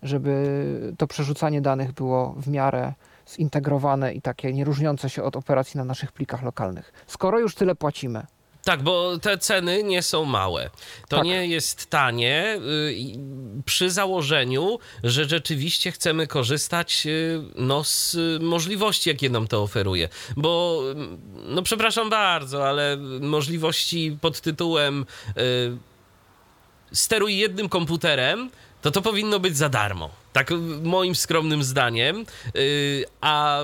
żeby 0.04 0.94
to 0.98 1.08
przerzucanie 1.08 1.62
danych 1.62 1.92
było 1.92 2.34
w 2.38 2.48
miarę 2.48 2.94
zintegrowane 3.30 4.14
i 4.14 4.22
takie 4.22 4.54
nie 4.54 4.66
różniące 4.66 5.10
się 5.10 5.24
od 5.24 5.36
operacji 5.36 5.78
na 5.78 5.86
naszych 5.86 6.12
plikach 6.12 6.44
lokalnych. 6.44 6.94
Skoro 7.08 7.40
już 7.40 7.56
tyle 7.56 7.76
płacimy. 7.76 8.26
Tak, 8.70 8.84
bo 8.84 9.18
te 9.20 9.38
ceny 9.38 9.84
nie 9.84 10.02
są 10.02 10.26
małe. 10.26 10.70
To 11.08 11.16
Tak. 11.18 11.26
nie 11.26 11.48
jest 11.48 11.90
tanie 11.90 12.58
y, 12.90 13.64
przy 13.66 13.92
założeniu, 13.92 14.80
że 15.04 15.26
rzeczywiście 15.26 15.92
chcemy 15.92 16.28
korzystać 16.28 17.06
y, 17.06 17.42
no, 17.56 17.84
z 17.84 18.16
y, 18.16 18.40
możliwości, 18.42 19.10
jakie 19.10 19.30
nam 19.30 19.48
to 19.48 19.64
oferuje. 19.64 20.10
Bo, 20.38 20.82
mm, 20.92 21.18
no 21.46 21.62
przepraszam 21.62 22.10
bardzo, 22.10 22.68
ale 22.68 22.98
możliwości 23.22 24.18
pod 24.22 24.42
tytułem 24.42 25.06
steruj 26.94 27.38
jednym 27.38 27.70
komputerem, 27.70 28.50
to 28.82 28.92
to 28.92 29.02
powinno 29.02 29.40
być 29.40 29.58
za 29.58 29.70
darmo. 29.70 30.10
Tak 30.34 30.50
moim 30.84 31.16
skromnym 31.16 31.64
zdaniem. 31.64 32.26
A 33.22 33.62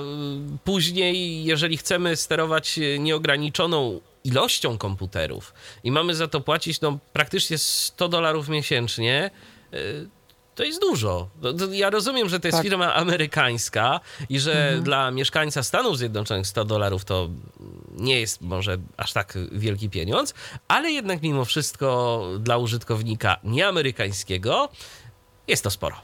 później, 0.64 1.46
jeżeli 1.46 1.78
chcemy 1.78 2.16
sterować 2.16 2.80
nieograniczoną 3.00 4.02
ilością 4.26 4.78
komputerów 4.78 5.54
i 5.84 5.92
mamy 5.92 6.16
za 6.16 6.28
to 6.28 6.42
płacić 6.42 6.82
no, 6.82 6.98
praktycznie 7.14 7.58
100 7.58 8.08
dolarów 8.10 8.50
miesięcznie, 8.50 9.32
y, 9.74 10.10
to 10.56 10.64
jest 10.64 10.82
dużo. 10.82 11.30
To 11.42 11.74
Ja 11.74 11.90
rozumiem, 11.90 12.30
że 12.30 12.40
to 12.40 12.48
jest 12.48 12.58
Tak. 12.58 12.64
firma 12.64 12.94
amerykańska 12.94 14.00
i 14.30 14.40
że 14.40 14.80
dla 14.84 15.12
mieszkańca 15.12 15.64
Stanów 15.64 15.98
Zjednoczonych 15.98 16.48
100 16.48 16.66
dolarów 16.66 17.06
to 17.06 17.30
nie 17.92 18.20
jest 18.20 18.42
może 18.42 18.78
aż 18.98 19.14
tak 19.14 19.34
wielki 19.52 19.90
pieniądz, 19.90 20.34
ale 20.68 20.92
jednak 20.92 21.22
mimo 21.22 21.46
wszystko 21.46 22.22
dla 22.40 22.58
użytkownika 22.58 23.38
nieamerykańskiego 23.44 24.70
jest 25.48 25.64
to 25.64 25.70
sporo. 25.70 25.96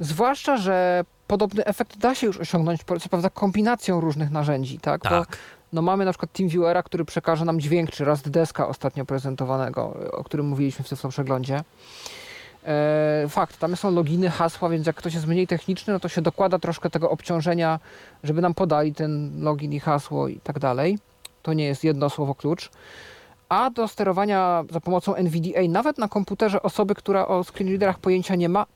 Zwłaszcza, 0.00 0.56
że 0.56 1.04
podobny 1.26 1.64
efekt 1.64 1.98
da 1.98 2.14
się 2.14 2.26
już 2.26 2.36
osiągnąć, 2.38 2.80
co 3.02 3.08
prawda 3.08 3.30
kombinacją 3.30 4.00
różnych 4.00 4.30
narzędzi, 4.30 4.78
tak? 4.78 5.02
Bo, 5.02 5.08
Tak. 5.08 5.38
No 5.76 5.82
mamy 5.82 6.04
na 6.04 6.12
przykład 6.12 6.32
TeamViewera, 6.32 6.82
który 6.82 7.04
przekaże 7.04 7.44
nam 7.44 7.60
dźwięk, 7.60 7.90
czy 7.90 8.04
raz 8.04 8.22
deska 8.22 8.68
ostatnio 8.68 9.04
prezentowanego, 9.04 9.96
o 10.12 10.24
którym 10.24 10.46
mówiliśmy 10.46 10.84
w 10.84 10.88
tym 10.88 11.10
przeglądzie. 11.10 11.60
E, 12.64 13.26
fakt, 13.28 13.58
tam 13.58 13.76
są 13.76 13.90
loginy, 13.90 14.30
hasła, 14.30 14.68
więc 14.68 14.86
jak 14.86 14.96
ktoś 14.96 15.14
jest 15.14 15.26
mniej 15.26 15.46
techniczny, 15.46 15.92
no 15.92 16.00
to 16.00 16.08
się 16.08 16.22
dokłada 16.22 16.58
troszkę 16.58 16.90
tego 16.90 17.10
obciążenia, 17.10 17.80
żeby 18.24 18.42
nam 18.42 18.54
podali 18.54 18.94
ten 18.94 19.42
login 19.42 19.72
i 19.72 19.80
hasło 19.80 20.28
i 20.28 20.40
tak 20.40 20.58
dalej. 20.58 20.98
To 21.42 21.52
nie 21.52 21.64
jest 21.64 21.84
jedno 21.84 22.10
słowo 22.10 22.34
klucz. 22.34 22.70
A 23.48 23.70
do 23.70 23.88
sterowania 23.88 24.64
za 24.70 24.80
pomocą 24.80 25.14
NVDA, 25.14 25.60
nawet 25.68 25.98
na 25.98 26.08
komputerze 26.08 26.62
osoby, 26.62 26.94
która 26.94 27.26
o 27.26 27.44
screenreaderach 27.44 27.98
pojęcia 27.98 28.34
nie 28.34 28.48
ma, 28.48 28.66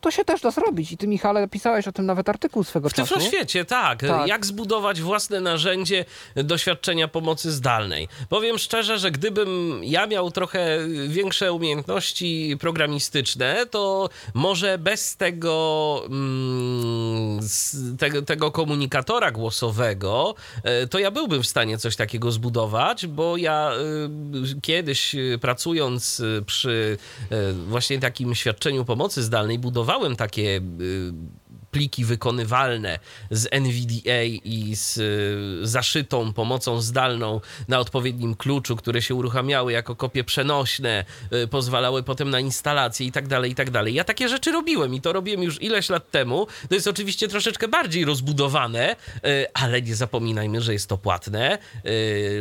to 0.00 0.10
się 0.10 0.24
też 0.24 0.40
da 0.40 0.50
zrobić. 0.50 0.92
I 0.92 0.96
ty, 0.96 1.08
Michale, 1.08 1.48
pisałeś 1.48 1.88
o 1.88 1.92
tym 1.92 2.06
nawet 2.06 2.28
artykuł 2.28 2.64
swego 2.64 2.88
W 2.88 2.94
czasu. 2.94 3.14
Tyfloświecie, 3.14 3.64
tak. 3.64 4.00
Tak. 4.00 4.28
Jak 4.28 4.46
zbudować 4.46 5.00
własne 5.00 5.40
narzędzie 5.40 6.04
doświadczenia 6.36 7.08
pomocy 7.08 7.52
zdalnej. 7.52 8.08
Powiem 8.28 8.58
szczerze, 8.58 8.98
że 8.98 9.10
gdybym 9.10 9.80
ja 9.84 10.06
miał 10.06 10.30
trochę 10.30 10.78
większe 11.08 11.52
umiejętności 11.52 12.56
programistyczne, 12.60 13.66
to 13.70 14.08
może 14.34 14.78
bez 14.78 15.16
tego, 15.16 16.02
mm, 16.06 17.40
tego, 17.98 18.22
tego 18.22 18.50
komunikatora 18.50 19.30
głosowego, 19.30 20.34
e, 20.62 20.86
to 20.86 20.98
ja 20.98 21.10
byłbym 21.10 21.42
w 21.42 21.46
stanie 21.46 21.78
coś 21.78 21.96
takiego 21.96 22.30
zbudować, 22.30 23.06
bo 23.06 23.36
ja 23.36 23.72
y, 24.56 24.60
kiedyś 24.60 25.14
y, 25.14 25.38
pracując 25.40 26.22
przy 26.46 26.98
właśnie 27.66 27.98
takim 27.98 28.34
świadczeniu 28.34 28.84
pomocy 28.84 29.22
zdalnej 29.22 29.58
budowałem 29.58 29.89
takie 30.16 30.60
y, 30.80 31.12
pliki 31.70 32.04
wykonywalne 32.04 32.98
z 33.30 33.48
NVDA 33.50 34.22
i 34.44 34.76
z 34.76 34.98
y, 34.98 35.66
zaszytą 35.66 36.32
pomocą 36.32 36.80
zdalną 36.80 37.40
na 37.68 37.78
odpowiednim 37.78 38.34
kluczu, 38.34 38.76
które 38.76 39.02
się 39.02 39.14
uruchamiały 39.14 39.72
jako 39.72 39.96
kopie 39.96 40.24
przenośne, 40.24 41.04
y, 41.32 41.48
pozwalały 41.48 42.02
potem 42.02 42.30
na 42.30 42.40
instalację 42.40 43.06
i 43.06 43.12
tak 43.12 43.28
dalej, 43.28 43.50
i 43.50 43.54
tak 43.54 43.70
dalej. 43.70 43.94
Ja 43.94 44.04
takie 44.04 44.28
rzeczy 44.28 44.52
robiłem 44.52 44.94
i 44.94 45.00
to 45.00 45.12
robiłem 45.12 45.42
już 45.42 45.62
ileś 45.62 45.88
lat 45.88 46.10
temu. 46.10 46.46
To 46.68 46.74
jest 46.74 46.88
oczywiście 46.88 47.28
troszeczkę 47.28 47.68
bardziej 47.68 48.04
rozbudowane, 48.04 48.96
y, 49.26 49.46
ale 49.54 49.82
nie 49.82 49.94
zapominajmy, 49.94 50.60
że 50.60 50.72
jest 50.72 50.88
to 50.88 50.98
płatne, 50.98 51.58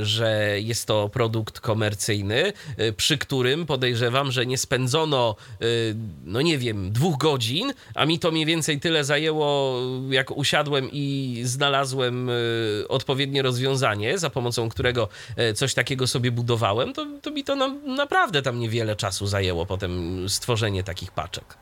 że 0.02 0.56
jest 0.60 0.86
to 0.86 1.10
produkt 1.10 1.60
komercyjny, 1.60 2.54
przy 2.98 3.18
którym 3.18 3.66
podejrzewam, 3.66 4.32
że 4.32 4.46
nie 4.46 4.58
spędzono, 4.58 5.36
no 6.26 6.42
nie 6.42 6.58
wiem, 6.58 6.92
dwóch 6.92 7.18
godzin, 7.18 7.74
a 7.96 8.06
mi 8.06 8.20
to 8.20 8.32
mniej 8.32 8.46
więcej 8.46 8.80
tyle 8.80 9.04
zajęło, 9.04 9.19
jak 10.10 10.32
usiadłem 10.32 10.90
i 10.92 11.42
znalazłem 11.44 12.30
y, 12.30 12.86
odpowiednie 12.90 13.42
rozwiązanie, 13.42 14.18
za 14.18 14.30
pomocą 14.30 14.70
którego 14.70 15.10
y, 15.40 15.54
coś 15.54 15.74
takiego 15.74 16.08
sobie 16.08 16.32
budowałem, 16.32 16.94
to, 16.94 17.06
to 17.22 17.32
mi 17.32 17.44
to 17.44 17.56
na, 17.56 17.68
naprawdę 17.86 18.42
tam 18.42 18.60
niewiele 18.60 18.96
czasu 18.96 19.28
zajęło 19.28 19.66
potem 19.66 20.26
stworzenie 20.30 20.84
takich 20.84 21.12
paczek. 21.12 21.58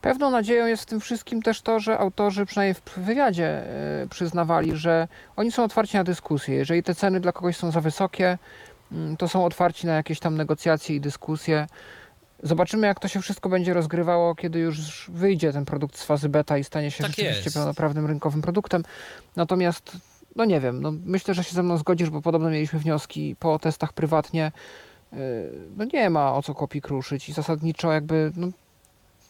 Pewną 0.00 0.30
nadzieją 0.30 0.66
jest 0.66 0.82
w 0.82 0.86
tym 0.86 1.00
wszystkim 1.00 1.42
też 1.42 1.62
to, 1.62 1.80
że 1.80 1.98
autorzy, 1.98 2.46
przynajmniej 2.46 2.74
w 2.74 2.98
wywiadzie, 2.98 3.46
e, 3.46 4.06
przyznawali, 4.10 4.76
że 4.76 5.08
oni 5.36 5.52
są 5.52 5.64
otwarci 5.64 5.96
na 5.96 6.04
dyskusję. 6.04 6.54
Jeżeli 6.54 6.82
te 6.82 6.94
ceny 6.94 7.20
dla 7.20 7.32
kogoś 7.32 7.56
są 7.56 7.70
za 7.70 7.80
wysokie, 7.80 8.38
mm, 8.92 9.16
to 9.16 9.28
są 9.28 9.44
otwarci 9.44 9.86
na 9.86 9.94
jakieś 9.94 10.20
tam 10.20 10.36
negocjacje 10.36 10.96
i 10.96 11.00
dyskusje. 11.00 11.66
Zobaczymy, 12.42 12.86
jak 12.86 13.00
to 13.00 13.08
się 13.08 13.20
wszystko 13.20 13.48
będzie 13.48 13.74
rozgrywało, 13.74 14.34
kiedy 14.34 14.58
już 14.58 15.10
wyjdzie 15.14 15.52
ten 15.52 15.64
produkt 15.64 15.98
z 15.98 16.04
fazy 16.04 16.28
beta 16.28 16.58
i 16.58 16.64
stanie 16.64 16.90
się 16.90 17.02
Tak 17.04 17.10
rzeczywiście 17.12 17.44
jest. 17.44 17.56
pełnoprawnym 17.56 18.06
rynkowym 18.06 18.42
produktem. 18.42 18.82
Natomiast, 19.36 19.96
no 20.36 20.44
nie 20.44 20.60
wiem, 20.60 20.82
no 20.82 20.92
myślę, 21.04 21.34
że 21.34 21.44
się 21.44 21.54
ze 21.54 21.62
mną 21.62 21.76
zgodzisz, 21.78 22.10
bo 22.10 22.22
podobno 22.22 22.50
mieliśmy 22.50 22.78
wnioski 22.78 23.36
po 23.38 23.58
testach 23.58 23.92
prywatnie. 23.92 24.52
Yy, 25.12 25.18
No 25.76 25.84
nie 25.92 26.10
ma 26.10 26.34
o 26.34 26.42
co 26.42 26.54
kopii 26.54 26.80
kruszyć 26.80 27.28
i 27.28 27.32
zasadniczo 27.32 27.92
jakby, 27.92 28.32
no, 28.36 28.48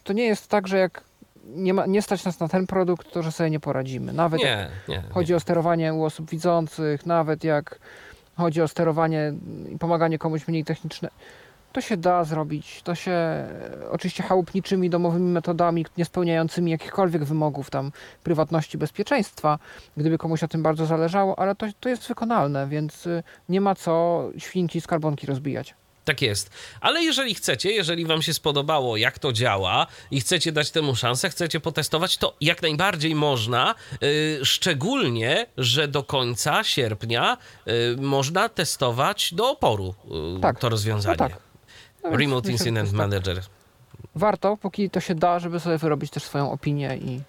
to 0.03 0.13
nie 0.13 0.23
jest 0.23 0.47
tak, 0.47 0.67
że 0.67 0.77
jak 0.77 1.03
nie, 1.45 1.73
ma, 1.73 1.85
nie 1.85 2.01
stać 2.01 2.23
nas 2.25 2.39
na 2.39 2.47
ten 2.47 2.67
produkt, 2.67 3.11
to 3.11 3.23
że 3.23 3.31
sobie 3.31 3.49
nie 3.49 3.59
poradzimy. 3.59 4.13
Nawet 4.13 4.41
jak 4.41 4.69
Nie, 4.87 4.95
nie. 4.95 5.03
chodzi 5.09 5.33
o 5.35 5.39
sterowanie 5.39 5.93
u 5.93 6.03
osób 6.03 6.29
widzących, 6.29 7.05
nawet 7.05 7.43
jak 7.43 7.79
chodzi 8.35 8.61
o 8.61 8.67
sterowanie 8.67 9.33
i 9.73 9.77
pomaganie 9.77 10.17
komuś 10.17 10.47
mniej 10.47 10.63
techniczne, 10.65 11.09
to 11.71 11.81
się 11.81 11.97
da 11.97 12.23
zrobić. 12.23 12.81
To 12.83 12.95
się 12.95 13.11
e, 13.11 13.47
oczywiście 13.91 14.23
chałupniczymi 14.23 14.89
domowymi 14.89 15.29
metodami, 15.31 15.85
nie 15.97 16.05
spełniającymi 16.05 16.71
jakichkolwiek 16.71 17.23
wymogów 17.23 17.69
tam 17.69 17.91
prywatności, 18.23 18.77
bezpieczeństwa, 18.77 19.59
gdyby 19.97 20.17
komuś 20.17 20.41
na 20.41 20.47
tym 20.47 20.63
bardzo 20.63 20.85
zależało, 20.85 21.39
ale 21.39 21.55
to, 21.55 21.67
to 21.79 21.89
jest 21.89 22.07
wykonalne, 22.07 22.67
więc 22.67 23.07
y, 23.07 23.23
nie 23.49 23.61
ma 23.61 23.75
co 23.75 24.23
świnki 24.37 24.77
i 24.77 24.81
skarbonki 24.81 25.27
rozbijać. 25.27 25.75
Tak 26.05 26.21
jest. 26.21 26.49
Ale 26.81 27.03
jeżeli 27.03 27.35
chcecie, 27.35 27.71
jeżeli 27.71 28.05
wam 28.05 28.21
się 28.21 28.33
spodobało, 28.33 28.97
jak 28.97 29.19
to 29.19 29.33
działa 29.33 29.87
i 30.11 30.21
chcecie 30.21 30.51
dać 30.51 30.71
temu 30.71 30.95
szansę, 30.95 31.29
chcecie 31.29 31.59
potestować, 31.59 32.17
to 32.17 32.35
jak 32.41 32.61
najbardziej 32.61 33.15
można. 33.15 33.75
Yy, 34.01 34.39
szczególnie, 34.45 35.45
że 35.57 35.87
do 35.87 36.03
końca 36.03 36.63
sierpnia 36.63 37.37
yy, 37.65 37.73
można 37.99 38.49
testować 38.49 39.33
do 39.33 39.49
oporu 39.49 39.95
yy, 40.35 40.41
Tak. 40.41 40.59
to 40.59 40.69
rozwiązanie. 40.69 41.17
No 41.19 41.29
tak. 41.29 41.50
Remote 42.03 42.51
Incident 42.51 42.89
tak. 42.89 42.97
Manager. 42.97 43.41
Warto, 44.15 44.57
póki 44.57 44.89
to 44.89 44.99
się 44.99 45.15
da, 45.15 45.39
żeby 45.39 45.59
sobie 45.59 45.77
wyrobić 45.77 46.11
też 46.11 46.23
swoją 46.23 46.51
opinię 46.51 46.97
i, 46.97 47.21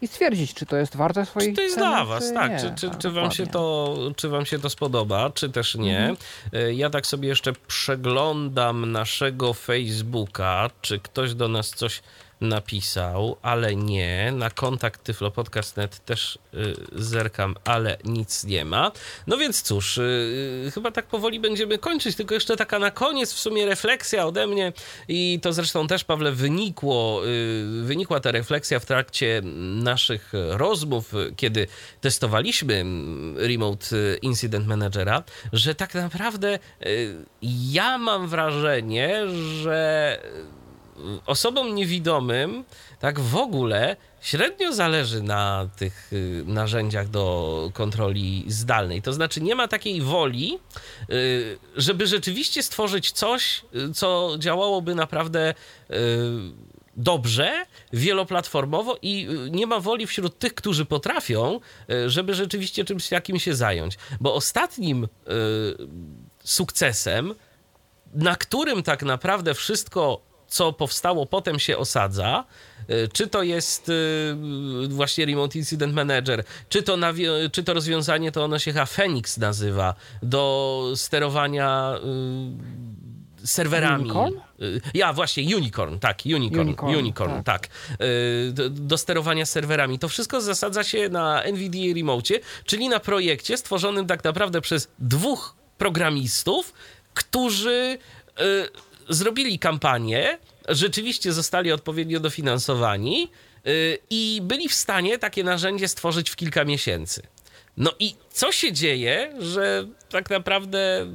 i 0.00 0.08
stwierdzić, 0.08 0.54
czy 0.54 0.66
to 0.66 0.76
jest 0.76 0.96
warte 0.96 1.26
swojej 1.26 1.50
Czy 1.50 1.56
to 1.56 1.62
jest 1.62 1.76
dla 1.76 2.04
was, 2.04 2.24
czy 2.28 2.34
tak? 2.34 2.50
nie. 2.50 2.58
Czy, 2.58 2.74
czy, 2.74 2.88
Tak, 2.90 2.98
czy, 2.98 3.10
wam 3.10 3.30
się 3.30 3.46
to, 3.46 3.96
czy 4.16 4.28
wam 4.28 4.46
się 4.46 4.58
to 4.58 4.70
spodoba, 4.70 5.30
czy 5.30 5.50
też 5.50 5.74
nie? 5.74 5.98
Mhm. 5.98 6.16
E, 6.52 6.74
Ja 6.74 6.90
tak 6.90 7.06
sobie 7.06 7.28
jeszcze 7.28 7.52
przeglądam 7.52 8.92
naszego 8.92 9.52
Facebooka, 9.52 10.70
czy 10.80 10.98
ktoś 10.98 11.34
do 11.34 11.48
nas 11.48 11.70
coś 11.70 12.02
napisał, 12.42 13.36
ale 13.42 13.76
nie. 13.76 14.32
Na 14.32 14.50
kontakt 14.50 15.04
tyflopodcast.net 15.04 16.04
też 16.04 16.38
y, 16.54 16.74
zerkam, 16.92 17.54
ale 17.64 17.96
nic 18.04 18.44
nie 18.44 18.64
ma. 18.64 18.92
No 19.26 19.36
więc 19.36 19.62
cóż, 19.62 19.98
y, 19.98 20.70
chyba 20.74 20.90
tak 20.90 21.06
powoli 21.06 21.40
będziemy 21.40 21.78
kończyć, 21.78 22.16
tylko 22.16 22.34
jeszcze 22.34 22.56
taka 22.56 22.78
na 22.78 22.90
koniec 22.90 23.32
w 23.32 23.38
sumie 23.38 23.66
refleksja 23.66 24.26
ode 24.26 24.46
mnie 24.46 24.72
i 25.08 25.38
to 25.42 25.52
zresztą 25.52 25.86
też, 25.86 26.04
Pawle, 26.04 26.32
wynikło, 26.32 27.26
y, 27.26 27.82
wynikła 27.82 28.20
ta 28.20 28.30
refleksja 28.30 28.80
w 28.80 28.86
trakcie 28.86 29.42
naszych 29.82 30.32
rozmów, 30.50 31.14
y, 31.14 31.34
kiedy 31.36 31.66
testowaliśmy 32.00 32.74
mm, 32.74 33.38
Remote 33.38 33.96
y, 33.96 34.18
Incident 34.22 34.66
Managera, 34.66 35.22
że 35.52 35.74
tak 35.74 35.94
naprawdę 35.94 36.58
y, 36.86 37.24
ja 37.42 37.98
mam 37.98 38.28
wrażenie, 38.28 39.20
że 39.62 40.18
osobom 41.26 41.74
niewidomym 41.74 42.64
tak 43.00 43.20
w 43.20 43.36
ogóle 43.36 43.96
średnio 44.20 44.72
zależy 44.72 45.22
na 45.22 45.68
tych 45.76 46.12
y, 46.12 46.44
narzędziach 46.46 47.08
do 47.08 47.70
kontroli 47.74 48.44
zdalnej. 48.48 49.02
To 49.02 49.12
znaczy 49.12 49.40
nie 49.40 49.54
ma 49.54 49.68
takiej 49.68 50.00
woli, 50.00 50.58
y, 51.10 51.58
żeby 51.76 52.06
rzeczywiście 52.06 52.62
stworzyć 52.62 53.12
coś, 53.12 53.64
y, 53.74 53.94
co 53.94 54.34
działałoby 54.38 54.94
naprawdę 54.94 55.54
dobrze, 56.96 57.66
wieloplatformowo 57.92 58.98
i 59.02 59.28
nie 59.50 59.66
ma 59.66 59.80
woli 59.80 60.06
wśród 60.06 60.38
tych, 60.38 60.54
którzy 60.54 60.84
potrafią, 60.84 61.60
żeby 62.06 62.34
rzeczywiście 62.34 62.84
czymś 62.84 63.08
takim 63.08 63.38
się 63.38 63.54
zająć. 63.54 63.98
Bo 64.20 64.34
ostatnim 64.34 65.08
sukcesem, 66.44 67.34
na 68.14 68.36
którym 68.36 68.82
tak 68.82 69.02
naprawdę 69.02 69.54
wszystko, 69.54 70.20
co 70.52 70.72
powstało, 70.72 71.26
potem 71.26 71.58
się 71.58 71.78
osadza. 71.78 72.44
Y, 72.90 73.08
Czy 73.12 73.26
to 73.26 73.42
jest 73.42 73.88
y, 73.88 74.34
właśnie 74.88 75.26
Remote 75.26 75.58
Incident 75.58 75.94
Manager, 75.94 76.44
czy 76.68 76.82
to, 76.82 76.96
nawi- 76.96 77.50
czy 77.52 77.62
to 77.64 77.74
rozwiązanie, 77.74 78.32
to 78.32 78.44
ono 78.44 78.58
się 78.58 78.72
chyba 78.72 78.86
Phoenix 78.86 79.38
nazywa, 79.38 79.94
do 80.22 80.82
sterowania 80.94 81.94
y, 83.42 83.46
serwerami. 83.46 84.02
Unicorn? 84.04 84.34
Ja, 84.94 85.12
właśnie, 85.12 85.56
Unicorn, 85.56 85.98
tak, 85.98 86.18
Unicorn, 86.34 86.60
Unicorn, 86.68 86.94
Unicorn, 86.96 87.42
tak. 87.42 87.68
Y, 88.00 88.52
Do, 88.52 88.70
do 88.70 88.98
sterowania 88.98 89.46
serwerami. 89.46 89.98
To 89.98 90.08
wszystko 90.08 90.40
zasadza 90.40 90.84
się 90.84 91.08
na 91.08 91.42
NVIDIA 91.52 91.94
Remote, 91.94 92.34
czyli 92.64 92.88
na 92.88 93.00
projekcie 93.00 93.56
stworzonym 93.56 94.06
tak 94.06 94.24
naprawdę 94.24 94.60
przez 94.60 94.88
dwóch 94.98 95.54
programistów, 95.78 96.72
którzy 97.14 97.98
zrobili 99.08 99.58
kampanię, 99.58 100.38
rzeczywiście 100.68 101.32
zostali 101.32 101.72
odpowiednio 101.72 102.20
dofinansowani 102.20 103.28
y, 103.66 103.98
i 104.10 104.40
byli 104.42 104.68
w 104.68 104.74
stanie 104.74 105.18
takie 105.18 105.44
narzędzie 105.44 105.88
stworzyć 105.88 106.30
w 106.30 106.36
kilka 106.36 106.64
miesięcy. 106.64 107.22
No 107.76 107.92
i 107.98 108.14
co 108.30 108.52
się 108.52 108.72
dzieje, 108.72 109.34
że 109.38 109.86
tak 110.08 110.30
naprawdę 110.30 111.06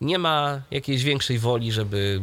nie 0.00 0.18
ma 0.18 0.62
jakiejś 0.70 1.02
większej 1.02 1.38
woli, 1.38 1.72
żeby 1.72 2.22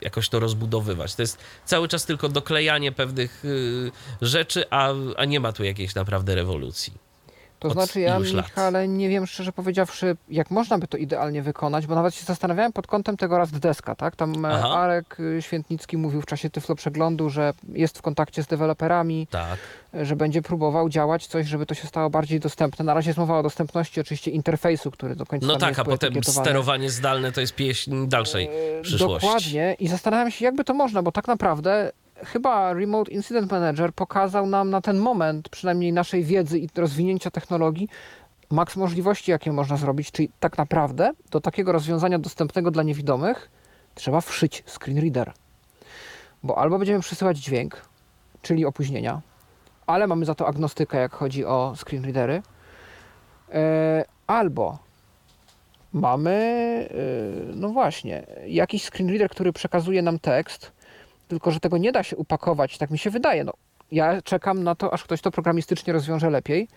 jakoś 0.00 0.28
to 0.28 0.40
rozbudowywać. 0.40 1.14
To 1.14 1.22
jest 1.22 1.38
cały 1.64 1.88
czas 1.88 2.04
tylko 2.04 2.28
doklejanie 2.28 2.92
pewnych 2.92 3.44
y, 3.44 3.92
rzeczy, 4.22 4.64
a, 4.70 4.92
a 5.16 5.24
nie 5.24 5.40
ma 5.40 5.52
tu 5.52 5.64
jakiejś 5.64 5.94
naprawdę 5.94 6.34
rewolucji. 6.34 7.07
To 7.58 7.70
znaczy 7.70 8.00
ja, 8.00 8.16
iluś 8.16 8.32
lat. 8.32 8.46
Michale, 8.46 8.88
nie 8.88 9.08
wiem 9.08 9.26
szczerze 9.26 9.52
powiedziawszy, 9.52 10.16
jak 10.28 10.50
można 10.50 10.78
by 10.78 10.88
to 10.88 10.96
idealnie 10.96 11.42
wykonać, 11.42 11.86
bo 11.86 11.94
nawet 11.94 12.14
się 12.14 12.24
zastanawiałem 12.24 12.72
pod 12.72 12.86
kątem 12.86 13.16
tego 13.16 13.38
raz 13.38 13.50
deska, 13.50 13.94
tak? 13.94 14.16
Tam 14.16 14.44
e, 14.44 14.48
Aha. 14.48 14.68
Arek 14.68 15.20
y, 15.20 15.42
Świętnicki 15.42 15.96
mówił 15.96 16.22
w 16.22 16.26
czasie 16.26 16.50
Tyflo 16.50 16.74
Przeglądu, 16.74 17.30
że 17.30 17.52
jest 17.72 17.98
w 17.98 18.02
kontakcie 18.02 18.42
z 18.42 18.46
deweloperami, 18.46 19.26
Tak. 19.30 19.58
że 19.94 20.16
będzie 20.16 20.42
próbował 20.42 20.88
działać 20.88 21.26
coś, 21.26 21.46
żeby 21.46 21.66
to 21.66 21.74
się 21.74 21.88
stało 21.88 22.10
bardziej 22.10 22.40
dostępne. 22.40 22.84
Na 22.84 22.94
razie 22.94 23.08
jest 23.08 23.18
mowa 23.18 23.38
o 23.38 23.42
dostępności 23.42 24.00
oczywiście 24.00 24.30
interfejsu, 24.30 24.90
który 24.90 25.16
do 25.16 25.26
końca 25.26 25.46
No 25.46 25.56
tak, 25.56 25.68
jest 25.68 25.80
a 25.80 25.84
potem 25.84 26.24
sterowanie 26.24 26.90
zdalne 26.90 27.32
to 27.32 27.40
jest 27.40 27.54
pieśń 27.54 28.06
dalszej 28.06 28.50
E, 28.78 28.82
przyszłości. 28.82 29.26
Dokładnie 29.26 29.76
i 29.78 29.88
zastanawiam 29.88 30.30
się, 30.30 30.44
jakby 30.44 30.64
to 30.64 30.74
można, 30.74 31.02
bo 31.02 31.12
tak 31.12 31.28
naprawdę 31.28 31.92
chyba 32.24 32.72
Remote 32.72 33.10
Incident 33.10 33.52
Manager 33.52 33.92
pokazał 33.92 34.46
nam 34.46 34.70
na 34.70 34.80
ten 34.80 34.98
moment, 34.98 35.48
przynajmniej 35.48 35.92
naszej 35.92 36.24
wiedzy 36.24 36.58
i 36.58 36.68
rozwinięcia 36.76 37.30
technologii, 37.30 37.88
maks 38.50 38.76
możliwości, 38.76 39.30
jakie 39.30 39.52
można 39.52 39.76
zrobić, 39.76 40.12
czyli 40.12 40.30
tak 40.40 40.58
naprawdę 40.58 41.12
do 41.30 41.40
takiego 41.40 41.72
rozwiązania 41.72 42.18
dostępnego 42.18 42.70
dla 42.70 42.82
niewidomych 42.82 43.50
trzeba 43.94 44.20
wszyć 44.20 44.64
screen 44.66 44.98
reader. 44.98 45.32
Bo 46.42 46.58
albo 46.58 46.78
będziemy 46.78 47.00
przesyłać 47.00 47.38
dźwięk, 47.38 47.82
czyli 48.42 48.66
opóźnienia, 48.66 49.20
ale 49.86 50.06
mamy 50.06 50.24
za 50.24 50.34
to 50.34 50.48
agnostykę, 50.48 50.98
jak 50.98 51.12
chodzi 51.12 51.44
o 51.44 51.74
screen 51.76 52.04
readery, 52.04 52.42
e, 53.52 54.04
albo 54.26 54.78
mamy, 55.92 56.88
yy, 57.48 57.54
no 57.54 57.68
właśnie, 57.68 58.26
jakiś 58.46 58.84
screen 58.84 59.08
reader, 59.08 59.30
który 59.30 59.52
przekazuje 59.52 60.02
nam 60.02 60.18
tekst, 60.18 60.72
tylko 61.28 61.50
że 61.50 61.60
tego 61.60 61.78
nie 61.78 61.92
da 61.92 62.02
się 62.02 62.16
upakować, 62.16 62.78
tak 62.78 62.90
mi 62.90 62.98
się 62.98 63.10
wydaje. 63.10 63.44
No, 63.44 63.52
ja 63.92 64.22
czekam 64.22 64.64
na 64.64 64.74
to, 64.74 64.92
aż 64.92 65.04
ktoś 65.04 65.20
to 65.20 65.30
programistycznie 65.30 65.92
rozwiąże 65.92 66.30
lepiej. 66.30 66.68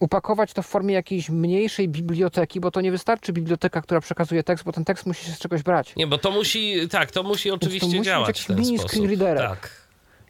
Upakować 0.00 0.52
to 0.52 0.62
w 0.62 0.66
formie 0.66 0.94
jakiejś 0.94 1.30
mniejszej 1.30 1.88
biblioteki, 1.88 2.60
bo 2.60 2.70
to 2.70 2.80
nie 2.80 2.90
wystarczy 2.90 3.32
biblioteka, 3.32 3.82
która 3.82 4.00
przekazuje 4.00 4.42
tekst, 4.42 4.64
bo 4.64 4.72
ten 4.72 4.84
tekst 4.84 5.06
musi 5.06 5.26
się 5.26 5.32
z 5.32 5.38
czegoś 5.38 5.62
brać. 5.62 5.96
Nie, 5.96 6.06
bo 6.06 6.18
to 6.18 6.30
musi, 6.30 6.88
tak, 6.88 7.10
to 7.10 7.22
musi 7.22 7.50
oczywiście 7.50 7.86
musi 7.86 7.98
być 7.98 8.06
działać 8.06 8.28
jakiś 8.28 8.42
w 8.42 8.46
ten 8.46 8.56
mini 8.56 8.78
sposób. 8.78 9.06
Tak. 9.36 9.82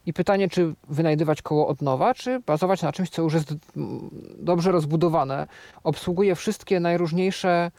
I 0.07 0.13
pytanie, 0.13 0.49
czy 0.49 0.75
wynajdywać 0.89 1.43
koło 1.43 1.69
od 1.69 1.83
nowa, 1.83 2.15
czy 2.15 2.41
bazować 2.41 2.83
na 2.83 2.93
czymś, 2.93 3.11
co 3.11 3.23
już 3.23 3.35
jest 3.35 3.55
dobrze 4.39 4.73
rozbudowane, 4.73 5.47
obsługuje 5.85 6.35
wszystkie 6.35 6.81
najróżniejsze, 6.81 7.71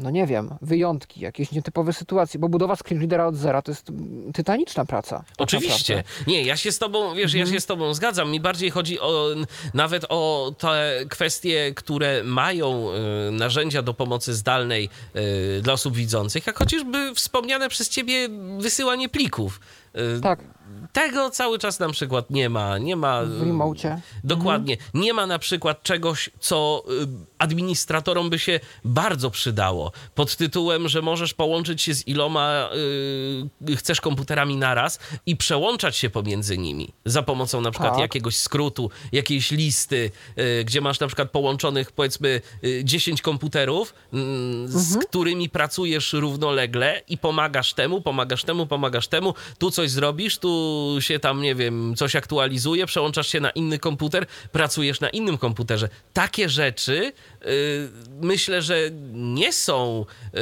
no 0.00 0.10
nie 0.10 0.26
wiem, 0.26 0.54
wyjątki, 0.62 1.20
jakieś 1.20 1.52
nietypowe 1.52 1.92
sytuacje, 1.92 2.40
bo 2.40 2.48
budowa 2.48 2.76
screen 2.76 3.00
readera 3.00 3.26
od 3.26 3.36
zera 3.36 3.62
to 3.62 3.70
jest 3.70 3.90
mm, 3.90 4.32
tytaniczna 4.32 4.84
praca. 4.84 5.18
tak 5.18 5.26
Oczywiście. 5.38 5.96
naprawdę. 5.96 6.30
Nie, 6.30 6.42
ja 6.42 6.56
się 6.56 6.72
z 6.72 6.78
tobą, 6.78 7.14
wiesz, 7.14 7.34
ja 7.34 7.46
się 7.46 7.60
z 7.60 7.66
tobą 7.66 7.94
zgadzam. 7.94 8.30
Mi 8.30 8.40
bardziej 8.40 8.70
chodzi 8.70 9.00
o 9.00 9.28
nawet 9.74 10.06
o 10.08 10.52
te 10.58 11.00
kwestie, 11.08 11.72
które 11.74 12.24
mają 12.24 12.88
y, 13.28 13.30
narzędzia 13.32 13.82
do 13.82 13.94
pomocy 13.94 14.34
zdalnej 14.34 14.88
y, 15.58 15.62
dla 15.62 15.72
osób 15.72 15.94
widzących, 15.94 16.46
jak 16.46 16.58
chociażby 16.58 17.14
wspomniane 17.14 17.68
przez 17.68 17.88
ciebie 17.88 18.28
wysyłanie 18.58 19.08
plików. 19.08 19.60
Y, 19.96 20.20
Tak, 20.20 20.38
Tego 20.92 21.30
cały 21.30 21.58
czas 21.58 21.78
na 21.78 21.88
przykład 21.88 22.30
nie 22.30 22.48
ma. 22.48 22.78
Nie 22.78 22.96
ma 22.96 23.22
w 23.22 23.42
remocie. 23.42 24.00
Dokładnie. 24.24 24.76
Nie 24.94 25.14
ma 25.14 25.26
na 25.26 25.38
przykład 25.38 25.82
czegoś, 25.82 26.30
co 26.40 26.82
y, 27.02 27.06
administratorom 27.38 28.30
by 28.30 28.38
się 28.38 28.60
bardzo 28.84 29.30
przydało. 29.30 29.92
Pod 30.14 30.36
tytułem, 30.36 30.88
że 30.88 31.02
możesz 31.02 31.34
połączyć 31.34 31.82
się 31.82 31.94
z 31.94 32.08
iloma 32.08 32.68
y, 33.70 33.76
chcesz 33.76 34.00
komputerami 34.00 34.56
naraz 34.56 34.98
i 35.26 35.36
przełączać 35.36 35.96
się 35.96 36.10
pomiędzy 36.10 36.58
nimi 36.58 36.92
za 37.04 37.22
pomocą 37.22 37.60
na 37.60 37.70
przykład 37.70 37.92
Tak. 37.92 38.00
jakiegoś 38.00 38.36
skrótu, 38.36 38.90
jakiejś 39.12 39.50
listy, 39.50 40.10
y, 40.38 40.64
gdzie 40.64 40.80
masz 40.80 41.00
na 41.00 41.06
przykład 41.06 41.30
połączonych 41.30 41.92
powiedzmy 41.92 42.40
y, 42.64 42.82
10 42.84 43.22
komputerów, 43.22 43.94
mm, 44.12 44.68
z 44.68 44.96
którymi 44.96 45.48
pracujesz 45.48 46.12
równolegle 46.12 47.02
i 47.08 47.18
pomagasz 47.18 47.74
temu, 47.74 48.00
pomagasz 48.00 48.44
temu, 48.44 48.66
pomagasz 48.66 49.08
temu. 49.08 49.34
Tu 49.58 49.70
coś 49.80 49.90
zrobisz, 49.90 50.38
tu 50.38 50.96
się 51.00 51.18
tam, 51.18 51.42
nie 51.42 51.54
wiem, 51.54 51.94
coś 51.96 52.16
aktualizuje, 52.16 52.86
przełączasz 52.86 53.28
się 53.28 53.40
na 53.40 53.50
inny 53.50 53.78
komputer, 53.78 54.26
pracujesz 54.52 55.00
na 55.00 55.08
innym 55.08 55.38
komputerze. 55.38 55.88
Takie 56.12 56.48
rzeczy 56.48 57.12
y, 57.46 57.88
myślę, 58.20 58.62
że 58.62 58.78
nie 59.12 59.52
są 59.52 60.04
y, 60.34 60.38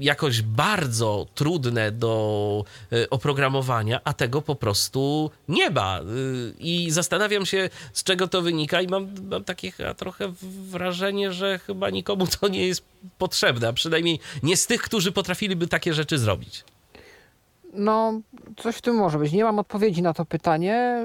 jakoś 0.00 0.42
bardzo 0.42 1.26
trudne 1.34 1.92
do 1.92 2.64
y, 2.92 3.10
oprogramowania, 3.10 4.00
a 4.04 4.12
tego 4.12 4.42
po 4.42 4.54
prostu 4.54 5.30
nie 5.48 5.70
ma. 5.70 6.00
Y, 6.00 6.54
I 6.58 6.90
zastanawiam 6.90 7.46
się, 7.46 7.70
z 7.92 8.04
czego 8.04 8.28
to 8.28 8.42
wynika, 8.42 8.82
i 8.82 8.86
mam, 8.86 9.08
mam 9.30 9.44
takie 9.44 9.72
trochę 9.96 10.32
wrażenie, 10.70 11.32
że 11.32 11.58
chyba 11.58 11.90
nikomu 11.90 12.26
to 12.26 12.48
nie 12.48 12.66
jest 12.66 12.84
potrzebne, 13.18 13.68
a 13.68 13.72
przynajmniej 13.72 14.20
nie 14.42 14.56
z 14.56 14.66
tych, 14.66 14.82
którzy 14.82 15.12
potrafiliby 15.12 15.66
takie 15.66 15.94
rzeczy 15.94 16.18
zrobić. 16.18 16.64
No, 17.72 18.20
coś 18.56 18.76
w 18.76 18.82
tym 18.82 18.94
może 18.94 19.18
być. 19.18 19.32
Nie 19.32 19.44
mam 19.44 19.58
odpowiedzi 19.58 20.02
na 20.02 20.14
to 20.14 20.24
pytanie. 20.24 21.04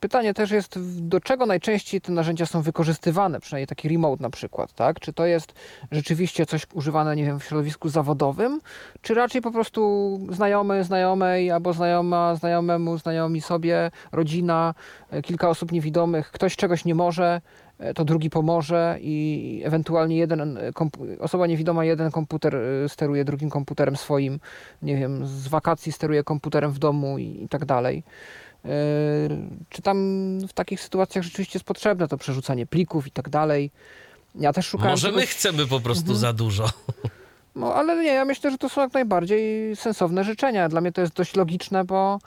pytanie 0.00 0.34
też 0.34 0.50
jest, 0.50 0.78
do 1.00 1.20
czego 1.20 1.46
najczęściej 1.46 2.00
te 2.00 2.12
narzędzia 2.12 2.46
są 2.46 2.62
wykorzystywane, 2.62 3.40
przynajmniej 3.40 3.66
taki 3.66 3.88
remote 3.88 4.22
na 4.22 4.30
przykład, 4.30 4.72
tak? 4.72 5.00
Czy 5.00 5.12
to 5.12 5.26
jest 5.26 5.54
rzeczywiście 5.90 6.46
coś 6.46 6.66
używane, 6.74 7.16
nie 7.16 7.24
wiem, 7.24 7.40
w 7.40 7.44
środowisku 7.44 7.88
zawodowym, 7.88 8.60
czy 9.02 9.14
raczej 9.14 9.42
po 9.42 9.50
prostu 9.50 10.20
znajomy, 10.30 10.84
znajomej, 10.84 11.50
albo 11.50 11.72
znajoma, 11.72 12.34
znajomemu, 12.34 12.98
znajomi 12.98 13.40
sobie, 13.40 13.90
rodzina, 14.12 14.74
kilka 15.22 15.48
osób 15.48 15.72
niewidomych, 15.72 16.30
ktoś 16.30 16.56
czegoś 16.56 16.84
nie 16.84 16.94
może, 16.94 17.40
to 17.94 18.04
drugi 18.04 18.30
pomoże 18.30 18.98
i 19.00 19.62
ewentualnie 19.64 20.16
jeden, 20.16 20.58
e, 20.58 20.72
osoba 21.20 21.46
niewidoma 21.46 21.84
jeden 21.84 22.10
komputer 22.10 22.56
e, 22.56 22.88
steruje 22.88 23.24
drugim 23.24 23.50
komputerem 23.50 23.96
swoim, 23.96 24.40
nie 24.82 24.96
wiem, 24.96 25.26
z 25.26 25.48
wakacji 25.48 25.92
steruje 25.92 26.24
komputerem 26.24 26.72
w 26.72 26.78
domu 26.78 27.18
i, 27.18 27.42
i 27.44 27.48
tak 27.48 27.64
dalej. 27.64 28.02
Czy 29.68 29.82
tam 29.82 29.96
w 30.48 30.52
takich 30.52 30.80
sytuacjach 30.80 31.24
rzeczywiście 31.24 31.56
jest 31.56 31.66
potrzebne 31.66 32.08
to 32.08 32.16
przerzucanie 32.16 32.66
plików 32.66 33.06
i 33.06 33.10
tak 33.10 33.28
dalej? 33.28 33.70
Ja 34.34 34.52
też 34.52 34.66
szukałem. 34.66 34.92
Może 34.92 35.12
my 35.12 35.26
chcemy 35.26 35.66
po 35.66 35.80
prostu 35.80 36.02
Mhm. 36.02 36.18
za 36.18 36.32
dużo. 36.32 36.68
No, 37.54 37.74
ale 37.74 37.96
nie, 38.04 38.12
ja 38.12 38.24
myślę, 38.24 38.50
że 38.50 38.58
to 38.58 38.68
są 38.68 38.80
jak 38.80 38.94
najbardziej 38.94 39.76
sensowne 39.76 40.24
życzenia. 40.24 40.68
Dla 40.68 40.80
mnie 40.80 40.92
to 40.92 41.00
jest 41.00 41.14
dość 41.14 41.36
logiczne, 41.36 41.84
bo 41.84 42.18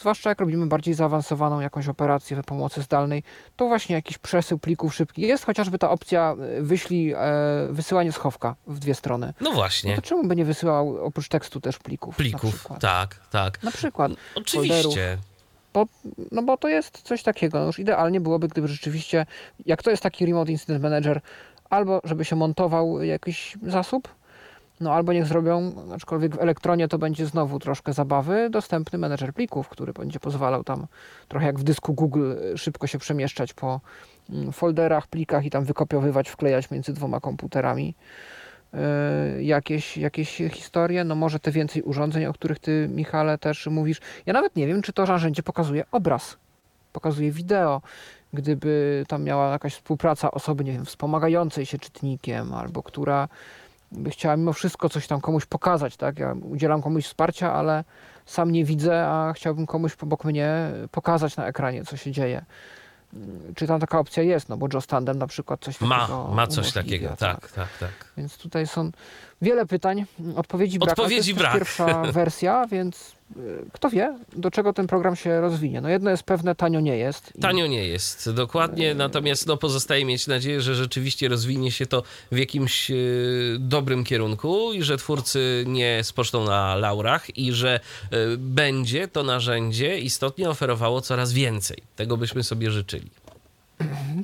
zwłaszcza 0.00 0.28
jak 0.28 0.40
robimy 0.40 0.66
bardziej 0.66 0.94
zaawansowaną 0.94 1.60
jakąś 1.60 1.88
operację 1.88 2.36
w 2.36 2.44
pomocy 2.44 2.82
zdalnej, 2.82 3.22
to 3.56 3.66
właśnie 3.68 3.94
jakiś 3.94 4.18
przesył 4.18 4.58
plików 4.58 4.94
szybki. 4.94 5.22
Jest 5.22 5.44
chociażby 5.46 5.78
ta 5.78 5.90
opcja 5.90 6.36
yy, 6.56 6.62
wyślij, 6.62 7.12
e, 7.12 7.18
wysyłanie 7.70 8.12
schowka 8.12 8.54
w 8.66 8.78
dwie 8.78 8.94
strony. 8.94 9.34
No 9.40 9.50
No 9.50 9.56
właśnie. 9.56 9.96
to 9.96 10.02
czemu 10.02 10.28
by 10.28 10.36
nie 10.36 10.44
wysyłał 10.44 11.04
oprócz 11.06 11.28
tekstu 11.28 11.60
też 11.60 11.78
plików? 11.78 12.16
Plików, 12.16 12.68
tak, 12.80 13.20
tak. 13.30 13.62
Na 13.62 13.70
przykład. 13.70 14.12
Oczywiście. 14.34 15.18
No 16.32 16.42
bo 16.42 16.56
to 16.56 16.68
jest 16.68 17.02
coś 17.02 17.22
takiego. 17.22 17.58
No 17.58 17.66
już 17.66 17.78
idealnie 17.78 18.20
byłoby, 18.20 18.48
gdyby 18.48 18.68
rzeczywiście, 18.68 19.26
jak 19.66 19.82
to 19.82 19.90
jest 19.90 20.02
taki 20.02 20.26
Remote 20.26 20.52
Incident 20.52 20.82
Manager, 20.82 21.20
albo 21.70 22.00
żeby 22.04 22.24
się 22.24 22.36
montował 22.36 23.02
jakiś 23.02 23.56
zasób, 23.62 24.08
no 24.80 24.92
albo 24.92 25.12
niech 25.12 25.26
zrobią, 25.26 25.72
aczkolwiek 25.94 26.36
w 26.36 26.40
elektronie 26.40 26.88
to 26.88 26.98
będzie 26.98 27.26
znowu 27.26 27.58
troszkę 27.58 27.92
zabawy, 27.92 28.50
dostępny 28.50 28.98
menedżer 28.98 29.34
plików, 29.34 29.68
który 29.68 29.92
będzie 29.92 30.20
pozwalał 30.20 30.64
tam 30.64 30.86
trochę 31.28 31.46
jak 31.46 31.58
w 31.58 31.62
dysku 31.62 31.94
Google 31.94 32.32
y, 32.32 32.58
szybko 32.58 32.86
się 32.86 32.98
przemieszczać 32.98 33.52
po 33.52 33.80
mm, 34.30 34.52
folderach, 34.52 35.06
plikach 35.06 35.44
i 35.44 35.50
tam 35.50 35.64
wykopiowywać, 35.64 36.28
wklejać 36.28 36.70
między 36.70 36.92
dwoma 36.92 37.20
komputerami 37.20 37.94
y, 38.74 39.42
jakieś, 39.42 39.96
jakieś 39.96 40.36
historie, 40.36 41.04
no 41.04 41.14
może 41.14 41.40
te 41.40 41.50
więcej 41.50 41.82
urządzeń, 41.82 42.26
o 42.26 42.32
których 42.32 42.58
ty, 42.58 42.88
Michale, 42.94 43.38
też 43.38 43.66
mówisz. 43.66 44.00
Ja 44.26 44.32
nawet 44.32 44.56
nie 44.56 44.66
wiem, 44.66 44.82
czy 44.82 44.92
to 44.92 45.04
narzędzie 45.04 45.42
pokazuje 45.42 45.84
obraz, 45.90 46.36
pokazuje 46.92 47.30
wideo. 47.30 47.82
Gdyby 48.32 49.04
tam 49.08 49.24
miała 49.24 49.52
jakaś 49.52 49.74
współpraca 49.74 50.30
osoby, 50.30 50.64
nie 50.64 50.72
wiem, 50.72 50.84
wspomagającej 50.84 51.66
się 51.66 51.78
czytnikiem, 51.78 52.54
albo 52.54 52.82
która 52.82 53.28
chciała 54.10 54.36
mimo 54.36 54.52
wszystko 54.52 54.88
coś 54.88 55.06
tam 55.06 55.20
komuś 55.20 55.46
pokazać, 55.46 55.96
tak? 55.96 56.18
Ja 56.18 56.34
udzielam 56.42 56.82
komuś 56.82 57.04
wsparcia, 57.04 57.52
ale 57.52 57.84
sam 58.26 58.52
nie 58.52 58.64
widzę, 58.64 59.06
a 59.06 59.32
chciałbym 59.32 59.66
komuś 59.66 59.96
obok 60.02 60.24
mnie 60.24 60.70
pokazać 60.90 61.36
na 61.36 61.46
ekranie, 61.46 61.84
co 61.84 61.96
się 61.96 62.12
dzieje. 62.12 62.44
Czy 63.54 63.66
tam 63.66 63.80
taka 63.80 63.98
opcja 63.98 64.22
jest? 64.22 64.48
No 64.48 64.56
bo 64.56 64.68
Joe 64.72 64.82
Tandem 64.82 65.18
na 65.18 65.26
przykład 65.26 65.60
coś 65.60 65.80
Ma, 65.80 66.00
takiego 66.00 66.28
ma 66.28 66.46
coś 66.46 66.72
takiego, 66.72 67.08
tak, 67.08 67.52
tak, 67.52 67.68
tak. 67.80 68.03
Więc 68.16 68.36
tutaj 68.38 68.66
są 68.66 68.90
wiele 69.42 69.66
pytań, 69.66 70.04
odpowiedzi 70.36 70.78
brak. 70.78 70.90
Odpowiedzi 70.90 71.34
brak. 71.34 71.52
pierwsza 71.54 72.02
wersja, 72.12 72.66
więc 72.66 73.12
y, 73.36 73.40
kto 73.72 73.90
wie, 73.90 74.18
do 74.32 74.50
czego 74.50 74.72
ten 74.72 74.86
program 74.86 75.16
się 75.16 75.40
rozwinie. 75.40 75.80
No 75.80 75.88
jedno 75.88 76.10
jest 76.10 76.22
pewne, 76.22 76.54
tanio 76.54 76.80
nie 76.80 76.96
jest. 76.96 77.32
Tanio 77.40 77.66
nie 77.66 77.86
jest, 77.86 78.30
dokładnie, 78.30 78.94
natomiast 78.94 79.46
no, 79.46 79.56
pozostaje 79.56 80.04
mieć 80.04 80.26
nadzieję, 80.26 80.60
że 80.60 80.74
rzeczywiście 80.74 81.28
rozwinie 81.28 81.70
się 81.70 81.86
to 81.86 82.02
w 82.32 82.38
jakimś 82.38 82.90
e, 82.90 82.94
dobrym 83.58 84.04
kierunku 84.04 84.72
i 84.72 84.82
że 84.82 84.96
twórcy 84.96 85.64
nie 85.66 86.04
spoczną 86.04 86.44
na 86.44 86.74
laurach 86.74 87.38
i 87.38 87.52
że 87.52 87.80
e, 88.10 88.16
będzie 88.36 89.08
to 89.08 89.22
narzędzie 89.22 89.98
istotnie 89.98 90.50
oferowało 90.50 91.00
coraz 91.00 91.32
więcej. 91.32 91.78
Tego 91.96 92.16
byśmy 92.16 92.42
sobie 92.42 92.70
życzyli. 92.70 93.10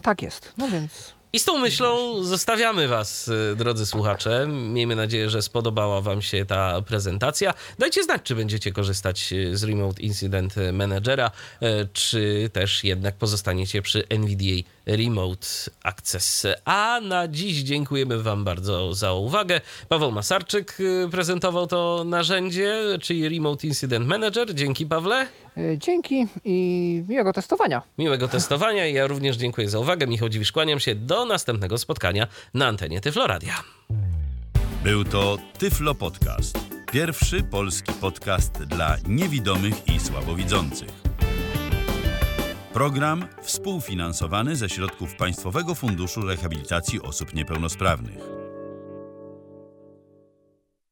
Tak 0.03 0.23
jest. 0.23 0.53
No 0.59 0.69
więc 0.69 1.20
I 1.33 1.39
z 1.39 1.45
tą 1.45 1.59
myślą 1.59 2.23
zostawiamy 2.25 2.89
Was, 2.89 3.29
y, 3.29 3.57
drodzy 3.57 3.87
słuchacze. 3.87 4.47
Miejmy 4.49 4.97
nadzieję, 4.97 5.31
że 5.31 5.43
spodobała 5.43 6.01
Wam 6.01 6.23
się 6.23 6.45
ta 6.45 6.83
prezentacja. 6.83 7.55
Dajcie 7.79 8.05
znać, 8.05 8.23
czy 8.23 8.35
będziecie 8.35 8.73
korzystać 8.73 9.33
y, 9.33 9.57
z 9.57 9.65
Remote 9.65 10.03
Incident 10.03 10.55
Managera, 10.73 11.31
y, 11.63 11.89
czy 11.93 12.51
też 12.53 12.85
jednak 12.85 13.17
pozostaniecie 13.17 13.83
przy 13.83 14.09
NVDA 14.09 14.69
Remote 14.87 15.47
Access. 15.83 16.47
A 16.65 17.01
na 17.03 17.29
dziś 17.29 17.57
dziękujemy 17.57 18.23
Wam 18.23 18.45
bardzo 18.45 18.95
za 18.95 19.13
uwagę. 19.13 19.61
Paweł 19.89 20.13
Masarczyk 20.13 20.79
prezentował 21.11 21.67
to 21.67 22.05
narzędzie, 22.07 22.99
czyli 23.03 23.29
Remote 23.29 23.67
Incident 23.67 24.07
Manager. 24.07 24.55
Dzięki, 24.55 24.87
Pawle. 24.87 25.27
Y, 25.59 25.79
dzięki 25.79 26.27
i 26.45 27.05
miłego 27.09 27.33
testowania. 27.33 27.83
Miłego 27.99 28.29
testowania 28.29 28.87
i 28.87 28.95
ja 28.95 29.07
również 29.07 29.37
dziękuję 29.37 29.69
za 29.69 29.79
uwagę. 29.79 30.07
Michał 30.07 30.29
Dziwisz, 30.29 30.53
kłaniam 30.53 30.81
się 30.81 30.95
do 30.95 31.25
następnego 31.25 31.79
spotkania 31.79 32.27
na 32.55 32.67
antenie 32.67 33.01
Tyfloradia. 33.01 33.55
Był 34.85 35.05
to 35.05 35.39
Tyflo 35.59 35.95
Podcast. 35.95 36.59
Pierwszy 36.93 37.43
polski 37.43 37.93
podcast 37.93 38.53
dla 38.53 38.97
niewidomych 39.09 39.89
i 39.89 40.01
słabowidzących. 40.01 40.89
Program 42.73 43.25
współfinansowany 43.43 44.57
ze 44.57 44.69
środków 44.69 45.17
Państwowego 45.17 45.75
Funduszu 45.75 46.21
Rehabilitacji 46.21 47.03
Osób 47.03 47.35
Niepełnosprawnych. 47.35 48.40